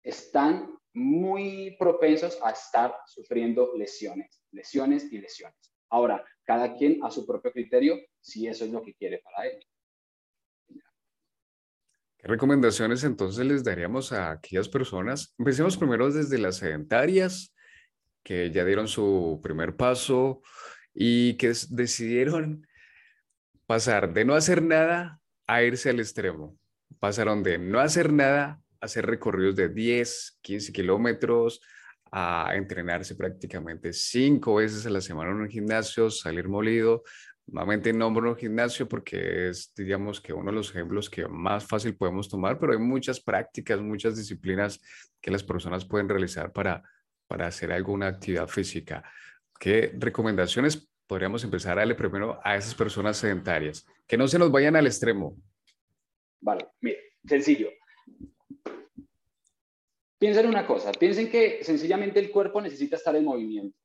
están 0.03 0.79
muy 0.93 1.75
propensos 1.79 2.39
a 2.43 2.51
estar 2.51 2.95
sufriendo 3.07 3.73
lesiones, 3.77 4.43
lesiones 4.53 5.11
y 5.11 5.19
lesiones. 5.19 5.75
Ahora, 5.89 6.23
cada 6.45 6.77
quien 6.77 7.03
a 7.03 7.11
su 7.11 7.27
propio 7.27 7.51
criterio, 7.51 7.97
si 8.21 8.47
eso 8.47 8.67
es 8.67 8.71
lo 8.71 8.83
que 8.83 8.95
quiere 8.95 9.19
para 9.19 9.49
él. 9.49 9.59
¿Qué 12.19 12.29
recomendaciones 12.29 13.05
entonces 13.05 13.47
les 13.47 13.65
daríamos 13.65 14.13
a 14.13 14.33
aquellas 14.33 14.69
personas? 14.69 15.35
Empecemos 15.39 15.79
primero 15.79 16.11
desde 16.13 16.37
las 16.37 16.57
sedentarias, 16.57 17.55
que 18.23 18.51
ya 18.51 18.65
dieron 18.65 18.87
su 18.87 19.41
primer 19.43 19.77
paso, 19.77 20.43
y 20.95 21.35
que 21.35 21.53
decidieron 21.71 22.67
pasar 23.67 24.13
de 24.13 24.25
no 24.25 24.35
hacer 24.35 24.63
nada 24.63 25.21
a 25.47 25.63
irse 25.63 25.91
al 25.91 26.01
extremo. 26.01 26.57
Pasaron 26.99 27.43
de 27.43 27.59
no 27.59 27.81
hacer 27.81 28.13
nada 28.13 28.61
a 28.81 28.87
hacer 28.87 29.07
recorridos 29.07 29.57
de 29.57 29.69
10, 29.69 30.39
15 30.41 30.73
kilómetros, 30.73 31.61
a 32.11 32.53
entrenarse 32.55 33.15
prácticamente 33.15 33.93
cinco 33.93 34.57
veces 34.57 34.87
a 34.87 34.91
la 34.91 35.01
semana 35.01 35.31
en 35.31 35.37
un 35.37 35.49
gimnasio, 35.49 36.11
salir 36.11 36.49
molido. 36.49 37.03
Nuevamente 37.47 37.93
nombro 37.93 38.31
un 38.31 38.37
gimnasio 38.37 38.89
porque 38.89 39.49
es, 39.49 39.73
digamos, 39.75 40.21
que 40.21 40.33
uno 40.33 40.51
de 40.51 40.57
los 40.57 40.71
ejemplos 40.71 41.09
que 41.09 41.27
más 41.29 41.67
fácil 41.67 41.97
podemos 41.97 42.29
tomar, 42.29 42.59
pero 42.59 42.73
hay 42.73 42.79
muchas 42.79 43.21
prácticas, 43.21 43.81
muchas 43.81 44.17
disciplinas 44.17 44.81
que 45.21 45.31
las 45.31 45.43
personas 45.43 45.85
pueden 45.85 46.09
realizar 46.09 46.53
para, 46.53 46.83
para 47.27 47.47
hacer 47.47 47.73
alguna 47.73 48.07
actividad 48.07 48.49
física. 48.49 49.05
¿Qué 49.59 49.93
recomendaciones 49.99 50.89
podríamos 51.07 51.43
empezar 51.43 51.73
a 51.73 51.81
darle 51.81 51.97
primero 51.97 52.39
a 52.45 52.57
esas 52.57 52.75
personas 52.75 53.17
sedentarias? 53.17 53.85
Que 54.07 54.17
no 54.17 54.29
se 54.29 54.39
nos 54.39 54.53
vayan 54.53 54.77
al 54.77 54.87
extremo. 54.87 55.37
Vale, 56.41 56.69
mire, 56.81 56.99
sencillo. 57.27 57.71
Piensen 60.19 60.47
una 60.47 60.67
cosa, 60.67 60.93
piensen 60.93 61.31
que 61.31 61.63
sencillamente 61.63 62.21
el 62.21 62.31
cuerpo 62.31 62.61
necesita 62.61 62.97
estar 62.97 63.15
en 63.17 63.25
movimiento. 63.25 63.77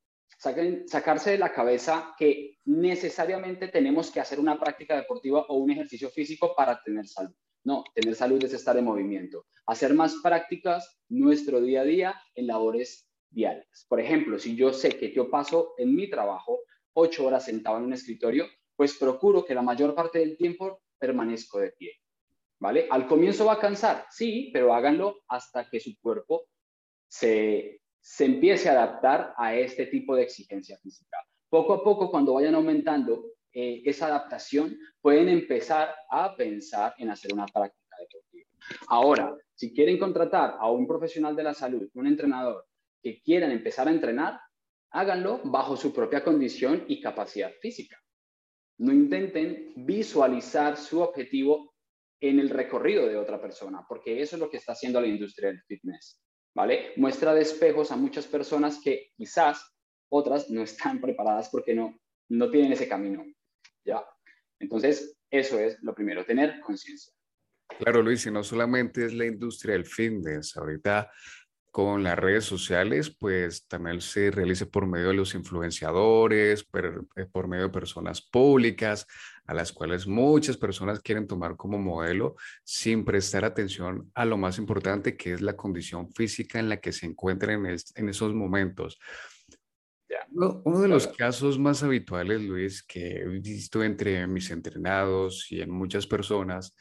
sacarse 0.86 1.30
de 1.30 1.38
la 1.38 1.52
cabeza 1.52 2.14
que 2.18 2.58
necesariamente 2.64 3.68
tenemos 3.68 4.10
que 4.10 4.20
hacer 4.20 4.38
una 4.38 4.58
práctica 4.58 4.96
deportiva 4.96 5.46
o 5.48 5.56
un 5.56 5.70
ejercicio 5.70 6.10
físico 6.10 6.54
para 6.56 6.80
tener 6.82 7.06
salud. 7.06 7.34
No, 7.64 7.82
tener 7.94 8.14
salud 8.14 8.42
es 8.44 8.52
estar 8.52 8.76
en 8.76 8.84
movimiento. 8.84 9.46
Hacer 9.66 9.94
más 9.94 10.16
prácticas 10.22 11.00
nuestro 11.08 11.60
día 11.60 11.80
a 11.80 11.84
día 11.84 12.20
en 12.34 12.46
labores 12.48 13.08
diarias. 13.34 13.86
Por 13.88 14.00
ejemplo, 14.00 14.38
si 14.38 14.56
yo 14.56 14.72
sé 14.72 14.90
que 14.90 15.12
yo 15.12 15.30
paso 15.30 15.74
en 15.76 15.94
mi 15.94 16.08
trabajo 16.08 16.60
ocho 16.94 17.26
horas 17.26 17.44
sentado 17.44 17.78
en 17.78 17.84
un 17.84 17.92
escritorio, 17.92 18.46
pues 18.76 18.96
procuro 18.96 19.44
que 19.44 19.54
la 19.54 19.62
mayor 19.62 19.94
parte 19.94 20.20
del 20.20 20.36
tiempo 20.36 20.80
permanezco 20.98 21.58
de 21.58 21.72
pie. 21.72 21.92
¿Vale? 22.60 22.86
Al 22.90 23.06
comienzo 23.06 23.44
va 23.44 23.54
a 23.54 23.60
cansar, 23.60 24.06
sí, 24.10 24.50
pero 24.52 24.72
háganlo 24.72 25.22
hasta 25.28 25.68
que 25.68 25.80
su 25.80 25.98
cuerpo 26.00 26.46
se, 27.06 27.82
se 28.00 28.24
empiece 28.24 28.68
a 28.68 28.72
adaptar 28.72 29.34
a 29.36 29.54
este 29.54 29.86
tipo 29.86 30.16
de 30.16 30.22
exigencia 30.22 30.78
física. 30.78 31.18
Poco 31.50 31.74
a 31.74 31.84
poco, 31.84 32.10
cuando 32.10 32.34
vayan 32.34 32.54
aumentando 32.54 33.26
eh, 33.52 33.82
esa 33.84 34.06
adaptación, 34.06 34.78
pueden 35.00 35.28
empezar 35.28 35.94
a 36.10 36.34
pensar 36.34 36.94
en 36.98 37.10
hacer 37.10 37.32
una 37.32 37.46
práctica 37.46 37.96
deportiva. 37.98 38.48
Ahora, 38.88 39.36
si 39.54 39.72
quieren 39.72 39.98
contratar 39.98 40.56
a 40.58 40.70
un 40.70 40.86
profesional 40.86 41.36
de 41.36 41.42
la 41.42 41.54
salud, 41.54 41.88
un 41.94 42.06
entrenador 42.06 42.66
que 43.04 43.20
quieran 43.20 43.50
empezar 43.50 43.86
a 43.86 43.90
entrenar, 43.90 44.40
háganlo 44.90 45.42
bajo 45.44 45.76
su 45.76 45.92
propia 45.92 46.24
condición 46.24 46.86
y 46.88 47.02
capacidad 47.02 47.52
física. 47.60 48.00
No 48.78 48.92
intenten 48.92 49.74
visualizar 49.76 50.78
su 50.78 51.02
objetivo 51.02 51.74
en 52.18 52.38
el 52.38 52.48
recorrido 52.48 53.06
de 53.06 53.18
otra 53.18 53.38
persona, 53.38 53.84
porque 53.86 54.22
eso 54.22 54.36
es 54.36 54.40
lo 54.40 54.48
que 54.48 54.56
está 54.56 54.72
haciendo 54.72 55.02
la 55.02 55.06
industria 55.06 55.50
del 55.50 55.62
fitness, 55.64 56.22
¿vale? 56.56 56.94
Muestra 56.96 57.34
de 57.34 57.42
espejos 57.42 57.92
a 57.92 57.96
muchas 57.96 58.26
personas 58.26 58.80
que 58.82 59.10
quizás 59.14 59.62
otras 60.10 60.48
no 60.48 60.62
están 60.62 61.00
preparadas 61.02 61.50
porque 61.50 61.74
no, 61.74 62.00
no 62.30 62.50
tienen 62.50 62.72
ese 62.72 62.88
camino, 62.88 63.22
¿ya? 63.84 64.02
Entonces, 64.58 65.18
eso 65.30 65.58
es 65.58 65.76
lo 65.82 65.94
primero, 65.94 66.24
tener 66.24 66.58
conciencia. 66.60 67.12
Claro, 67.78 68.02
Luis, 68.02 68.24
y 68.24 68.30
no 68.30 68.42
solamente 68.42 69.04
es 69.04 69.12
la 69.12 69.26
industria 69.26 69.74
del 69.74 69.84
fitness, 69.84 70.56
ahorita 70.56 71.10
con 71.74 72.04
las 72.04 72.16
redes 72.16 72.44
sociales, 72.44 73.10
pues 73.18 73.66
también 73.66 74.00
se 74.00 74.30
realiza 74.30 74.64
por 74.64 74.86
medio 74.86 75.08
de 75.08 75.14
los 75.14 75.34
influenciadores, 75.34 76.64
eh, 77.16 77.26
por 77.26 77.48
medio 77.48 77.64
de 77.64 77.70
personas 77.70 78.22
públicas, 78.22 79.08
a 79.44 79.54
las 79.54 79.72
cuales 79.72 80.06
muchas 80.06 80.56
personas 80.56 81.00
quieren 81.00 81.26
tomar 81.26 81.56
como 81.56 81.76
modelo 81.76 82.36
sin 82.62 83.04
prestar 83.04 83.44
atención 83.44 84.08
a 84.14 84.24
lo 84.24 84.36
más 84.36 84.58
importante 84.58 85.16
que 85.16 85.32
es 85.32 85.40
la 85.40 85.56
condición 85.56 86.12
física 86.12 86.60
en 86.60 86.68
la 86.68 86.76
que 86.76 86.92
se 86.92 87.06
encuentran 87.06 87.66
en, 87.66 88.08
esos 88.08 88.32
momentos. 88.34 89.00
Uno, 90.30 90.80
de 90.80 90.86
los 90.86 91.08
casos 91.08 91.58
más 91.58 91.82
habituales, 91.82 92.40
Luis, 92.40 92.84
que 92.84 93.16
he 93.16 93.26
visto 93.26 93.82
entre 93.82 94.28
mis 94.28 94.48
entrenados 94.52 95.50
y 95.50 95.60
en 95.60 95.70
muchas 95.70 96.06
personas, 96.06 96.76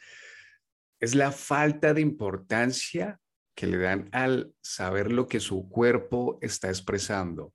es 1.00 1.16
la 1.16 1.32
falta 1.32 1.96
de 1.96 2.02
importancia 2.02 3.20
que 3.56 3.68
le 3.68 3.78
dan 3.78 4.10
al 4.12 4.54
saber 4.62 5.12
lo 5.12 5.28
que 5.28 5.40
su 5.40 5.70
cuerpo 5.70 6.38
está 6.42 6.70
expresando. 6.70 7.54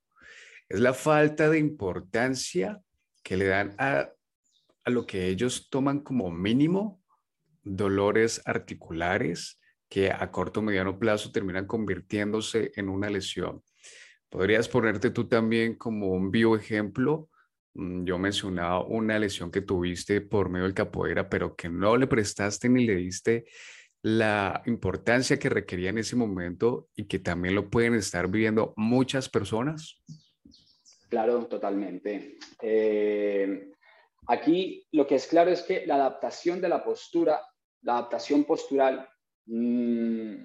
Es 0.68 0.80
la 0.80 0.94
falta 0.94 1.48
de 1.48 1.58
importancia 1.58 2.80
que 3.22 3.36
le 3.36 3.46
dan 3.46 3.74
a, 3.78 4.10
a 4.84 4.90
lo 4.90 5.06
que 5.06 5.26
ellos 5.28 5.68
toman 5.70 6.00
como 6.00 6.30
mínimo 6.30 7.02
dolores 7.62 8.42
articulares 8.44 9.60
que 9.88 10.10
a 10.10 10.30
corto 10.30 10.60
o 10.60 10.62
mediano 10.62 10.98
plazo 10.98 11.32
terminan 11.32 11.66
convirtiéndose 11.66 12.72
en 12.76 12.88
una 12.88 13.08
lesión. 13.08 13.62
¿Podrías 14.28 14.68
ponerte 14.68 15.10
tú 15.10 15.26
también 15.26 15.74
como 15.76 16.08
un 16.08 16.30
bioejemplo? 16.30 17.30
Mm, 17.74 18.04
yo 18.04 18.18
mencionaba 18.18 18.84
una 18.84 19.18
lesión 19.18 19.50
que 19.50 19.62
tuviste 19.62 20.20
por 20.20 20.50
medio 20.50 20.64
del 20.64 20.74
capoeira, 20.74 21.28
pero 21.28 21.56
que 21.56 21.68
no 21.68 21.96
le 21.96 22.06
prestaste 22.06 22.68
ni 22.68 22.84
le 22.84 22.96
diste 22.96 23.46
la 24.02 24.62
importancia 24.66 25.38
que 25.38 25.48
requería 25.48 25.90
en 25.90 25.98
ese 25.98 26.16
momento 26.16 26.88
y 26.94 27.04
que 27.04 27.18
también 27.18 27.54
lo 27.54 27.68
pueden 27.68 27.94
estar 27.94 28.28
viviendo 28.28 28.72
muchas 28.76 29.28
personas? 29.28 30.00
Claro, 31.08 31.46
totalmente. 31.46 32.38
Eh, 32.62 33.72
aquí 34.26 34.86
lo 34.92 35.06
que 35.06 35.16
es 35.16 35.26
claro 35.26 35.50
es 35.50 35.62
que 35.62 35.86
la 35.86 35.96
adaptación 35.96 36.60
de 36.60 36.68
la 36.68 36.84
postura, 36.84 37.40
la 37.82 37.94
adaptación 37.94 38.44
postural, 38.44 39.08
mm, 39.46 40.44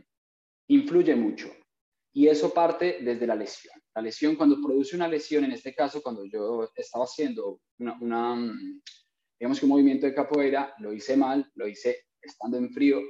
influye 0.68 1.16
mucho. 1.16 1.52
Y 2.16 2.28
eso 2.28 2.54
parte 2.54 3.00
desde 3.02 3.28
la 3.28 3.36
lesión. 3.36 3.74
La 3.96 4.02
lesión, 4.02 4.36
cuando 4.36 4.62
produce 4.62 4.96
una 4.96 5.08
lesión, 5.08 5.44
en 5.44 5.52
este 5.52 5.74
caso, 5.74 6.02
cuando 6.02 6.24
yo 6.26 6.70
estaba 6.76 7.06
haciendo 7.06 7.60
una, 7.80 7.98
una 8.00 8.36
mm, 8.36 8.82
que 9.38 9.66
un 9.66 9.70
movimiento 9.70 10.06
de 10.06 10.14
capoeira, 10.14 10.74
lo 10.80 10.94
hice 10.94 11.18
mal, 11.18 11.52
lo 11.56 11.68
hice 11.68 12.06
estando 12.22 12.58
en 12.58 12.72
frío, 12.72 13.02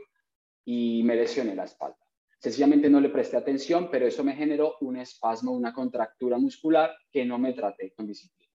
y 0.65 1.03
me 1.03 1.15
lesioné 1.15 1.55
la 1.55 1.65
espalda. 1.65 1.97
Sencillamente 2.39 2.89
no 2.89 2.99
le 2.99 3.09
presté 3.09 3.37
atención, 3.37 3.89
pero 3.89 4.05
eso 4.05 4.23
me 4.23 4.35
generó 4.35 4.75
un 4.81 4.97
espasmo, 4.97 5.53
una 5.53 5.73
contractura 5.73 6.37
muscular 6.37 6.93
que 7.11 7.23
no 7.23 7.39
me 7.39 7.53
traté 7.53 7.93
con 7.93 8.05
disciplina. 8.05 8.51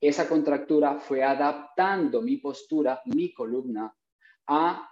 Esa 0.00 0.26
contractura 0.26 0.98
fue 0.98 1.22
adaptando 1.22 2.22
mi 2.22 2.38
postura, 2.38 3.02
mi 3.06 3.34
columna, 3.34 3.94
a, 4.46 4.90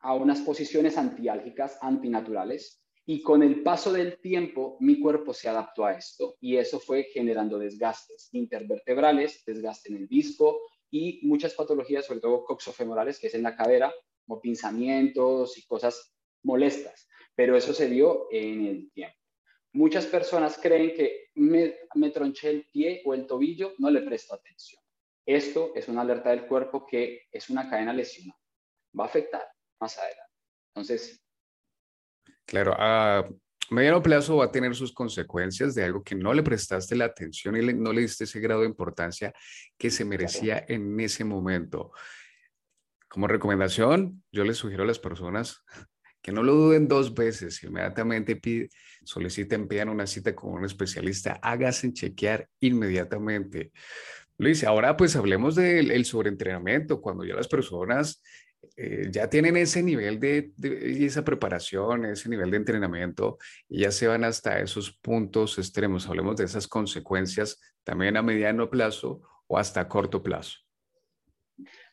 a 0.00 0.14
unas 0.14 0.40
posiciones 0.42 0.98
antiálgicas, 0.98 1.78
antinaturales, 1.80 2.82
y 3.10 3.22
con 3.22 3.42
el 3.42 3.62
paso 3.62 3.90
del 3.90 4.20
tiempo 4.20 4.76
mi 4.80 5.00
cuerpo 5.00 5.32
se 5.32 5.48
adaptó 5.48 5.86
a 5.86 5.94
esto 5.94 6.36
y 6.42 6.58
eso 6.58 6.78
fue 6.78 7.04
generando 7.04 7.58
desgastes 7.58 8.28
intervertebrales, 8.32 9.42
desgaste 9.46 9.88
en 9.88 9.96
el 9.96 10.08
disco 10.08 10.60
y 10.90 11.20
muchas 11.26 11.54
patologías, 11.54 12.04
sobre 12.04 12.20
todo 12.20 12.44
coxofemorales, 12.44 13.18
que 13.18 13.28
es 13.28 13.34
en 13.34 13.44
la 13.44 13.56
cadera, 13.56 13.94
como 14.28 14.40
pinzamientos 14.40 15.56
y 15.56 15.66
cosas 15.66 16.14
molestas, 16.44 17.08
pero 17.34 17.56
eso 17.56 17.72
se 17.72 17.88
dio 17.88 18.28
en 18.30 18.66
el 18.66 18.92
tiempo. 18.92 19.16
Muchas 19.72 20.06
personas 20.06 20.58
creen 20.60 20.94
que 20.94 21.30
me, 21.34 21.76
me 21.94 22.10
tronché 22.10 22.50
el 22.50 22.66
pie 22.70 23.02
o 23.04 23.14
el 23.14 23.26
tobillo, 23.26 23.74
no 23.78 23.90
le 23.90 24.02
presto 24.02 24.34
atención. 24.34 24.82
Esto 25.26 25.72
es 25.74 25.88
una 25.88 26.02
alerta 26.02 26.30
del 26.30 26.46
cuerpo 26.46 26.86
que 26.86 27.26
es 27.30 27.50
una 27.50 27.68
cadena 27.68 27.92
lesional. 27.92 28.36
Va 28.98 29.04
a 29.04 29.08
afectar 29.08 29.46
más 29.80 29.98
adelante. 29.98 30.32
Entonces. 30.74 31.22
Claro, 32.46 32.74
a 32.78 33.28
mediano 33.70 34.02
plazo 34.02 34.38
va 34.38 34.46
a 34.46 34.52
tener 34.52 34.74
sus 34.74 34.92
consecuencias 34.92 35.74
de 35.74 35.84
algo 35.84 36.02
que 36.02 36.14
no 36.14 36.32
le 36.32 36.42
prestaste 36.42 36.96
la 36.96 37.06
atención 37.06 37.56
y 37.56 37.74
no 37.74 37.92
le 37.92 38.00
diste 38.00 38.24
ese 38.24 38.40
grado 38.40 38.62
de 38.62 38.68
importancia 38.68 39.34
que 39.76 39.90
se 39.90 40.04
merecía 40.04 40.64
en 40.66 40.98
ese 40.98 41.24
momento. 41.24 41.92
Como 43.08 43.26
recomendación, 43.26 44.22
yo 44.30 44.44
les 44.44 44.58
sugiero 44.58 44.84
a 44.84 44.86
las 44.86 44.98
personas 44.98 45.64
que 46.22 46.32
no 46.32 46.42
lo 46.42 46.54
duden 46.54 46.88
dos 46.88 47.14
veces, 47.14 47.62
inmediatamente 47.62 48.36
pide, 48.36 48.68
soliciten, 49.04 49.66
pidan 49.68 49.88
una 49.88 50.06
cita 50.06 50.34
con 50.34 50.52
un 50.52 50.64
especialista, 50.64 51.38
háganse 51.42 51.92
chequear 51.92 52.48
inmediatamente. 52.60 53.72
Luis, 54.36 54.62
ahora 54.64 54.96
pues 54.96 55.16
hablemos 55.16 55.54
del 55.54 56.04
sobreentrenamiento, 56.04 57.00
cuando 57.00 57.24
ya 57.24 57.34
las 57.34 57.48
personas 57.48 58.22
eh, 58.76 59.08
ya 59.10 59.28
tienen 59.28 59.56
ese 59.56 59.82
nivel 59.82 60.20
de, 60.20 60.52
de, 60.56 61.04
esa 61.04 61.24
preparación, 61.24 62.04
ese 62.04 62.28
nivel 62.28 62.50
de 62.50 62.58
entrenamiento 62.58 63.38
y 63.68 63.80
ya 63.80 63.90
se 63.90 64.06
van 64.06 64.24
hasta 64.24 64.60
esos 64.60 64.96
puntos 64.98 65.58
extremos. 65.58 66.08
Hablemos 66.08 66.36
de 66.36 66.44
esas 66.44 66.68
consecuencias 66.68 67.60
también 67.82 68.16
a 68.16 68.22
mediano 68.22 68.70
plazo 68.70 69.22
o 69.46 69.58
hasta 69.58 69.88
corto 69.88 70.22
plazo. 70.22 70.58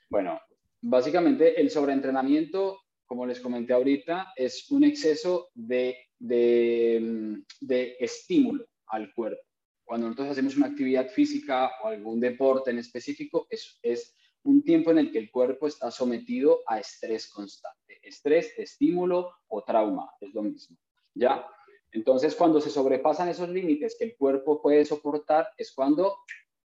Bueno, 0.09 0.39
Básicamente, 0.87 1.59
el 1.59 1.71
sobreentrenamiento, 1.71 2.81
como 3.07 3.25
les 3.25 3.39
comenté 3.39 3.73
ahorita, 3.73 4.33
es 4.35 4.69
un 4.69 4.83
exceso 4.83 5.49
de, 5.55 5.97
de, 6.19 7.97
estímulo 7.99 8.67
al 8.85 9.11
cuerpo. 9.15 9.41
Cuando 9.83 10.05
nosotros 10.05 10.29
hacemos 10.29 10.55
una 10.57 10.67
actividad 10.67 11.09
física 11.09 11.71
o 11.83 11.87
algún 11.87 12.19
deporte 12.19 12.69
en 12.69 12.77
específico, 12.77 13.47
es, 13.49 13.79
es 13.81 14.15
un 14.43 14.63
tiempo 14.63 14.91
en 14.91 14.99
el 14.99 15.11
que 15.11 15.17
el 15.17 15.31
cuerpo 15.31 15.65
está 15.65 15.89
sometido 15.89 16.59
a 16.67 16.79
estrés 16.79 17.31
constante. 17.31 17.99
Estrés, 18.03 18.53
estímulo 18.55 19.31
o 19.47 19.63
trauma, 19.63 20.11
es 20.21 20.35
lo 20.35 20.43
mismo. 20.43 20.77
¿Ya? 21.15 21.47
Entonces, 21.93 22.35
cuando 22.35 22.61
se 22.61 22.69
sobrepasan 22.69 23.29
esos 23.29 23.49
límites 23.49 23.95
que 23.97 24.05
el 24.05 24.15
cuerpo 24.15 24.61
puede 24.61 24.85
soportar, 24.85 25.47
es 25.57 25.73
cuando 25.73 26.15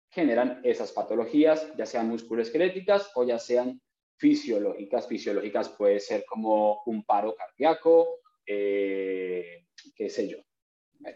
generan 0.08 0.60
esas 0.64 0.90
patologías, 0.90 1.72
ya 1.76 1.86
sean 1.86 2.08
musculoesqueléticas 2.08 3.12
o 3.14 3.22
ya 3.22 3.38
sean 3.38 3.80
fisiológicas. 4.20 5.08
Fisiológicas 5.08 5.70
puede 5.70 5.98
ser 5.98 6.24
como 6.26 6.82
un 6.84 7.04
paro 7.04 7.34
cardíaco, 7.34 8.20
eh, 8.46 9.64
qué 9.96 10.10
sé 10.10 10.28
yo. 10.28 10.38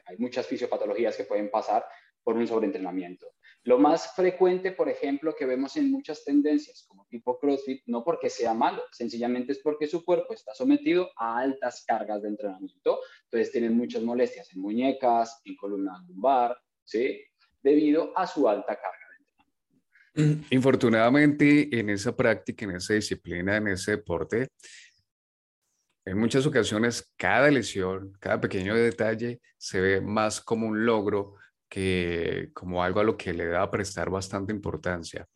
Hay 0.06 0.16
muchas 0.16 0.46
fisiopatologías 0.46 1.16
que 1.16 1.24
pueden 1.24 1.50
pasar 1.50 1.84
por 2.22 2.36
un 2.36 2.46
sobreentrenamiento. 2.46 3.26
Lo 3.64 3.78
más 3.78 4.14
frecuente, 4.14 4.72
por 4.72 4.88
ejemplo, 4.88 5.34
que 5.34 5.44
vemos 5.44 5.76
en 5.76 5.90
muchas 5.90 6.24
tendencias 6.24 6.84
como 6.88 7.06
tipo 7.06 7.38
CrossFit, 7.38 7.82
no 7.86 8.02
porque 8.02 8.30
sea 8.30 8.54
malo, 8.54 8.82
sencillamente 8.92 9.52
es 9.52 9.58
porque 9.58 9.86
su 9.86 10.04
cuerpo 10.04 10.32
está 10.32 10.54
sometido 10.54 11.10
a 11.16 11.38
altas 11.38 11.84
cargas 11.86 12.22
de 12.22 12.28
entrenamiento. 12.28 13.00
Entonces 13.24 13.52
tienen 13.52 13.76
muchas 13.76 14.02
molestias 14.02 14.50
en 14.54 14.60
muñecas, 14.60 15.42
en 15.44 15.56
columna 15.56 16.02
lumbar, 16.08 16.56
¿sí? 16.84 17.22
debido 17.62 18.16
a 18.16 18.26
su 18.26 18.48
alta 18.48 18.76
carga. 18.76 19.03
Infortunadamente, 20.50 21.78
en 21.78 21.90
esa 21.90 22.14
práctica, 22.14 22.64
en 22.64 22.72
esa 22.76 22.94
disciplina, 22.94 23.56
en 23.56 23.68
ese 23.68 23.92
deporte, 23.92 24.48
en 26.06 26.18
muchas 26.18 26.46
ocasiones 26.46 27.12
cada 27.16 27.50
lesión, 27.50 28.12
cada 28.20 28.40
pequeño 28.40 28.74
detalle 28.74 29.40
se 29.56 29.80
ve 29.80 30.00
más 30.00 30.40
como 30.40 30.66
un 30.66 30.84
logro 30.84 31.34
que 31.68 32.50
como 32.52 32.82
algo 32.84 33.00
a 33.00 33.04
lo 33.04 33.16
que 33.16 33.32
le 33.32 33.46
da 33.46 33.62
a 33.62 33.70
prestar 33.70 34.10
bastante 34.10 34.52
importancia. 34.52 35.26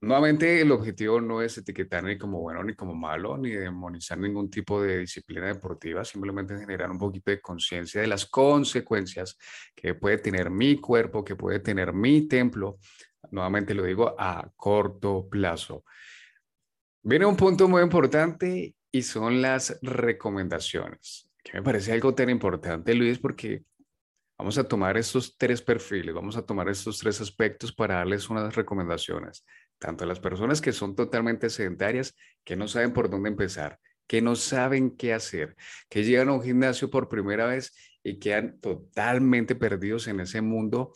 Nuevamente, 0.00 0.60
el 0.60 0.70
objetivo 0.72 1.18
no 1.18 1.40
es 1.40 1.56
etiquetar 1.56 2.04
ni 2.04 2.18
como 2.18 2.40
bueno 2.40 2.62
ni 2.62 2.74
como 2.74 2.94
malo, 2.94 3.38
ni 3.38 3.52
demonizar 3.52 4.18
ningún 4.18 4.50
tipo 4.50 4.82
de 4.82 4.98
disciplina 4.98 5.46
deportiva, 5.46 6.04
simplemente 6.04 6.58
generar 6.58 6.90
un 6.90 6.98
poquito 6.98 7.30
de 7.30 7.40
conciencia 7.40 8.02
de 8.02 8.06
las 8.08 8.26
consecuencias 8.26 9.38
que 9.74 9.94
puede 9.94 10.18
tener 10.18 10.50
mi 10.50 10.78
cuerpo, 10.78 11.24
que 11.24 11.36
puede 11.36 11.60
tener 11.60 11.94
mi 11.94 12.28
templo, 12.28 12.78
nuevamente 13.30 13.74
lo 13.74 13.84
digo, 13.84 14.14
a 14.18 14.50
corto 14.56 15.28
plazo. 15.28 15.84
Viene 17.02 17.26
un 17.26 17.36
punto 17.36 17.68
muy 17.68 17.82
importante 17.82 18.74
y 18.90 19.02
son 19.02 19.42
las 19.42 19.78
recomendaciones, 19.82 21.30
que 21.42 21.54
me 21.54 21.62
parece 21.62 21.92
algo 21.92 22.14
tan 22.14 22.30
importante, 22.30 22.94
Luis, 22.94 23.18
porque 23.18 23.64
vamos 24.38 24.56
a 24.58 24.64
tomar 24.66 24.96
estos 24.96 25.36
tres 25.36 25.60
perfiles, 25.60 26.14
vamos 26.14 26.36
a 26.36 26.46
tomar 26.46 26.68
estos 26.68 26.98
tres 26.98 27.20
aspectos 27.20 27.72
para 27.72 27.96
darles 27.96 28.30
unas 28.30 28.54
recomendaciones 28.54 29.44
tanto 29.78 30.06
las 30.06 30.20
personas 30.20 30.60
que 30.60 30.72
son 30.72 30.94
totalmente 30.94 31.50
sedentarias, 31.50 32.16
que 32.42 32.56
no 32.56 32.68
saben 32.68 32.92
por 32.92 33.10
dónde 33.10 33.28
empezar, 33.28 33.78
que 34.06 34.22
no 34.22 34.36
saben 34.36 34.96
qué 34.96 35.12
hacer, 35.12 35.56
que 35.88 36.04
llegan 36.04 36.28
a 36.28 36.32
un 36.32 36.42
gimnasio 36.42 36.90
por 36.90 37.08
primera 37.08 37.46
vez 37.46 37.74
y 38.02 38.18
quedan 38.18 38.58
totalmente 38.60 39.54
perdidos 39.54 40.08
en 40.08 40.20
ese 40.20 40.40
mundo 40.40 40.92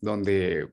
donde 0.00 0.70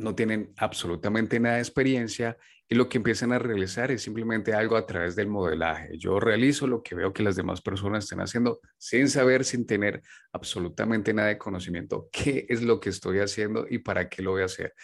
no 0.00 0.14
tienen 0.14 0.52
absolutamente 0.56 1.38
nada 1.38 1.56
de 1.56 1.62
experiencia 1.62 2.36
y 2.68 2.74
lo 2.74 2.88
que 2.88 2.98
empiezan 2.98 3.32
a 3.32 3.38
realizar 3.38 3.90
es 3.90 4.02
simplemente 4.02 4.54
algo 4.54 4.76
a 4.76 4.86
través 4.86 5.16
del 5.16 5.26
modelaje. 5.26 5.98
Yo 5.98 6.20
realizo 6.20 6.66
lo 6.66 6.82
que 6.82 6.94
veo 6.94 7.12
que 7.12 7.22
las 7.22 7.36
demás 7.36 7.60
personas 7.60 8.04
están 8.04 8.20
haciendo 8.20 8.60
sin 8.78 9.08
saber, 9.08 9.44
sin 9.44 9.66
tener 9.66 10.02
absolutamente 10.32 11.12
nada 11.12 11.28
de 11.28 11.38
conocimiento, 11.38 12.08
qué 12.12 12.46
es 12.48 12.62
lo 12.62 12.78
que 12.78 12.90
estoy 12.90 13.18
haciendo 13.18 13.66
y 13.68 13.78
para 13.78 14.08
qué 14.08 14.22
lo 14.22 14.30
voy 14.32 14.42
a 14.42 14.46
hacer. 14.46 14.74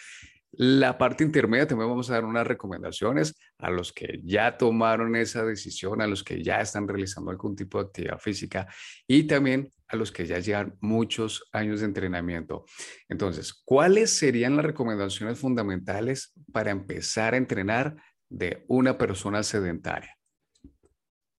La 0.53 0.99
parte 0.99 1.23
intermedia 1.23 1.67
también 1.67 1.91
vamos 1.91 2.11
a 2.11 2.15
dar 2.15 2.25
unas 2.25 2.47
recomendaciones 2.47 3.35
a 3.59 3.71
los 3.71 3.93
que 3.93 4.21
ya 4.25 4.57
tomaron 4.57 5.15
esa 5.15 5.45
decisión, 5.45 6.01
a 6.01 6.07
los 6.07 6.25
que 6.25 6.43
ya 6.43 6.61
están 6.61 6.89
realizando 6.89 7.31
algún 7.31 7.55
tipo 7.55 7.79
de 7.79 7.87
actividad 7.87 8.19
física 8.19 8.67
y 9.07 9.25
también 9.25 9.71
a 9.89 9.97
los 9.97 10.13
que 10.13 10.27
ya 10.27 10.39
llevan 10.39 10.77
muchos 10.81 11.49
años 11.53 11.81
de 11.81 11.87
entrenamiento. 11.87 12.65
Entonces, 13.09 13.53
¿cuáles 13.53 14.11
serían 14.11 14.57
las 14.57 14.65
recomendaciones 14.65 15.39
fundamentales 15.39 16.33
para 16.53 16.71
empezar 16.71 17.35
a 17.35 17.39
entrenar 17.39 17.97
de 18.29 18.65
una 18.69 18.99
persona 18.99 19.43
sedentaria? 19.43 20.17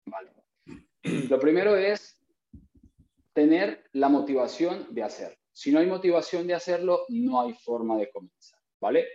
Lo 1.29 1.39
primero 1.39 1.75
es 1.75 2.19
tener 3.33 3.83
la 3.93 4.09
motivación 4.09 4.87
de 4.91 5.03
hacerlo. 5.03 5.37
Si 5.51 5.71
no 5.71 5.79
hay 5.79 5.87
motivación 5.87 6.47
de 6.47 6.53
hacerlo, 6.53 7.05
no 7.09 7.41
hay 7.41 7.53
forma 7.53 7.97
de 7.97 8.09
comenzar. 8.09 8.57
¿vale? 8.79 9.07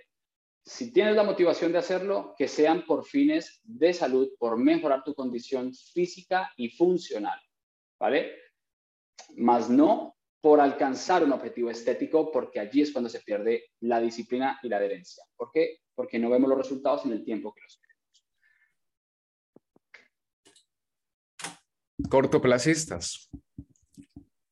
Si 0.64 0.92
tienes 0.92 1.16
la 1.16 1.24
motivación 1.24 1.72
de 1.72 1.78
hacerlo, 1.78 2.34
que 2.36 2.46
sean 2.46 2.84
por 2.86 3.04
fines 3.04 3.60
de 3.64 3.92
salud, 3.92 4.30
por 4.38 4.56
mejorar 4.58 5.02
tu 5.04 5.14
condición 5.14 5.74
física 5.74 6.50
y 6.56 6.70
funcional, 6.70 7.38
¿vale? 7.98 8.32
Más 9.36 9.68
no 9.70 10.16
por 10.40 10.60
alcanzar 10.60 11.22
un 11.22 11.32
objetivo 11.32 11.70
estético, 11.70 12.32
porque 12.32 12.58
allí 12.58 12.82
es 12.82 12.92
cuando 12.92 13.08
se 13.08 13.20
pierde 13.20 13.70
la 13.80 14.00
disciplina 14.00 14.58
y 14.62 14.68
la 14.68 14.78
adherencia. 14.78 15.24
¿Por 15.36 15.50
qué? 15.52 15.78
Porque 15.94 16.18
no 16.18 16.30
vemos 16.30 16.48
los 16.48 16.58
resultados 16.58 17.04
en 17.06 17.12
el 17.12 17.24
tiempo 17.24 17.54
que 17.54 17.60
los 17.60 17.80
queremos. 17.80 17.92
Cortoplacistas. 22.10 23.30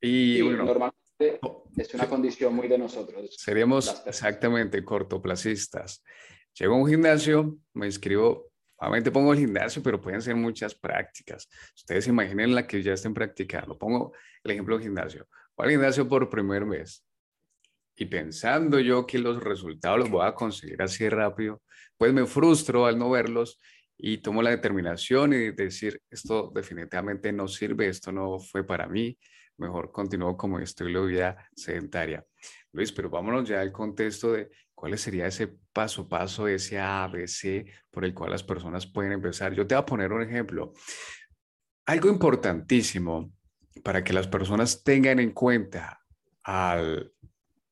Y 0.01 0.41
bueno, 0.43 0.65
normalmente 0.65 1.41
es 1.77 1.95
una 1.95 2.09
condición 2.09 2.55
muy 2.55 2.69
de 2.69 2.79
nosotros. 2.79 3.35
Seríamos 3.37 4.03
exactamente 4.07 4.85
cortoplacistas. 4.85 6.05
Llego 6.55 6.75
a 6.75 6.79
un 6.79 6.89
gimnasio, 6.89 7.59
me 7.75 7.87
inscribo, 7.87 8.50
obviamente 8.81 9.11
pongo 9.11 9.33
el 9.33 9.39
gimnasio, 9.39 9.83
pero 9.83 10.01
pueden 10.01 10.23
ser 10.23 10.35
muchas 10.35 10.75
prácticas. 10.75 11.49
Ustedes 11.77 12.07
imaginen 12.09 12.55
la 12.55 12.67
que 12.67 12.83
ya 12.83 12.95
estén 12.95 13.15
practicando. 13.15 13.79
Pongo 13.79 14.13
el 14.43 14.51
ejemplo 14.51 14.77
del 14.77 14.85
gimnasio. 14.85 15.29
Voy 15.57 15.67
al 15.67 15.73
gimnasio 15.73 16.09
por 16.09 16.29
primer 16.29 16.65
mes 16.65 17.05
y 17.97 18.07
pensando 18.07 18.81
yo 18.81 19.07
que 19.07 19.19
los 19.19 19.43
resultados 19.43 19.99
los 19.99 20.11
voy 20.11 20.27
a 20.27 20.35
conseguir 20.35 20.81
así 20.81 21.09
rápido, 21.09 21.63
pues 21.99 22.13
me 22.15 22.25
frustro 22.25 22.87
al 22.87 22.99
no 22.99 23.11
verlos 23.11 23.61
y 23.99 24.19
tomo 24.19 24.41
la 24.43 24.51
determinación 24.51 25.35
y 25.35 25.51
decir, 25.51 26.01
esto 26.11 26.51
definitivamente 26.55 27.31
no 27.31 27.47
sirve, 27.47 27.89
esto 27.89 28.11
no 28.11 28.41
fue 28.41 28.67
para 28.67 28.89
mí, 28.89 29.19
mejor 29.59 29.93
continúo 29.93 30.35
como 30.37 30.59
estilo 30.59 31.05
de 31.05 31.13
vida 31.13 31.49
sedentaria. 31.55 32.25
Luis, 32.73 32.91
pero 32.91 33.11
vámonos 33.11 33.47
ya 33.47 33.61
al 33.61 33.71
contexto 33.71 34.33
de 34.33 34.49
cuál 34.81 34.97
sería 34.97 35.27
ese 35.27 35.47
paso 35.47 36.03
a 36.03 36.09
paso, 36.09 36.49
ese 36.49 36.81
ABC 36.81 37.67
por 37.91 38.03
el 38.03 38.15
cual 38.15 38.31
las 38.31 38.43
personas 38.43 38.87
pueden 38.87 39.13
empezar. 39.13 39.53
Yo 39.53 39.67
te 39.67 39.75
voy 39.75 39.83
a 39.83 39.85
poner 39.85 40.11
un 40.11 40.23
ejemplo. 40.23 40.73
Algo 41.85 42.09
importantísimo 42.09 43.31
para 43.85 44.03
que 44.03 44.15
las 44.15 44.27
personas 44.27 44.83
tengan 44.83 45.21
en 45.21 45.33
cuenta 45.33 46.01
al 46.43 47.13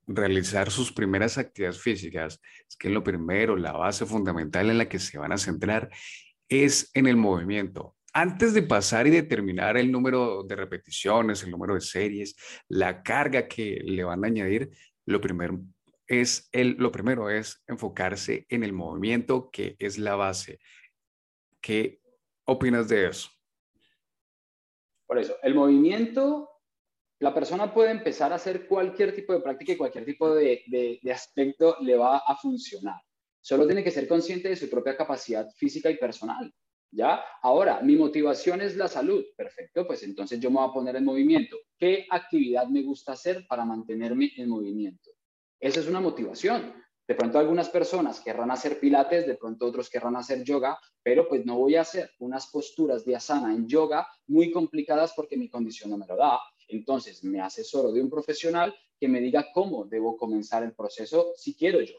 realizar 0.07 0.71
sus 0.71 0.93
primeras 0.93 1.39
actividades 1.39 1.81
físicas 1.81 2.43
es 2.69 2.77
que 2.77 2.91
lo 2.91 3.03
primero, 3.03 3.57
la 3.57 3.73
base 3.73 4.05
fundamental 4.05 4.69
en 4.69 4.77
la 4.77 4.87
que 4.87 4.99
se 4.99 5.17
van 5.17 5.33
a 5.33 5.39
centrar 5.39 5.89
es 6.47 6.91
en 6.93 7.07
el 7.07 7.17
movimiento 7.17 7.97
antes 8.13 8.53
de 8.53 8.63
pasar 8.63 9.07
y 9.07 9.11
determinar 9.11 9.77
el 9.77 9.93
número 9.93 10.43
de 10.43 10.57
repeticiones, 10.57 11.43
el 11.43 11.51
número 11.53 11.75
de 11.75 11.81
series, 11.81 12.37
la 12.69 13.03
carga 13.03 13.47
que 13.47 13.81
le 13.85 14.03
van 14.03 14.25
a 14.25 14.27
añadir, 14.27 14.71
lo 15.07 15.21
primero 15.21 15.61
es, 16.09 16.49
el, 16.53 16.77
lo 16.79 16.91
primero 16.91 17.31
es 17.31 17.63
enfocarse 17.69 18.47
en 18.49 18.65
el 18.65 18.73
movimiento 18.73 19.51
que 19.51 19.77
es 19.79 19.99
la 19.99 20.17
base. 20.17 20.59
¿Qué 21.61 22.01
opinas 22.45 22.89
de 22.89 23.09
eso? 23.09 23.29
Por 25.07 25.19
eso, 25.19 25.37
el 25.43 25.55
movimiento, 25.55 26.51
la 27.21 27.33
persona 27.33 27.73
puede 27.73 27.93
empezar 27.93 28.33
a 28.33 28.37
hacer 28.37 28.67
cualquier 28.67 29.15
tipo 29.15 29.33
de 29.33 29.41
práctica 29.41 29.73
y 29.73 29.77
cualquier 29.77 30.05
tipo 30.05 30.35
de, 30.35 31.01
de 31.03 31.13
aspecto 31.13 31.77
le 31.81 31.97
va 31.97 32.19
a 32.19 32.37
funcionar. 32.37 33.01
Solo 33.41 33.67
tiene 33.67 33.85
que 33.85 33.91
ser 33.91 34.09
consciente 34.09 34.49
de 34.49 34.57
su 34.57 34.69
propia 34.69 34.97
capacidad 34.97 35.49
física 35.57 35.91
y 35.91 35.97
personal. 35.97 36.53
¿Ya? 36.91 37.23
Ahora, 37.43 37.81
mi 37.83 37.97
motivación 37.97 38.63
es 38.63 38.77
la 38.77 38.89
salud. 38.89 39.25
Perfecto, 39.37 39.87
pues 39.87 40.03
entonces 40.03 40.41
yo 40.41 40.51
me 40.51 40.57
voy 40.57 40.69
a 40.69 40.73
poner 40.73 40.97
en 40.97 41.05
movimiento. 41.05 41.57
¿Qué 41.79 42.07
actividad 42.11 42.67
me 42.67 42.83
gusta 42.83 43.13
hacer 43.13 43.47
para 43.47 43.65
mantenerme 43.65 44.33
en 44.37 44.49
movimiento? 44.49 45.11
Esa 45.61 45.81
es 45.81 45.89
una 45.89 46.01
motivación. 46.01 46.75
De 47.07 47.15
pronto 47.15 47.39
algunas 47.39 47.71
personas 47.71 48.21
querrán 48.21 48.51
hacer 48.51 48.79
pilates, 48.79 49.27
de 49.27 49.37
pronto 49.37 49.65
otros 49.67 49.89
querrán 49.89 50.17
hacer 50.17 50.45
yoga, 50.45 50.79
pero 51.03 51.27
pues 51.27 51.47
no 51.47 51.57
voy 51.57 51.77
a 51.77 51.81
hacer 51.81 52.11
unas 52.19 52.49
posturas 52.49 53.05
de 53.05 53.17
asana 53.17 53.55
en 53.55 53.67
yoga 53.67 54.07
muy 54.27 54.51
complicadas 54.51 55.15
porque 55.17 55.37
mi 55.39 55.49
condición 55.49 55.91
no 55.91 55.97
me 55.97 56.07
lo 56.07 56.17
da. 56.17 56.39
Entonces 56.69 57.25
me 57.25 57.41
asesoro 57.41 57.93
de 57.93 58.03
un 58.03 58.11
profesional 58.11 58.75
que 59.01 59.09
me 59.09 59.21
diga 59.21 59.47
cómo 59.55 59.87
debo 59.87 60.19
comenzar 60.19 60.63
el 60.63 60.75
proceso 60.75 61.33
si 61.35 61.57
quiero 61.57 61.81
yo 61.81 61.97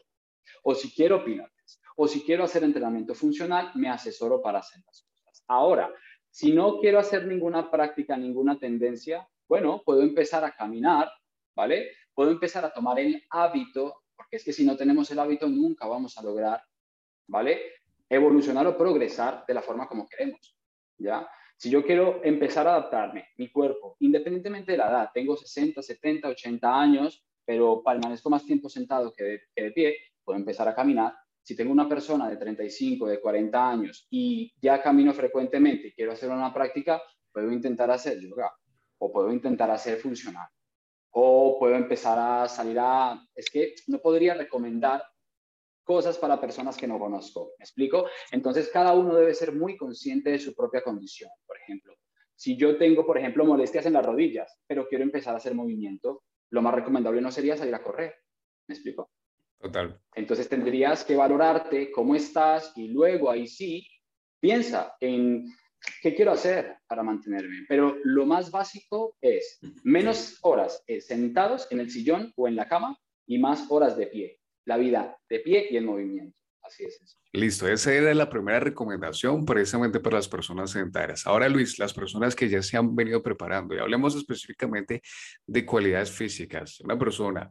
o 0.62 0.74
si 0.74 0.90
quiero 0.92 1.24
pilates 1.24 1.80
o 1.96 2.06
si 2.06 2.22
quiero 2.22 2.44
hacer 2.44 2.62
entrenamiento 2.62 3.14
funcional, 3.14 3.72
me 3.74 3.88
asesoro 3.88 4.40
para 4.40 4.60
hacer 4.60 4.80
las 4.86 5.02
cosas. 5.02 5.44
Ahora, 5.48 5.92
si 6.30 6.52
no 6.52 6.78
quiero 6.78 6.98
hacer 6.98 7.26
ninguna 7.26 7.70
práctica, 7.70 8.16
ninguna 8.16 8.58
tendencia, 8.58 9.28
bueno, 9.48 9.82
puedo 9.84 10.02
empezar 10.02 10.44
a 10.44 10.54
caminar, 10.54 11.10
¿vale? 11.56 11.90
Puedo 12.14 12.30
empezar 12.30 12.64
a 12.64 12.72
tomar 12.72 12.98
el 12.98 13.22
hábito, 13.30 14.02
porque 14.16 14.36
es 14.36 14.44
que 14.44 14.52
si 14.52 14.64
no 14.64 14.76
tenemos 14.76 15.10
el 15.10 15.18
hábito 15.18 15.48
nunca 15.48 15.86
vamos 15.86 16.16
a 16.18 16.22
lograr, 16.22 16.62
¿vale? 17.26 17.60
Evolucionar 18.08 18.66
o 18.66 18.76
progresar 18.76 19.44
de 19.46 19.54
la 19.54 19.62
forma 19.62 19.88
como 19.88 20.06
queremos, 20.06 20.56
¿ya? 20.98 21.28
Si 21.56 21.70
yo 21.70 21.84
quiero 21.84 22.20
empezar 22.24 22.66
a 22.66 22.72
adaptarme, 22.72 23.28
mi 23.36 23.50
cuerpo, 23.50 23.96
independientemente 24.00 24.72
de 24.72 24.78
la 24.78 24.88
edad, 24.88 25.10
tengo 25.12 25.36
60, 25.36 25.82
70, 25.82 26.28
80 26.28 26.80
años, 26.80 27.24
pero 27.44 27.82
permanezco 27.82 28.30
más 28.30 28.44
tiempo 28.44 28.68
sentado 28.68 29.12
que 29.12 29.24
de, 29.24 29.40
que 29.54 29.62
de 29.64 29.70
pie, 29.72 29.96
puedo 30.24 30.38
empezar 30.38 30.68
a 30.68 30.74
caminar, 30.74 31.14
si 31.42 31.56
tengo 31.56 31.72
una 31.72 31.88
persona 31.88 32.28
de 32.28 32.36
35, 32.36 33.06
de 33.08 33.20
40 33.20 33.70
años 33.70 34.06
y 34.10 34.52
ya 34.60 34.82
camino 34.82 35.12
frecuentemente 35.12 35.88
y 35.88 35.92
quiero 35.92 36.12
hacer 36.12 36.30
una 36.30 36.52
práctica, 36.52 37.02
puedo 37.32 37.50
intentar 37.50 37.90
hacer 37.90 38.20
yoga 38.20 38.52
o 38.98 39.10
puedo 39.10 39.32
intentar 39.32 39.70
hacer 39.70 39.98
funcional 39.98 40.48
o 41.12 41.58
puedo 41.58 41.74
empezar 41.74 42.18
a 42.18 42.48
salir 42.48 42.78
a... 42.78 43.20
Es 43.34 43.50
que 43.50 43.74
no 43.88 43.98
podría 43.98 44.34
recomendar 44.34 45.02
cosas 45.82 46.18
para 46.18 46.40
personas 46.40 46.76
que 46.76 46.86
no 46.86 46.98
conozco. 46.98 47.52
¿Me 47.58 47.64
explico? 47.64 48.06
Entonces, 48.30 48.70
cada 48.72 48.92
uno 48.92 49.14
debe 49.14 49.34
ser 49.34 49.52
muy 49.52 49.76
consciente 49.76 50.30
de 50.30 50.38
su 50.38 50.54
propia 50.54 50.82
condición. 50.82 51.30
Por 51.46 51.56
ejemplo, 51.58 51.94
si 52.36 52.56
yo 52.56 52.78
tengo, 52.78 53.04
por 53.04 53.18
ejemplo, 53.18 53.44
molestias 53.44 53.86
en 53.86 53.94
las 53.94 54.06
rodillas, 54.06 54.60
pero 54.66 54.86
quiero 54.88 55.04
empezar 55.04 55.34
a 55.34 55.38
hacer 55.38 55.54
movimiento, 55.54 56.22
lo 56.50 56.62
más 56.62 56.74
recomendable 56.74 57.20
no 57.20 57.30
sería 57.30 57.56
salir 57.56 57.74
a 57.74 57.82
correr. 57.82 58.14
¿Me 58.68 58.74
explico? 58.74 59.10
Total. 59.60 60.00
Entonces 60.14 60.48
tendrías 60.48 61.04
que 61.04 61.16
valorarte 61.16 61.90
cómo 61.90 62.14
estás 62.14 62.72
y 62.76 62.88
luego 62.88 63.30
ahí 63.30 63.46
sí 63.46 63.86
piensa 64.40 64.96
en 65.00 65.44
qué 66.02 66.14
quiero 66.14 66.32
hacer 66.32 66.76
para 66.86 67.02
mantenerme. 67.02 67.64
Pero 67.68 67.96
lo 68.04 68.26
más 68.26 68.50
básico 68.50 69.16
es 69.20 69.58
menos 69.82 70.38
horas 70.42 70.82
eh, 70.86 71.00
sentados 71.00 71.66
en 71.70 71.80
el 71.80 71.90
sillón 71.90 72.32
o 72.36 72.48
en 72.48 72.56
la 72.56 72.68
cama 72.68 72.98
y 73.26 73.38
más 73.38 73.66
horas 73.70 73.96
de 73.96 74.06
pie. 74.06 74.38
La 74.64 74.76
vida 74.76 75.16
de 75.28 75.40
pie 75.40 75.68
y 75.70 75.76
el 75.76 75.84
movimiento. 75.84 76.38
Así 76.62 76.84
es. 76.84 77.18
Listo, 77.32 77.68
esa 77.68 77.92
era 77.92 78.12
la 78.12 78.28
primera 78.28 78.60
recomendación 78.60 79.44
precisamente 79.44 80.00
para 80.00 80.16
las 80.16 80.28
personas 80.28 80.70
sedentarias. 80.70 81.26
Ahora, 81.26 81.48
Luis, 81.48 81.78
las 81.78 81.94
personas 81.94 82.36
que 82.36 82.48
ya 82.48 82.62
se 82.62 82.76
han 82.76 82.94
venido 82.94 83.22
preparando, 83.22 83.74
y 83.74 83.78
hablemos 83.78 84.14
específicamente 84.14 85.00
de 85.46 85.64
cualidades 85.64 86.10
físicas. 86.10 86.80
Una 86.80 86.98
persona 86.98 87.50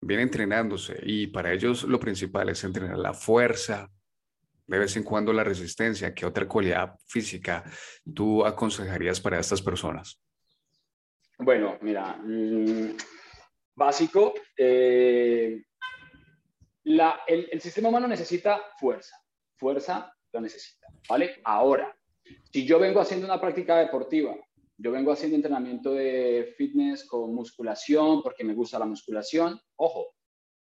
viene 0.00 0.24
entrenándose 0.24 0.98
y 1.02 1.28
para 1.28 1.52
ellos 1.52 1.84
lo 1.84 1.98
principal 1.98 2.48
es 2.48 2.62
entrenar 2.64 2.98
la 2.98 3.14
fuerza, 3.14 3.90
de 4.66 4.78
vez 4.78 4.96
en 4.96 5.02
cuando 5.02 5.32
la 5.32 5.44
resistencia. 5.44 6.14
¿Qué 6.14 6.26
otra 6.26 6.46
cualidad 6.46 6.94
física 7.06 7.64
tú 8.14 8.44
aconsejarías 8.44 9.20
para 9.20 9.38
estas 9.38 9.62
personas? 9.62 10.20
Bueno, 11.38 11.78
mira, 11.82 12.16
mm, 12.16 12.96
básico, 13.74 14.34
eh, 14.56 15.62
el, 16.84 17.48
el, 17.50 17.60
sistema 17.60 17.88
humano 17.88 18.06
necesita 18.06 18.60
fuerza, 18.78 19.16
fuerza 19.56 20.14
lo 20.32 20.40
necesita, 20.40 20.86
¿vale? 21.08 21.40
Ahora, 21.44 21.96
si 22.52 22.64
yo 22.64 22.78
vengo 22.78 23.00
haciendo 23.00 23.26
una 23.26 23.40
práctica 23.40 23.78
deportiva, 23.78 24.36
yo 24.76 24.90
vengo 24.92 25.12
haciendo 25.12 25.36
entrenamiento 25.36 25.92
de 25.92 26.54
fitness 26.56 27.06
con 27.06 27.34
musculación 27.34 28.22
porque 28.22 28.44
me 28.44 28.54
gusta 28.54 28.78
la 28.78 28.86
musculación, 28.86 29.60
ojo, 29.76 30.14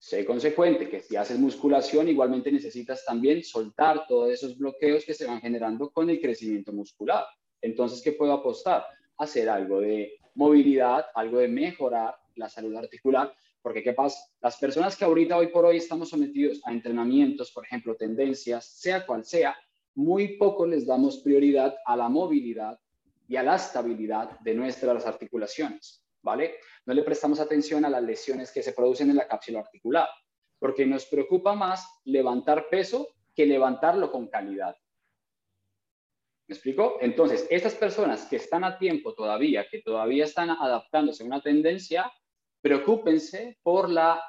sé 0.00 0.24
consecuente 0.24 0.88
que 0.88 1.00
si 1.00 1.14
haces 1.14 1.38
musculación 1.38 2.08
igualmente 2.08 2.50
necesitas 2.50 3.04
también 3.04 3.44
soltar 3.44 4.06
todos 4.08 4.30
esos 4.30 4.56
bloqueos 4.56 5.04
que 5.04 5.12
se 5.12 5.26
van 5.26 5.42
generando 5.42 5.90
con 5.90 6.08
el 6.08 6.18
crecimiento 6.18 6.72
muscular. 6.72 7.26
Entonces, 7.60 8.00
¿qué 8.00 8.12
puedo 8.12 8.32
apostar? 8.32 8.86
Hacer 9.18 9.50
algo 9.50 9.78
de 9.80 10.14
movilidad, 10.34 11.04
algo 11.14 11.38
de 11.38 11.48
mejorar 11.48 12.16
la 12.36 12.48
salud 12.48 12.74
articular, 12.76 13.34
porque 13.60 13.82
¿qué 13.82 13.92
pasa? 13.92 14.18
Las 14.40 14.56
personas 14.56 14.96
que 14.96 15.04
ahorita, 15.04 15.36
hoy 15.36 15.48
por 15.48 15.66
hoy, 15.66 15.76
estamos 15.76 16.08
sometidos 16.08 16.62
a 16.64 16.72
entrenamientos, 16.72 17.52
por 17.52 17.66
ejemplo, 17.66 17.94
tendencias, 17.94 18.64
sea 18.64 19.04
cual 19.04 19.22
sea, 19.26 19.54
muy 19.94 20.38
poco 20.38 20.66
les 20.66 20.86
damos 20.86 21.18
prioridad 21.18 21.76
a 21.84 21.94
la 21.94 22.08
movilidad 22.08 22.80
y 23.28 23.36
a 23.36 23.42
la 23.42 23.56
estabilidad 23.56 24.40
de 24.40 24.54
nuestras 24.54 25.04
articulaciones, 25.04 26.06
No 26.22 26.94
le 26.94 27.02
prestamos 27.02 27.40
atención 27.40 27.84
a 27.84 27.90
las 27.90 28.02
lesiones 28.02 28.52
que 28.52 28.62
se 28.62 28.72
producen 28.72 29.10
en 29.10 29.16
la 29.16 29.26
cápsula 29.26 29.60
articular, 29.60 30.08
porque 30.58 30.86
nos 30.86 31.06
preocupa 31.06 31.54
más 31.54 32.00
levantar 32.04 32.68
peso 32.68 33.08
que 33.34 33.46
levantarlo 33.46 34.10
con 34.10 34.28
calidad. 34.28 34.76
¿Me 36.46 36.54
explico? 36.54 36.98
Entonces, 37.00 37.46
estas 37.48 37.74
personas 37.74 38.26
que 38.26 38.36
están 38.36 38.64
a 38.64 38.76
tiempo 38.76 39.14
todavía, 39.14 39.68
que 39.70 39.82
todavía 39.82 40.24
están 40.24 40.50
adaptándose 40.50 41.22
a 41.22 41.26
una 41.26 41.40
tendencia, 41.40 42.12
preocúpense 42.60 43.58
por 43.62 43.88
la 43.88 44.20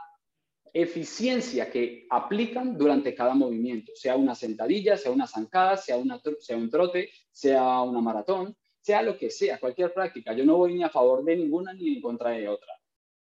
eficiencia 0.74 1.70
que 1.70 2.06
aplican 2.10 2.78
durante 2.78 3.14
cada 3.14 3.34
movimiento, 3.34 3.92
sea 3.96 4.16
una 4.16 4.36
sentadilla, 4.36 4.96
sea 4.96 5.12
una 5.12 5.28
zancada, 5.28 5.76
sea 5.76 5.98
un 5.98 6.70
trote, 6.70 7.12
sea 7.32 7.82
una 7.82 8.00
maratón, 8.00 8.56
sea 8.82 9.02
lo 9.02 9.18
que 9.18 9.30
sea, 9.30 9.60
cualquier 9.60 9.94
práctica. 9.94 10.34
Yo 10.34 10.46
no 10.46 10.58
voy 10.58 10.74
ni 10.74 10.84
a 10.84 10.90
favor 10.90 11.24
de 11.24 11.36
ninguna 11.36 11.74
ni 11.74 11.96
en 11.96 12.02
contra 12.02 12.32
de 12.32 12.48
otra. 12.48 12.74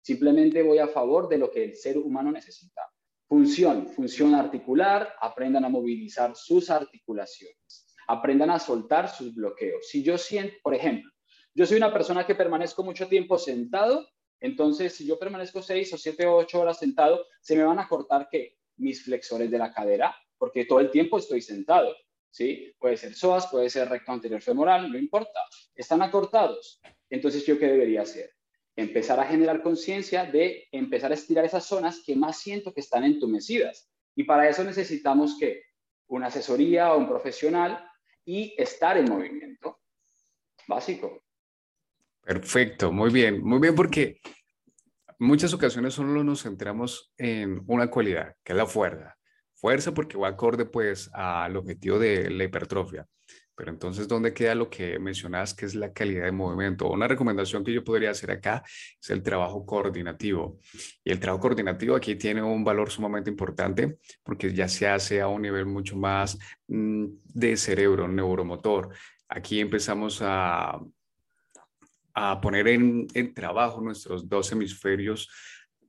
Simplemente 0.03 0.63
voy 0.63 0.79
a 0.79 0.89
favor 0.89 1.29
de 1.29 1.39
lo 1.39 1.51
que 1.51 1.65
el 1.65 1.77
ser 1.77 1.99
humano 1.99 2.33
necesita. 2.33 2.83
Función, 3.29 3.87
función 3.89 4.35
articular, 4.35 5.15
aprendan 5.21 5.65
a 5.65 5.69
movilizar 5.69 6.35
sus 6.35 6.71
articulaciones, 6.71 7.95
aprendan 8.09 8.51
a 8.51 8.59
soltar 8.59 9.09
sus 9.09 9.35
bloqueos. 9.35 9.87
Si 9.89 10.03
yo 10.03 10.19
siento, 10.19 10.57
por 10.63 10.75
ejemplo, 10.75 11.11
yo 11.55 11.67
soy 11.67 11.77
una 11.77 11.93
persona 11.93 12.27
que 12.27 12.35
permanezco 12.35 12.83
mucho 12.83 13.07
tiempo 13.07 13.39
sentado, 13.39 14.09
entonces, 14.41 14.95
si 14.95 15.07
yo 15.07 15.19
permanezco 15.19 15.61
seis 15.61 15.93
o 15.93 15.99
siete 15.99 16.27
o 16.27 16.37
ocho 16.37 16.61
horas 16.61 16.79
sentado, 16.79 17.27
se 17.41 17.55
me 17.55 17.63
van 17.63 17.79
a 17.79 17.87
cortar 17.87 18.29
¿qué? 18.31 18.57
mis 18.79 19.05
flexores 19.05 19.51
de 19.51 19.59
la 19.59 19.73
cadera, 19.73 20.17
porque 20.39 20.65
todo 20.65 20.81
el 20.81 20.91
tiempo 20.91 21.19
estoy 21.19 21.43
sentado. 21.43 21.95
¿Sí? 22.31 22.75
Puede 22.79 22.97
ser 22.97 23.15
psoas, 23.15 23.47
puede 23.49 23.71
ser 23.71 23.89
recto 23.89 24.13
anterior 24.13 24.41
femoral, 24.43 24.91
no 24.91 24.99
importa. 24.99 25.41
Están 25.75 26.03
acortados. 26.03 26.81
Entonces, 27.09 27.45
¿yo 27.45 27.59
qué 27.59 27.67
debería 27.67 28.03
hacer? 28.03 28.33
Empezar 28.77 29.21
a 29.21 29.27
generar 29.27 29.63
conciencia 29.63 30.25
de 30.25 30.69
empezar 30.73 31.11
a 31.11 31.15
estirar 31.15 31.45
esas 31.45 31.65
zonas 31.65 32.03
que 32.05 32.17
más 32.17 32.39
siento 32.39 32.73
que 32.73 32.81
están 32.81 33.05
entumecidas. 33.05 33.91
Y 34.15 34.25
para 34.25 34.49
eso 34.49 34.65
necesitamos 34.65 35.37
que 35.39 35.63
una 36.07 36.29
asesoría 36.29 36.93
o 36.93 36.99
un 36.99 37.09
profesional 37.09 37.85
y 38.25 38.55
estar 38.57 38.97
en 38.97 39.07
movimiento. 39.07 39.81
Básico. 40.67 41.23
Perfecto, 42.23 42.93
muy 42.93 43.11
bien, 43.11 43.43
muy 43.43 43.59
bien 43.59 43.75
porque 43.75 44.21
muchas 45.19 45.53
ocasiones 45.53 45.95
solo 45.95 46.23
nos 46.23 46.43
centramos 46.43 47.13
en 47.17 47.63
una 47.67 47.91
cualidad, 47.91 48.37
que 48.45 48.53
es 48.53 48.57
la 48.57 48.67
fuerza. 48.67 49.20
Fuerza 49.61 49.93
porque 49.93 50.19
va 50.19 50.29
acorde 50.29 50.65
pues 50.65 51.11
al 51.13 51.57
objetivo 51.57 51.99
de 51.99 52.31
la 52.31 52.45
hipertrofia. 52.45 53.07
Pero 53.55 53.73
entonces, 53.73 54.09
¿dónde 54.09 54.33
queda 54.33 54.55
lo 54.55 54.71
que 54.71 54.99
mencionas 54.99 55.53
que 55.53 55.67
es 55.67 55.75
la 55.75 55.93
calidad 55.93 56.25
de 56.25 56.33
movimiento? 56.33 56.89
Una 56.89 57.07
recomendación 57.07 57.63
que 57.63 57.75
yo 57.75 57.85
podría 57.85 58.11
hacer 58.11 58.31
acá 58.31 58.63
es 58.67 59.11
el 59.11 59.23
trabajo 59.23 59.67
coordinativo. 59.67 60.59
Y 61.05 61.13
el 61.13 61.21
trabajo 61.21 61.43
coordinativo 61.43 61.95
aquí 61.95 62.15
tiene 62.15 62.43
un 62.43 62.65
valor 62.65 62.91
sumamente 62.91 63.29
importante 63.29 63.99
porque 64.23 64.55
ya 64.55 64.67
se 64.67 64.89
hace 64.89 65.21
a 65.21 65.29
un 65.29 65.43
nivel 65.43 65.67
mucho 65.67 65.95
más 65.95 66.39
mm, 66.69 67.05
de 67.25 67.57
cerebro, 67.59 68.09
neuromotor. 68.09 68.95
Aquí 69.29 69.61
empezamos 69.61 70.21
a 70.23 70.81
a 72.15 72.41
poner 72.41 72.69
en, 72.69 73.35
trabajo 73.35 73.81
nuestros 73.81 74.29
dos 74.29 74.51
hemisferios 74.53 75.29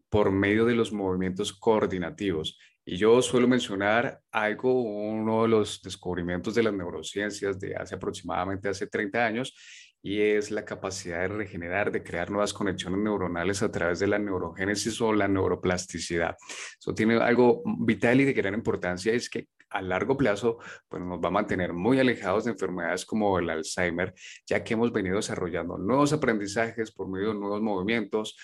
por 0.10 0.32
medio 0.32 0.66
de 0.66 0.76
los 0.76 0.92
movimientos 0.92 1.54
coordinativos. 1.54 2.58
Y 2.84 2.98
yo 2.98 3.22
suelo 3.22 3.48
mencionar 3.48 4.22
algo, 4.32 4.82
uno 4.82 5.44
de 5.44 5.50
los 5.50 5.82
descubrimientos 5.82 6.56
de 6.56 6.64
las 6.64 6.74
neurociencias 6.74 7.60
de 7.60 7.76
hace 7.76 7.96
aproximadamente 7.96 8.70
hace 8.70 8.88
30 8.88 9.26
años, 9.26 9.56
y 10.04 10.20
es 10.20 10.50
la 10.50 10.66
capacidad 10.66 11.22
de 11.22 11.28
regenerar, 11.28 11.92
de 11.92 12.02
crear 12.02 12.32
nuevas 12.32 12.54
conexiones 12.54 13.00
neuronales 13.00 13.62
a 13.62 13.72
través 13.72 14.00
de 14.00 14.08
la 14.08 14.18
neurogénesis 14.18 15.00
o 15.02 15.14
la 15.14 15.28
neuroplasticidad. 15.28 16.36
Eso 16.80 16.96
tiene 16.96 17.18
algo 17.22 17.62
vital 17.86 18.20
y 18.22 18.26
de 18.26 18.34
gran 18.34 18.56
importancia, 18.56 19.14
es 19.14 19.30
que 19.30 19.48
a 19.70 19.82
largo 19.82 20.18
plazo 20.18 20.58
pues 20.90 21.02
nos 21.02 21.20
va 21.20 21.30
a 21.30 21.32
mantener 21.32 21.74
muy 21.74 22.00
alejados 22.00 22.46
de 22.46 22.52
enfermedades 22.52 23.06
como 23.06 23.40
el 23.40 23.50
Alzheimer, 23.50 24.14
ya 24.46 24.64
que 24.64 24.74
hemos 24.74 24.92
venido 24.92 25.16
desarrollando 25.16 25.78
nuevos 25.78 26.14
aprendizajes 26.14 26.92
por 26.92 27.10
medio 27.10 27.30
de 27.30 27.40
nuevos 27.40 27.62
movimientos, 27.62 28.36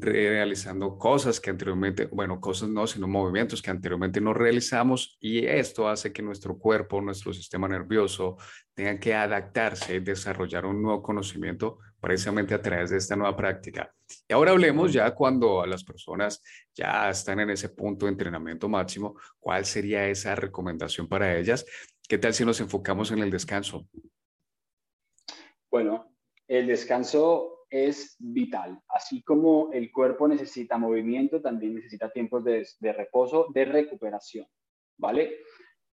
realizando 0.00 0.98
cosas 0.98 1.40
que 1.40 1.50
anteriormente, 1.50 2.06
bueno, 2.06 2.40
cosas 2.40 2.68
no, 2.68 2.86
sino 2.86 3.06
movimientos 3.06 3.62
que 3.62 3.70
anteriormente 3.70 4.20
no 4.20 4.34
realizamos 4.34 5.16
y 5.20 5.46
esto 5.46 5.88
hace 5.88 6.12
que 6.12 6.22
nuestro 6.22 6.58
cuerpo, 6.58 7.00
nuestro 7.00 7.32
sistema 7.32 7.68
nervioso 7.68 8.36
tenga 8.74 8.98
que 8.98 9.14
adaptarse 9.14 9.96
y 9.96 10.00
desarrollar 10.00 10.66
un 10.66 10.82
nuevo 10.82 11.02
conocimiento 11.02 11.78
precisamente 12.00 12.54
a 12.54 12.60
través 12.60 12.90
de 12.90 12.98
esta 12.98 13.16
nueva 13.16 13.36
práctica. 13.36 13.92
Y 14.28 14.32
ahora 14.32 14.50
hablemos 14.50 14.92
ya 14.92 15.14
cuando 15.14 15.64
las 15.64 15.84
personas 15.84 16.42
ya 16.74 17.08
están 17.08 17.40
en 17.40 17.50
ese 17.50 17.70
punto 17.70 18.06
de 18.06 18.12
entrenamiento 18.12 18.68
máximo, 18.68 19.18
¿cuál 19.38 19.64
sería 19.64 20.06
esa 20.08 20.34
recomendación 20.34 21.08
para 21.08 21.36
ellas? 21.36 21.64
¿Qué 22.06 22.18
tal 22.18 22.34
si 22.34 22.44
nos 22.44 22.60
enfocamos 22.60 23.10
en 23.10 23.20
el 23.20 23.30
descanso? 23.30 23.88
Bueno, 25.70 26.14
el 26.46 26.66
descanso 26.66 27.63
es 27.74 28.14
vital. 28.20 28.80
Así 28.88 29.20
como 29.24 29.72
el 29.72 29.90
cuerpo 29.90 30.28
necesita 30.28 30.78
movimiento, 30.78 31.42
también 31.42 31.74
necesita 31.74 32.08
tiempos 32.08 32.44
de, 32.44 32.64
reposo, 32.92 33.48
de 33.52 33.64
recuperación, 33.64 34.46
¿vale? 34.96 35.38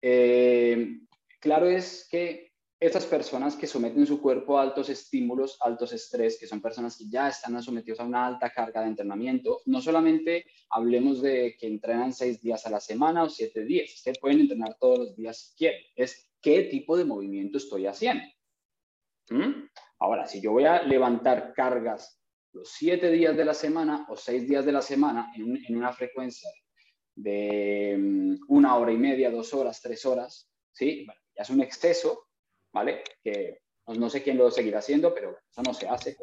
Eh, 0.02 0.98
claro 1.38 1.68
es 1.68 2.08
que 2.10 2.50
estas 2.80 3.06
personas 3.06 3.54
que 3.54 3.68
someten 3.68 4.06
su 4.08 4.20
cuerpo 4.20 4.58
a 4.58 4.62
altos 4.62 4.88
estímulos, 4.88 5.56
altos 5.60 5.92
estrés, 5.92 6.36
que 6.38 6.48
son 6.48 6.60
personas 6.60 6.96
que 6.96 7.08
ya 7.08 7.28
están 7.28 7.62
sometidos 7.62 8.00
a 8.00 8.04
una 8.04 8.26
alta 8.26 8.50
carga 8.50 8.80
de 8.80 8.88
entrenamiento, 8.88 9.60
no 9.66 9.80
solamente 9.80 10.46
hablemos 10.70 11.22
de 11.22 11.56
que 11.60 11.68
entrenan 11.68 12.12
seis 12.12 12.40
días 12.40 12.66
a 12.66 12.70
la 12.70 12.80
semana 12.80 13.22
o 13.22 13.28
siete 13.28 13.64
días, 13.64 13.94
ustedes 13.94 14.18
pueden 14.18 14.40
entrenar 14.40 14.76
todos 14.80 14.98
los 14.98 15.16
días 15.16 15.38
si 15.38 15.56
quieren, 15.56 15.80
es 15.94 16.28
qué 16.40 16.62
tipo 16.62 16.96
de 16.96 17.04
movimiento 17.04 17.58
estoy 17.58 17.86
haciendo. 17.86 18.24
¿Mm? 19.30 19.68
Ahora, 20.00 20.26
si 20.26 20.40
yo 20.40 20.52
voy 20.52 20.64
a 20.64 20.82
levantar 20.82 21.52
cargas 21.54 22.20
los 22.52 22.70
siete 22.70 23.10
días 23.10 23.36
de 23.36 23.44
la 23.44 23.54
semana 23.54 24.06
o 24.08 24.16
seis 24.16 24.48
días 24.48 24.64
de 24.64 24.72
la 24.72 24.82
semana 24.82 25.32
en, 25.36 25.76
una 25.76 25.92
frecuencia 25.92 26.50
de 27.14 27.96
mm, 27.98 28.36
una 28.48 28.76
hora 28.76 28.92
y 28.92 28.96
media, 28.96 29.30
dos 29.30 29.52
horas, 29.54 29.80
tres 29.82 30.06
horas, 30.06 30.48
¿sí? 30.72 31.06
ya 31.06 31.42
es 31.42 31.50
un 31.50 31.60
exceso, 31.60 32.28
¿vale? 32.72 33.02
Que 33.22 33.60
pues, 33.84 33.98
no 33.98 34.08
sé 34.08 34.22
quién 34.22 34.38
lo 34.38 34.50
seguirá 34.50 34.78
haciendo, 34.78 35.14
pero 35.14 35.36
eso 35.50 35.62
no 35.62 35.74
se 35.74 35.88
hace, 35.88 36.16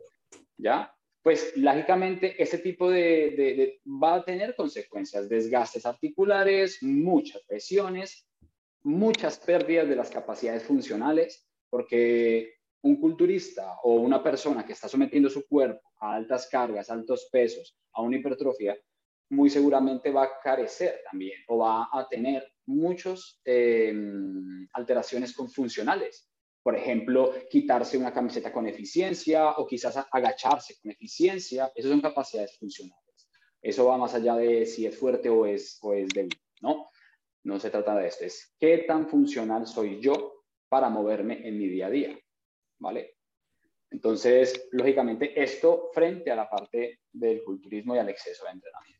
¿ya? 0.57 0.95
pues 1.25 1.57
lógicamente 1.57 2.35
ese 2.37 2.59
tipo 2.59 2.87
de, 2.87 3.79
va 3.83 4.13
a 4.13 4.23
tener 4.23 4.55
consecuencias, 4.55 5.27
desgastes 5.27 5.83
articulares, 5.87 6.83
muchas 6.83 7.41
presiones, 7.47 8.27
muchas 8.83 9.39
pérdidas 9.39 9.89
de 9.89 9.95
las 9.95 10.11
capacidades 10.11 10.61
funcionales, 10.61 11.49
porque 11.71 12.53
un 12.85 12.97
culturista 12.97 13.79
o 13.81 13.95
una 13.95 14.21
persona 14.21 14.63
que 14.63 14.73
está 14.73 14.87
sometiendo 14.87 15.27
su 15.27 15.47
cuerpo 15.47 15.91
a 15.99 16.13
altas 16.13 16.47
cargas, 16.47 16.91
altos 16.91 17.27
pesos, 17.31 17.75
a 17.93 18.03
una 18.03 18.17
hipertrofia, 18.17 18.77
muy 19.31 19.49
seguramente 19.49 20.11
va 20.11 20.23
a 20.25 20.39
carecer 20.39 21.01
también 21.09 21.39
o 21.47 21.57
va 21.57 21.89
a 21.91 22.07
tener 22.07 22.47
muchas 22.67 23.41
em, 23.43 24.67
alteraciones 24.73 25.35
con 25.35 25.49
funcionales. 25.49 26.29
Por 26.61 26.75
ejemplo, 26.75 27.33
quitarse 27.49 27.97
una 27.97 28.13
camiseta 28.13 28.53
con 28.53 28.67
eficiencia 28.67 29.53
o 29.53 29.65
quizás 29.65 30.05
agacharse 30.11 30.75
con 30.79 30.91
eficiencia. 30.91 31.71
Esas 31.73 31.89
son 31.89 32.01
capacidades 32.01 32.55
funcionales. 32.59 33.29
Eso 33.63 33.85
va 33.85 33.97
más 33.97 34.13
allá 34.13 34.35
de 34.35 34.67
si 34.67 34.85
es 34.85 34.95
fuerte 34.95 35.27
o 35.27 35.47
es, 35.47 35.79
o 35.81 35.93
es 35.95 36.07
débil, 36.09 36.39
¿no? 36.61 36.89
No 37.43 37.59
se 37.59 37.71
trata 37.71 37.95
de 37.95 38.07
esto. 38.07 38.25
Es 38.25 38.55
qué 38.59 38.79
tan 38.87 39.07
funcional 39.07 39.65
soy 39.65 39.99
yo 39.99 40.43
para 40.69 40.89
moverme 40.89 41.47
en 41.47 41.57
mi 41.57 41.67
día 41.67 41.87
a 41.87 41.89
día, 41.89 42.19
¿vale? 42.79 43.17
Entonces, 43.91 44.67
lógicamente, 44.71 45.41
esto 45.41 45.89
frente 45.93 46.31
a 46.31 46.35
la 46.35 46.49
parte 46.49 47.01
del 47.11 47.43
culturismo 47.43 47.95
y 47.95 47.99
al 47.99 48.09
exceso 48.09 48.45
de 48.45 48.51
entrenamiento 48.51 48.95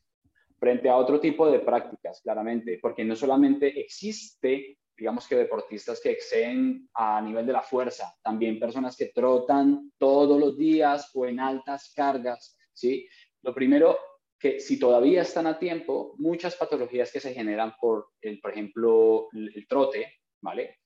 frente 0.58 0.88
a 0.88 0.96
otro 0.96 1.20
tipo 1.20 1.50
de 1.50 1.60
prácticas, 1.60 2.20
claramente, 2.22 2.78
porque 2.80 3.04
no 3.04 3.14
solamente 3.14 3.78
existe, 3.78 4.78
digamos 4.96 5.28
que 5.28 5.36
deportistas 5.36 6.00
que 6.00 6.10
exceden 6.10 6.88
a 6.94 7.20
nivel 7.20 7.46
de 7.46 7.52
la 7.52 7.62
fuerza, 7.62 8.14
también 8.22 8.58
personas 8.58 8.96
que 8.96 9.12
trotan 9.14 9.92
todos 9.98 10.40
los 10.40 10.56
días 10.56 11.10
o 11.14 11.26
en 11.26 11.40
altas 11.40 11.92
cargas, 11.94 12.58
¿sí? 12.72 13.06
Lo 13.42 13.54
primero, 13.54 13.98
que 14.38 14.60
si 14.60 14.78
todavía 14.78 15.22
están 15.22 15.46
a 15.46 15.58
tiempo, 15.58 16.14
muchas 16.18 16.56
patologías 16.56 17.12
que 17.12 17.20
se 17.20 17.34
generan 17.34 17.74
por, 17.80 18.08
el, 18.20 18.40
por 18.40 18.52
ejemplo, 18.52 19.28
el 19.32 19.66
trote, 19.68 20.20
¿vale? 20.40 20.78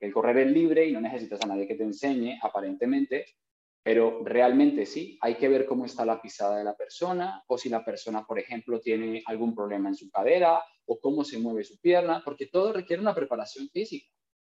El 0.00 0.12
correr 0.12 0.38
es 0.38 0.52
libre 0.52 0.86
y 0.86 0.92
no 0.92 1.00
necesitas 1.00 1.40
a 1.42 1.46
nadie 1.46 1.66
que 1.66 1.74
te 1.74 1.84
enseñe, 1.84 2.38
aparentemente, 2.42 3.26
pero 3.82 4.22
realmente 4.22 4.84
sí, 4.86 5.18
hay 5.20 5.36
que 5.36 5.48
ver 5.48 5.64
cómo 5.64 5.86
está 5.86 6.04
la 6.04 6.20
pisada 6.20 6.58
de 6.58 6.64
la 6.64 6.76
persona 6.76 7.42
o 7.46 7.56
si 7.56 7.68
la 7.68 7.84
persona, 7.84 8.24
por 8.26 8.38
ejemplo, 8.38 8.80
tiene 8.80 9.22
algún 9.26 9.54
problema 9.54 9.88
en 9.88 9.94
su 9.94 10.10
cadera 10.10 10.62
o 10.86 11.00
cómo 11.00 11.24
se 11.24 11.38
mueve 11.38 11.64
su 11.64 11.78
pierna, 11.78 12.22
porque 12.24 12.46
todo 12.46 12.72
requiere 12.72 13.00
una 13.00 13.14
preparación 13.14 13.68
física, 13.70 14.06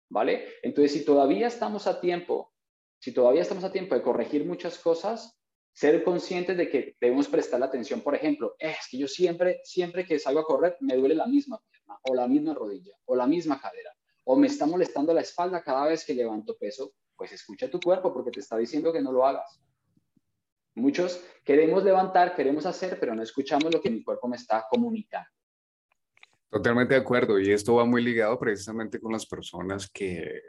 ¿vale? 0.10 0.48
Entonces, 0.62 0.94
si 0.94 1.06
todavía 1.06 1.48
estamos 1.48 1.88
a 1.88 2.00
tiempo, 2.00 2.54
si 3.00 3.14
todavía 3.14 3.42
estamos 3.42 3.64
a 3.64 3.72
tiempo 3.72 3.96
de 3.96 4.04
corregir 4.04 4.46
muchas 4.46 4.78
cosas, 4.78 5.38
ser 5.74 6.04
conscientes 6.04 6.58
de 6.58 6.70
que 6.70 6.96
debemos 7.00 7.28
prestar 7.28 7.60
la 7.60 7.66
atención, 7.66 8.02
por 8.02 8.14
ejemplo, 8.14 8.56
es 8.60 8.78
que 8.90 8.98
yo 8.98 9.08
siempre, 9.08 9.62
siempre 9.64 10.06
que 10.06 10.20
salgo 10.20 10.42
a 10.42 10.46
correr 10.46 10.78
me 10.82 10.96
duele 10.96 11.16
la 11.16 11.26
misma 11.26 11.60
pierna 11.68 11.98
o 12.04 12.14
la 12.14 12.28
misma 12.28 12.54
rodilla 12.54 12.94
o 13.06 13.16
la 13.16 13.26
misma 13.26 13.60
cadera 13.60 13.92
o 14.24 14.36
me 14.36 14.48
está 14.48 14.66
molestando 14.66 15.14
la 15.14 15.22
espalda 15.22 15.64
cada 15.64 15.88
vez 15.88 16.06
que 16.06 16.14
levanto 16.14 16.58
peso 16.58 16.94
pues 17.16 17.32
escucha 17.32 17.70
tu 17.70 17.80
cuerpo 17.80 18.12
porque 18.14 18.32
te 18.32 18.40
está 18.40 18.58
diciendo 18.58 18.92
que 18.92 19.02
no 19.02 19.12
lo 19.12 19.26
hagas. 19.26 19.62
Muchos 20.74 21.24
queremos 21.44 21.84
levantar, 21.84 22.36
queremos 22.36 22.66
hacer, 22.66 23.00
pero 23.00 23.14
no 23.14 23.22
escuchamos 23.22 23.72
lo 23.72 23.82
que 23.82 23.92
mi 23.92 24.04
cuerpo 24.04 24.28
me 24.28 24.38
está 24.38 24.66
comunicando. 24.70 25.30
Totalmente 26.50 26.96
de 26.96 27.02
acuerdo. 27.02 27.40
Y 27.40 27.52
esto 27.52 27.76
va 27.76 27.86
muy 27.86 28.04
ligado 28.04 28.40
precisamente 28.40 29.00
con 29.00 29.12
las 29.12 29.26
personas 29.26 29.90
que 29.90 30.42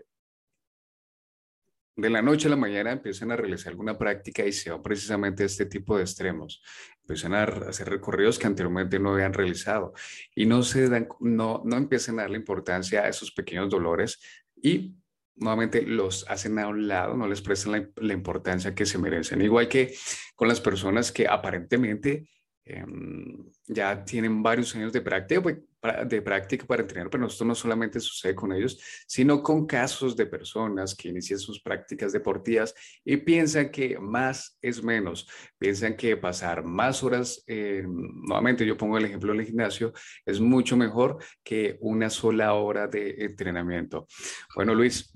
de 1.97 2.11
la 2.11 2.23
noche 2.23 2.47
a 2.47 2.51
la 2.51 2.57
mañana 2.57 2.93
empiezan 2.93 3.33
a 3.33 3.37
realizar 3.37 3.71
alguna 3.71 3.99
práctica 3.99 4.45
y 4.45 4.53
se 4.53 4.71
van 4.71 4.83
precisamente 4.83 5.43
a 5.43 5.47
este 5.47 5.67
tipo 5.67 5.97
de 5.97 6.03
extremos. 6.03 6.63
Empiezan 7.03 7.35
a 7.35 7.45
hacer 7.45 7.89
recorridos 7.89 8.39
que 8.39 8.47
anteriormente 8.47 8.99
no 8.99 9.13
habían 9.13 9.35
realizado 9.35 9.93
y 10.35 10.47
no 10.47 10.63
se 10.63 10.89
dan, 10.89 11.09
no, 11.21 11.63
no 11.65 11.77
empiezan 11.77 12.19
a 12.19 12.23
darle 12.23 12.39
importancia 12.39 13.03
a 13.03 13.09
esos 13.09 13.33
pequeños 13.33 13.69
dolores 13.69 14.21
y 14.57 14.95
nuevamente 15.37 15.83
los 15.83 16.29
hacen 16.29 16.59
a 16.59 16.69
un 16.69 16.89
lado, 16.89 17.17
no 17.17 17.27
les 17.27 17.43
prestan 17.43 17.91
la, 17.97 18.13
importancia 18.13 18.75
que 18.75 18.87
se 18.87 18.99
merecen. 18.99 19.43
Igual 19.43 19.69
que 19.69 19.95
con 20.35 20.49
las 20.49 20.61
personas 20.61 21.13
que 21.13 21.27
aparentemente 21.27 22.29
em, 22.65 23.51
ya 23.67 24.05
tienen 24.05 24.43
varios 24.43 24.75
años 24.77 24.93
de 24.93 25.01
práctica, 25.01 25.43
pues, 25.43 25.59
de 26.07 26.23
práctica 26.23 26.65
para 26.67 26.83
entrenar, 26.83 27.11
pero 27.11 27.27
esto 27.27 27.45
no 27.45 27.55
solamente 27.55 27.99
sucede 27.99 28.35
con 28.35 28.53
ellos, 28.53 28.81
sino 29.07 29.43
con 29.43 29.67
casos 29.67 30.17
de 30.17 30.27
personas 30.27 30.95
que 30.95 31.09
inician 31.09 31.39
sus 31.39 31.61
prácticas 31.61 32.13
deportivas 32.13 32.75
y 33.05 33.17
piensan 33.17 33.71
que 33.71 33.99
más 33.99 34.57
es 34.63 34.83
menos, 34.83 35.29
piensan 35.59 35.97
que 35.97 36.17
pasar 36.17 36.63
más 36.63 37.03
horas, 37.03 37.45
nuevamente 37.47 38.65
yo 38.65 38.77
pongo 38.77 38.97
el 38.99 39.07
ejemplo 39.07 39.33
del 39.33 39.45
gimnasio, 39.45 39.93
es 40.25 40.41
mucho 40.41 40.77
mejor 40.77 41.19
que 41.43 41.79
una 41.81 42.11
sola 42.11 42.55
hora 42.55 42.87
de 42.87 43.17
entrenamiento. 43.19 44.07
Bueno, 44.55 44.75
Luis, 44.75 45.13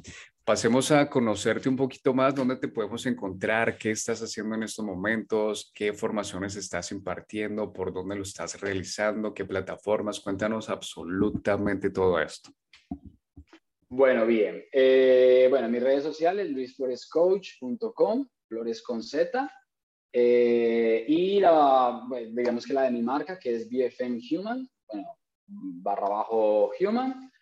Pasemos 0.47 0.93
a 0.93 1.11
conocerte 1.11 1.69
un 1.69 1.75
poquito 1.75 2.15
más, 2.15 2.33
dónde 2.33 2.55
te 2.55 2.69
podemos 2.69 3.05
encontrar, 3.07 3.77
qué 3.77 3.91
estás 3.91 4.23
haciendo 4.23 4.55
en 4.55 4.63
estos 4.63 4.85
momentos, 4.85 5.73
qué 5.75 5.93
formaciones 5.93 6.55
estás 6.55 6.93
impartiendo, 6.93 7.73
por 7.73 7.93
dónde 7.93 8.15
lo 8.15 8.23
estás 8.23 8.61
realizando, 8.61 9.35
qué 9.35 9.45
plataformas. 9.45 10.21
Cuéntanos 10.21 10.71
absolutamente 10.71 11.91
todo 11.91 12.21
esto. 12.21 12.53
Bueno, 13.89 14.25
bien. 14.25 14.63
Eh, 14.71 15.49
bueno, 15.51 15.69
mis 15.69 15.83
redes 15.83 16.05
sociales, 16.05 16.49
luisflorescoach.com, 16.49 18.29
flores 18.47 18.83
con 18.85 19.03
Z. 19.03 19.51
Eh, 20.13 21.07
y 21.09 21.41
la, 21.41 22.07
digamos 22.31 22.65
que 22.65 22.73
la 22.73 22.83
de 22.83 22.93
mi 22.93 23.03
marca, 23.03 23.37
que 23.37 23.53
es 23.53 23.69
BFM 23.69 24.21
Human, 24.31 24.71
bueno, 24.87 25.09
barra 25.49 26.09
bajo 26.09 26.71
Human. 26.79 27.33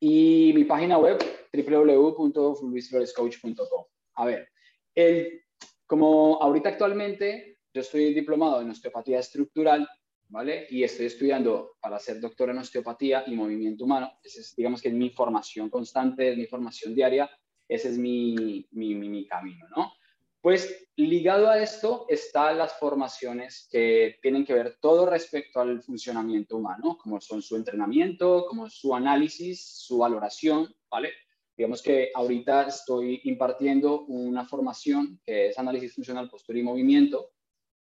Y 0.00 0.52
mi 0.54 0.64
página 0.64 0.96
web, 0.96 1.18
www.luisflorescoach.com. 1.52 3.84
A 4.14 4.26
ver, 4.26 4.48
el, 4.94 5.42
como 5.86 6.42
ahorita 6.42 6.70
actualmente 6.70 7.58
yo 7.72 7.80
estoy 7.80 8.12
diplomado 8.14 8.60
en 8.60 8.70
osteopatía 8.70 9.20
estructural, 9.20 9.88
¿vale? 10.28 10.66
Y 10.70 10.82
estoy 10.82 11.06
estudiando 11.06 11.76
para 11.80 11.98
ser 11.98 12.20
doctor 12.20 12.50
en 12.50 12.58
osteopatía 12.58 13.24
y 13.26 13.34
movimiento 13.34 13.84
humano. 13.84 14.12
Es, 14.22 14.54
digamos 14.56 14.82
que 14.82 14.88
es 14.88 14.94
mi 14.94 15.10
formación 15.10 15.70
constante, 15.70 16.32
es 16.32 16.36
mi 16.36 16.46
formación 16.46 16.94
diaria, 16.94 17.30
ese 17.68 17.90
es 17.90 17.98
mi, 17.98 18.66
mi, 18.72 18.94
mi 18.94 19.26
camino, 19.26 19.66
¿no? 19.76 19.92
Pues 20.40 20.88
ligado 20.96 21.50
a 21.50 21.58
esto 21.58 22.06
están 22.08 22.58
las 22.58 22.78
formaciones 22.78 23.68
que 23.70 24.18
tienen 24.22 24.44
que 24.44 24.54
ver 24.54 24.78
todo 24.80 25.04
respecto 25.04 25.60
al 25.60 25.82
funcionamiento 25.82 26.56
humano, 26.56 26.96
como 26.96 27.20
son 27.20 27.42
su 27.42 27.56
entrenamiento, 27.56 28.46
como 28.46 28.70
su 28.70 28.94
análisis, 28.94 29.64
su 29.64 29.98
valoración, 29.98 30.72
¿vale? 30.88 31.10
Digamos 31.58 31.82
que 31.82 32.12
ahorita 32.14 32.68
estoy 32.68 33.20
impartiendo 33.24 34.04
una 34.04 34.46
formación 34.46 35.20
que 35.24 35.48
es 35.48 35.58
análisis 35.58 35.92
funcional, 35.92 36.30
postura 36.30 36.56
y 36.60 36.62
movimiento, 36.62 37.32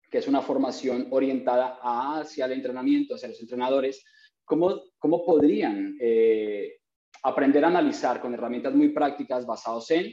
que 0.09 0.17
es 0.17 0.27
una 0.27 0.41
formación 0.41 1.07
orientada 1.11 1.77
hacia 1.83 2.45
el 2.45 2.53
entrenamiento, 2.53 3.13
hacia 3.13 3.29
los 3.29 3.39
entrenadores, 3.39 4.03
cómo, 4.43 4.81
cómo 4.97 5.23
podrían 5.23 5.95
eh, 6.01 6.79
aprender 7.21 7.63
a 7.63 7.67
analizar 7.67 8.19
con 8.19 8.33
herramientas 8.33 8.73
muy 8.73 8.89
prácticas 8.89 9.45
basados 9.45 9.91
en 9.91 10.11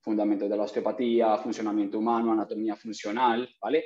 fundamentos 0.00 0.48
de 0.48 0.56
la 0.56 0.62
osteopatía, 0.62 1.36
funcionamiento 1.36 1.98
humano, 1.98 2.32
anatomía 2.32 2.74
funcional, 2.74 3.46
¿vale? 3.60 3.84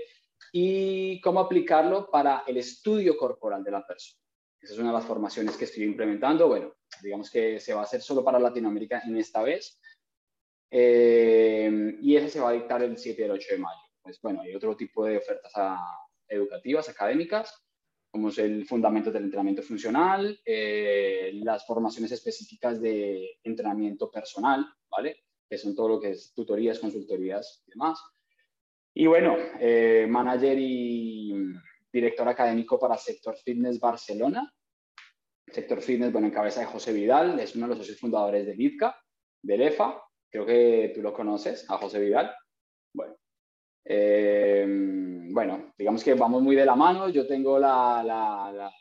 Y 0.53 1.21
cómo 1.21 1.41
aplicarlo 1.41 2.09
para 2.09 2.45
el 2.47 2.59
estudio 2.59 3.17
corporal 3.17 3.65
de 3.65 3.71
la 3.73 3.85
persona. 3.85 4.22
Esa 4.63 4.75
es 4.75 4.79
una 4.79 4.89
de 4.89 4.95
las 4.95 5.07
formaciones 5.07 5.57
que 5.57 5.65
estoy 5.65 5.85
implementando. 5.85 6.47
Bueno, 6.47 6.73
digamos 7.03 7.31
que 7.31 7.59
se 7.59 7.75
va 7.75 7.81
a 7.81 7.85
hacer 7.85 8.01
solo 8.01 8.23
para 8.23 8.39
Latinoamérica 8.39 9.03
en 9.05 9.17
esta 9.17 9.43
vez. 9.43 9.81
Eh, 10.71 11.99
y 12.01 12.17
ese 12.17 12.31
se 12.31 12.41
va 12.41 12.51
a 12.51 12.53
dictar 12.53 12.83
el 12.83 12.97
7 12.97 13.21
y 13.21 13.25
el 13.25 13.31
8 13.33 13.49
de 13.51 13.59
mayo. 13.59 13.81
Pues 14.01 14.21
bueno, 14.23 14.43
hay 14.43 14.55
otro 14.55 14.77
tipo 14.77 15.05
de 15.05 15.19
ofertas 15.19 15.53
educativas, 16.29 16.89
académicas, 16.89 17.63
como 18.11 18.29
es 18.29 18.39
el 18.39 18.65
fundamento 18.67 19.11
del 19.11 19.25
entrenamiento 19.25 19.63
funcional, 19.63 20.39
eh, 20.45 21.33
las 21.43 21.67
formaciones 21.67 22.13
específicas 22.13 22.81
de 22.81 23.39
entrenamiento 23.43 24.11
personal, 24.11 24.65
¿vale? 24.91 25.25
que 25.49 25.59
son 25.59 25.75
todo 25.75 25.89
lo 25.89 26.01
que 26.01 26.11
es 26.11 26.33
tutorías, 26.35 26.79
consultorías 26.79 27.63
y 27.67 27.71
demás. 27.73 28.03
Y 28.95 29.07
bueno, 29.07 29.37
eh, 29.61 30.07
manager 30.09 30.59
y 30.59 31.22
director 31.93 32.29
académico 32.29 32.79
para 32.79 32.97
Sector 32.97 33.37
Fitness 33.37 33.79
Barcelona. 33.79 34.53
Sector 35.47 35.81
Fitness, 35.81 36.13
bueno, 36.13 36.29
en 36.29 36.33
cabeza 36.33 36.61
de 36.61 36.67
José 36.67 36.93
Vidal, 36.93 37.39
es 37.39 37.55
uno 37.55 37.67
de 37.67 37.71
los 37.71 37.79
socios 37.79 37.99
fundadores 37.99 38.47
de 38.47 38.55
LITCA, 38.55 38.97
del 39.43 39.63
EFA. 39.63 40.03
Creo 40.31 40.47
que 40.47 40.93
tú 40.95 41.03
lo 41.03 41.13
conoces, 41.13 41.69
a 41.71 41.77
José 41.77 42.01
Vidal. 42.01 42.35
Bueno, 42.95 43.17
eh, 43.85 44.67
bueno, 45.31 45.75
digamos 45.77 46.03
que 46.03 46.15
vamos 46.15 46.43
muy 46.43 46.57
de 46.57 46.65
la 46.65 46.75
mano. 46.75 47.09
Yo 47.11 47.27
tengo 47.27 47.59
la, 47.59 48.03
la 48.03 48.73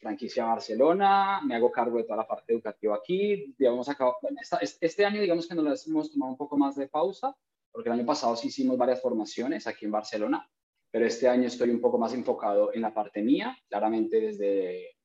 franquicia 0.00 0.46
Barcelona, 0.46 1.40
me 1.44 1.54
hago 1.54 1.70
cargo 1.70 1.98
de 1.98 2.04
toda 2.04 2.16
la 2.16 2.26
parte 2.26 2.52
educativa 2.52 2.96
aquí. 2.96 3.54
Digamos, 3.58 3.88
acá, 3.88 4.12
bueno, 4.22 4.38
este 4.80 5.04
año 5.04 5.20
digamos 5.20 5.46
que 5.46 5.54
nos 5.54 5.86
hemos 5.86 6.10
tomado 6.10 6.32
un 6.32 6.38
poco 6.38 6.56
más 6.56 6.74
de 6.76 6.88
pausa, 6.88 7.36
porque 7.70 7.90
el 7.90 7.94
año 7.94 8.06
pasado 8.06 8.34
sí 8.34 8.48
hicimos 8.48 8.78
varias 8.78 9.00
formaciones 9.00 9.66
aquí 9.66 9.84
en 9.84 9.92
Barcelona. 9.92 10.48
Pero 10.90 11.06
este 11.06 11.28
año 11.28 11.46
estoy 11.46 11.70
un 11.70 11.80
poco 11.80 11.98
más 11.98 12.12
enfocado 12.14 12.72
en 12.74 12.82
la 12.82 12.92
parte 12.92 13.22
mía, 13.22 13.56
claramente 13.68 14.20
desde 14.20 14.96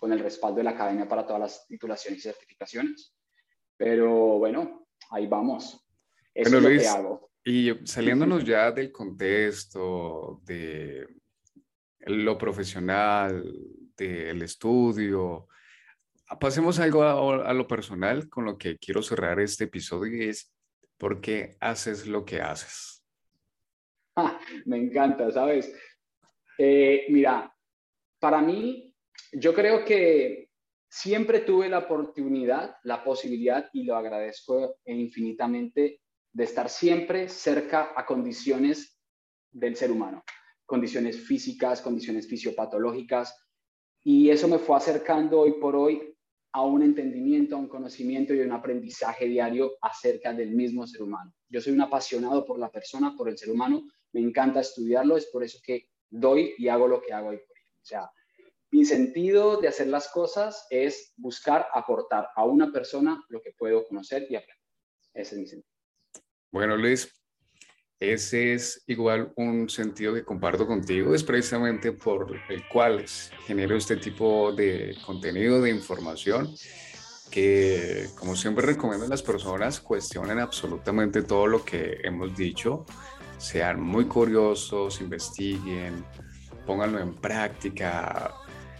con 0.00 0.12
el 0.12 0.18
respaldo 0.18 0.58
de 0.58 0.64
la 0.64 0.70
academia 0.70 1.08
para 1.08 1.26
todas 1.26 1.40
las 1.40 1.66
titulaciones 1.66 2.20
y 2.20 2.22
certificaciones. 2.22 3.14
Pero 3.76 4.38
bueno, 4.38 4.88
ahí 5.10 5.26
vamos. 5.26 5.86
Eso 6.34 6.56
es 6.56 6.62
lo 6.62 6.68
que 6.68 6.88
hago. 6.88 7.30
Y 7.44 7.86
saliéndonos 7.86 8.44
ya 8.44 8.72
del 8.72 8.90
contexto, 8.90 10.40
de 10.44 11.06
lo 12.00 12.36
profesional, 12.36 13.44
del 13.96 14.42
estudio, 14.42 15.46
pasemos 16.40 16.78
algo 16.80 17.02
a, 17.02 17.48
a, 17.48 17.54
lo 17.54 17.66
personal 17.66 18.28
con 18.28 18.44
lo 18.44 18.58
que 18.58 18.78
quiero 18.78 19.02
cerrar 19.02 19.38
este 19.38 19.64
episodio 19.64 20.24
y 20.24 20.28
es 20.28 20.52
¿por 20.98 21.20
qué 21.20 21.56
haces 21.60 22.06
lo 22.06 22.24
que 22.24 22.40
haces? 22.40 22.95
me 24.66 24.78
encanta, 24.78 25.30
¿sabes? 25.30 25.72
Eh, 26.58 27.06
mira, 27.10 27.54
para 28.18 28.40
mí, 28.40 28.94
yo 29.32 29.54
creo 29.54 29.84
que 29.84 30.50
siempre 30.88 31.40
tuve 31.40 31.68
la 31.68 31.78
oportunidad, 31.78 32.76
la 32.84 33.04
posibilidad, 33.04 33.68
y 33.72 33.84
lo 33.84 33.96
agradezco 33.96 34.78
infinitamente, 34.86 36.00
de 36.32 36.44
estar 36.44 36.68
siempre 36.68 37.28
cerca 37.28 37.92
a 37.94 38.06
condiciones 38.06 38.98
del 39.50 39.76
ser 39.76 39.90
humano, 39.90 40.22
condiciones 40.64 41.18
físicas, 41.18 41.80
condiciones 41.80 42.28
fisiopatológicas, 42.28 43.36
y 44.02 44.30
eso 44.30 44.48
me 44.48 44.58
fue 44.58 44.76
acercando 44.76 45.40
hoy 45.40 45.52
por 45.60 45.74
hoy 45.74 46.15
a 46.56 46.62
un 46.62 46.82
entendimiento, 46.82 47.54
a 47.54 47.58
un 47.58 47.68
conocimiento 47.68 48.32
y 48.32 48.40
a 48.40 48.44
un 48.44 48.52
aprendizaje 48.52 49.26
diario 49.26 49.76
acerca 49.82 50.32
del 50.32 50.52
mismo 50.52 50.86
ser 50.86 51.02
humano. 51.02 51.30
Yo 51.50 51.60
soy 51.60 51.74
un 51.74 51.82
apasionado 51.82 52.46
por 52.46 52.58
la 52.58 52.70
persona, 52.70 53.14
por 53.14 53.28
el 53.28 53.36
ser 53.36 53.50
humano, 53.50 53.86
me 54.12 54.22
encanta 54.22 54.60
estudiarlo, 54.60 55.18
es 55.18 55.26
por 55.26 55.44
eso 55.44 55.58
que 55.62 55.90
doy 56.08 56.54
y 56.56 56.68
hago 56.68 56.88
lo 56.88 57.02
que 57.02 57.12
hago 57.12 57.28
hoy. 57.28 57.36
O 57.36 57.84
sea, 57.84 58.10
mi 58.70 58.86
sentido 58.86 59.60
de 59.60 59.68
hacer 59.68 59.88
las 59.88 60.08
cosas 60.08 60.66
es 60.70 61.12
buscar 61.18 61.66
aportar 61.74 62.30
a 62.34 62.46
una 62.46 62.72
persona 62.72 63.22
lo 63.28 63.42
que 63.42 63.52
puedo 63.52 63.84
conocer 63.84 64.26
y 64.30 64.36
aprender. 64.36 64.64
Ese 65.12 65.34
es 65.34 65.40
mi 65.42 65.46
sentido. 65.46 65.70
Bueno, 66.50 66.74
Luis, 66.78 67.15
ese 67.98 68.54
es 68.54 68.82
igual 68.86 69.32
un 69.36 69.68
sentido 69.68 70.14
que 70.14 70.24
comparto 70.24 70.66
contigo, 70.66 71.14
es 71.14 71.24
precisamente 71.24 71.92
por 71.92 72.36
el 72.48 72.68
cual 72.68 73.04
genero 73.46 73.76
este 73.76 73.96
tipo 73.96 74.52
de 74.52 74.96
contenido, 75.04 75.62
de 75.62 75.70
información, 75.70 76.54
que 77.30 78.06
como 78.18 78.36
siempre 78.36 78.66
recomiendo 78.66 79.06
a 79.06 79.08
las 79.08 79.22
personas, 79.22 79.80
cuestionen 79.80 80.38
absolutamente 80.38 81.22
todo 81.22 81.46
lo 81.46 81.64
que 81.64 81.98
hemos 82.02 82.36
dicho, 82.36 82.84
sean 83.38 83.80
muy 83.80 84.04
curiosos, 84.06 85.00
investiguen, 85.00 86.04
pónganlo 86.66 86.98
en 87.00 87.14
práctica, 87.14 88.34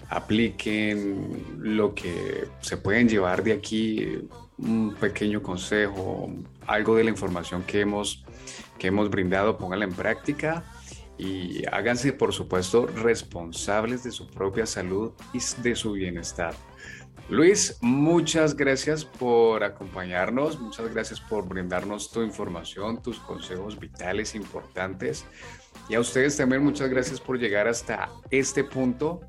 apliquen 0.09 1.45
lo 1.59 1.95
que 1.95 2.49
se 2.61 2.77
pueden 2.77 3.09
llevar 3.09 3.43
de 3.43 3.53
aquí, 3.53 4.29
un 4.59 4.95
pequeño 4.95 5.43
consejo, 5.43 6.31
algo 6.67 6.97
de 6.97 7.05
la 7.05 7.11
información 7.11 7.63
que 7.65 7.81
hemos, 7.81 8.25
que 8.79 8.89
hemos 8.89 9.11
brindado, 9.11 9.59
pónganla 9.59 9.85
en 9.85 9.93
práctica 9.93 10.65
y 11.19 11.65
háganse, 11.73 12.13
por 12.13 12.33
supuesto, 12.33 12.87
responsables 12.87 14.05
de 14.05 14.11
su 14.11 14.27
propia 14.27 14.67
salud 14.67 15.13
y 15.33 15.41
de 15.63 15.75
su 15.75 15.93
bienestar. 15.93 16.55
Luis, 17.29 17.79
muchas 17.81 18.55
gracias 18.55 19.05
por 19.05 19.65
acompañarnos, 19.65 20.61
muchas 20.61 20.93
gracias 20.95 21.21
por 21.21 21.49
brindarnos 21.49 22.13
tu 22.13 22.23
información, 22.23 23.03
tus 23.03 23.19
consejos 23.19 23.81
vitales 23.81 24.37
importantes. 24.37 25.25
Y 25.89 25.95
a 25.95 26.01
ustedes 26.01 26.37
también 26.37 26.63
muchas 26.63 26.89
gracias 26.89 27.21
por 27.21 27.39
llegar 27.39 27.67
hasta 27.67 28.11
este 28.31 28.63
punto. 28.63 29.23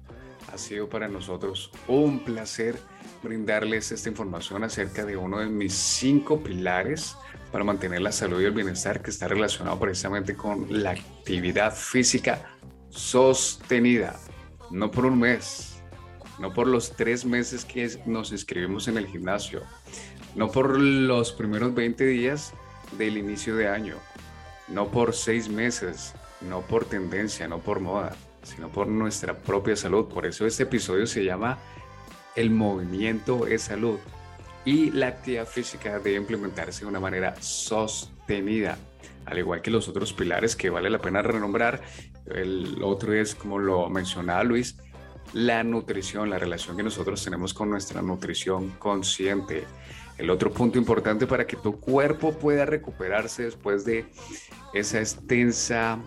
Ha 0.53 0.59
sido 0.59 0.87
para 0.87 1.07
nosotros 1.07 1.71
un 1.87 2.23
placer 2.23 2.77
brindarles 3.23 3.91
esta 3.91 4.09
información 4.09 4.63
acerca 4.63 5.03
de 5.03 5.17
uno 5.17 5.39
de 5.39 5.47
mis 5.47 5.73
cinco 5.73 6.43
pilares 6.43 7.15
para 7.51 7.63
mantener 7.63 8.01
la 8.01 8.11
salud 8.11 8.41
y 8.41 8.45
el 8.45 8.51
bienestar 8.51 9.01
que 9.01 9.09
está 9.09 9.27
relacionado 9.27 9.79
precisamente 9.79 10.35
con 10.35 10.65
la 10.83 10.91
actividad 10.91 11.75
física 11.75 12.57
sostenida, 12.89 14.19
no 14.71 14.91
por 14.91 15.05
un 15.05 15.19
mes, 15.19 15.81
no 16.39 16.53
por 16.53 16.67
los 16.67 16.95
tres 16.95 17.25
meses 17.25 17.65
que 17.65 17.99
nos 18.05 18.31
inscribimos 18.31 18.87
en 18.87 18.97
el 18.97 19.07
gimnasio, 19.07 19.63
no 20.35 20.51
por 20.51 20.79
los 20.79 21.31
primeros 21.31 21.73
20 21.73 22.05
días 22.05 22.53
del 22.97 23.17
inicio 23.17 23.55
de 23.55 23.67
año, 23.67 23.95
no 24.67 24.89
por 24.91 25.13
seis 25.13 25.49
meses, 25.49 26.13
no 26.41 26.61
por 26.61 26.85
tendencia, 26.85 27.47
no 27.47 27.59
por 27.59 27.79
moda, 27.79 28.15
sino 28.43 28.69
por 28.69 28.87
nuestra 28.87 29.37
propia 29.37 29.75
salud. 29.75 30.07
Por 30.07 30.25
eso 30.25 30.45
este 30.45 30.63
episodio 30.63 31.07
se 31.07 31.23
llama 31.23 31.57
El 32.35 32.49
movimiento 32.49 33.47
es 33.47 33.63
salud 33.63 33.99
y 34.67 34.91
la 34.91 35.07
actividad 35.07 35.47
física 35.47 35.97
debe 35.97 36.17
implementarse 36.17 36.81
de 36.81 36.87
una 36.87 36.99
manera 36.99 37.41
sostenida, 37.41 38.77
al 39.25 39.37
igual 39.37 39.61
que 39.61 39.71
los 39.71 39.87
otros 39.87 40.11
pilares 40.11 40.57
que 40.57 40.69
vale 40.69 40.89
la 40.89 40.99
pena 40.99 41.21
renombrar. 41.21 41.81
El 42.25 42.83
otro 42.83 43.13
es, 43.13 43.33
como 43.33 43.59
lo 43.59 43.89
mencionaba 43.89 44.43
Luis, 44.43 44.75
la 45.31 45.63
nutrición, 45.63 46.29
la 46.29 46.37
relación 46.37 46.75
que 46.75 46.83
nosotros 46.83 47.23
tenemos 47.23 47.53
con 47.53 47.69
nuestra 47.69 48.01
nutrición 48.01 48.71
consciente. 48.71 49.63
El 50.17 50.29
otro 50.29 50.51
punto 50.51 50.77
importante 50.77 51.27
para 51.27 51.47
que 51.47 51.55
tu 51.55 51.79
cuerpo 51.79 52.37
pueda 52.37 52.65
recuperarse 52.65 53.43
después 53.43 53.85
de 53.85 54.05
esa 54.73 54.99
extensa 54.99 55.97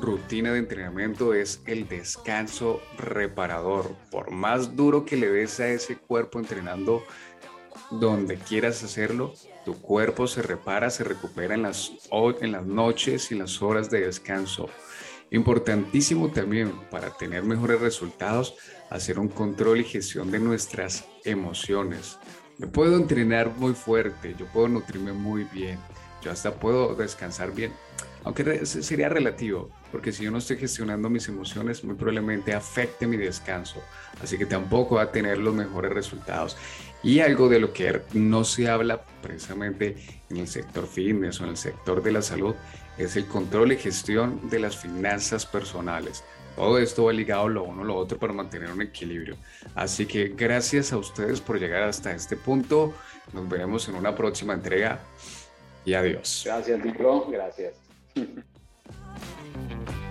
rutina 0.00 0.52
de 0.52 0.58
entrenamiento 0.58 1.34
es 1.34 1.60
el 1.66 1.86
descanso 1.86 2.80
reparador. 2.98 3.94
Por 4.10 4.30
más 4.30 4.74
duro 4.76 5.04
que 5.04 5.16
le 5.16 5.28
des 5.28 5.60
a 5.60 5.68
ese 5.68 5.96
cuerpo 5.96 6.38
entrenando 6.38 7.02
donde 7.90 8.36
quieras 8.36 8.82
hacerlo, 8.82 9.34
tu 9.64 9.74
cuerpo 9.80 10.26
se 10.26 10.42
repara, 10.42 10.90
se 10.90 11.04
recupera 11.04 11.54
en 11.54 11.62
las, 11.62 11.92
en 12.40 12.52
las 12.52 12.64
noches 12.64 13.30
y 13.32 13.34
las 13.34 13.62
horas 13.62 13.90
de 13.90 14.02
descanso. 14.02 14.68
Importantísimo 15.30 16.30
también 16.30 16.72
para 16.90 17.10
tener 17.10 17.42
mejores 17.42 17.80
resultados, 17.80 18.54
hacer 18.90 19.18
un 19.18 19.28
control 19.28 19.80
y 19.80 19.84
gestión 19.84 20.30
de 20.30 20.38
nuestras 20.38 21.04
emociones. 21.24 22.18
Yo 22.58 22.70
puedo 22.70 22.96
entrenar 22.96 23.50
muy 23.56 23.74
fuerte, 23.74 24.34
yo 24.38 24.46
puedo 24.46 24.68
nutrirme 24.68 25.12
muy 25.12 25.44
bien, 25.44 25.78
yo 26.22 26.30
hasta 26.30 26.54
puedo 26.54 26.94
descansar 26.94 27.52
bien, 27.52 27.72
aunque 28.24 28.66
sería 28.66 29.08
relativo, 29.08 29.70
porque 29.92 30.10
si 30.10 30.24
yo 30.24 30.30
no 30.30 30.38
estoy 30.38 30.56
gestionando 30.56 31.08
mis 31.08 31.28
emociones, 31.28 31.84
muy 31.84 31.94
probablemente 31.94 32.54
afecte 32.54 33.06
mi 33.06 33.16
descanso, 33.16 33.80
así 34.20 34.36
que 34.38 34.46
tampoco 34.46 34.96
va 34.96 35.02
a 35.02 35.12
tener 35.12 35.38
los 35.38 35.54
mejores 35.54 35.92
resultados. 35.92 36.56
Y 37.06 37.20
algo 37.20 37.48
de 37.48 37.60
lo 37.60 37.72
que 37.72 38.02
no 38.14 38.42
se 38.42 38.68
habla 38.68 39.00
precisamente 39.22 39.96
en 40.28 40.38
el 40.38 40.48
sector 40.48 40.88
fitness 40.88 41.40
o 41.40 41.44
en 41.44 41.50
el 41.50 41.56
sector 41.56 42.02
de 42.02 42.10
la 42.10 42.20
salud 42.20 42.56
es 42.98 43.14
el 43.14 43.26
control 43.26 43.70
y 43.70 43.76
gestión 43.76 44.50
de 44.50 44.58
las 44.58 44.76
finanzas 44.76 45.46
personales. 45.46 46.24
Todo 46.56 46.78
esto 46.78 47.04
va 47.04 47.12
ligado 47.12 47.48
lo 47.48 47.62
uno 47.62 47.82
a 47.82 47.84
lo 47.84 47.94
otro 47.94 48.18
para 48.18 48.32
mantener 48.32 48.72
un 48.72 48.82
equilibrio. 48.82 49.36
Así 49.76 50.04
que 50.04 50.34
gracias 50.36 50.92
a 50.92 50.98
ustedes 50.98 51.40
por 51.40 51.60
llegar 51.60 51.84
hasta 51.84 52.10
este 52.10 52.34
punto. 52.34 52.92
Nos 53.32 53.48
veremos 53.48 53.88
en 53.88 53.94
una 53.94 54.16
próxima 54.16 54.54
entrega 54.54 54.98
y 55.84 55.94
adiós. 55.94 56.42
Gracias, 56.44 56.84
Nico. 56.84 57.30
Gracias. 57.30 57.74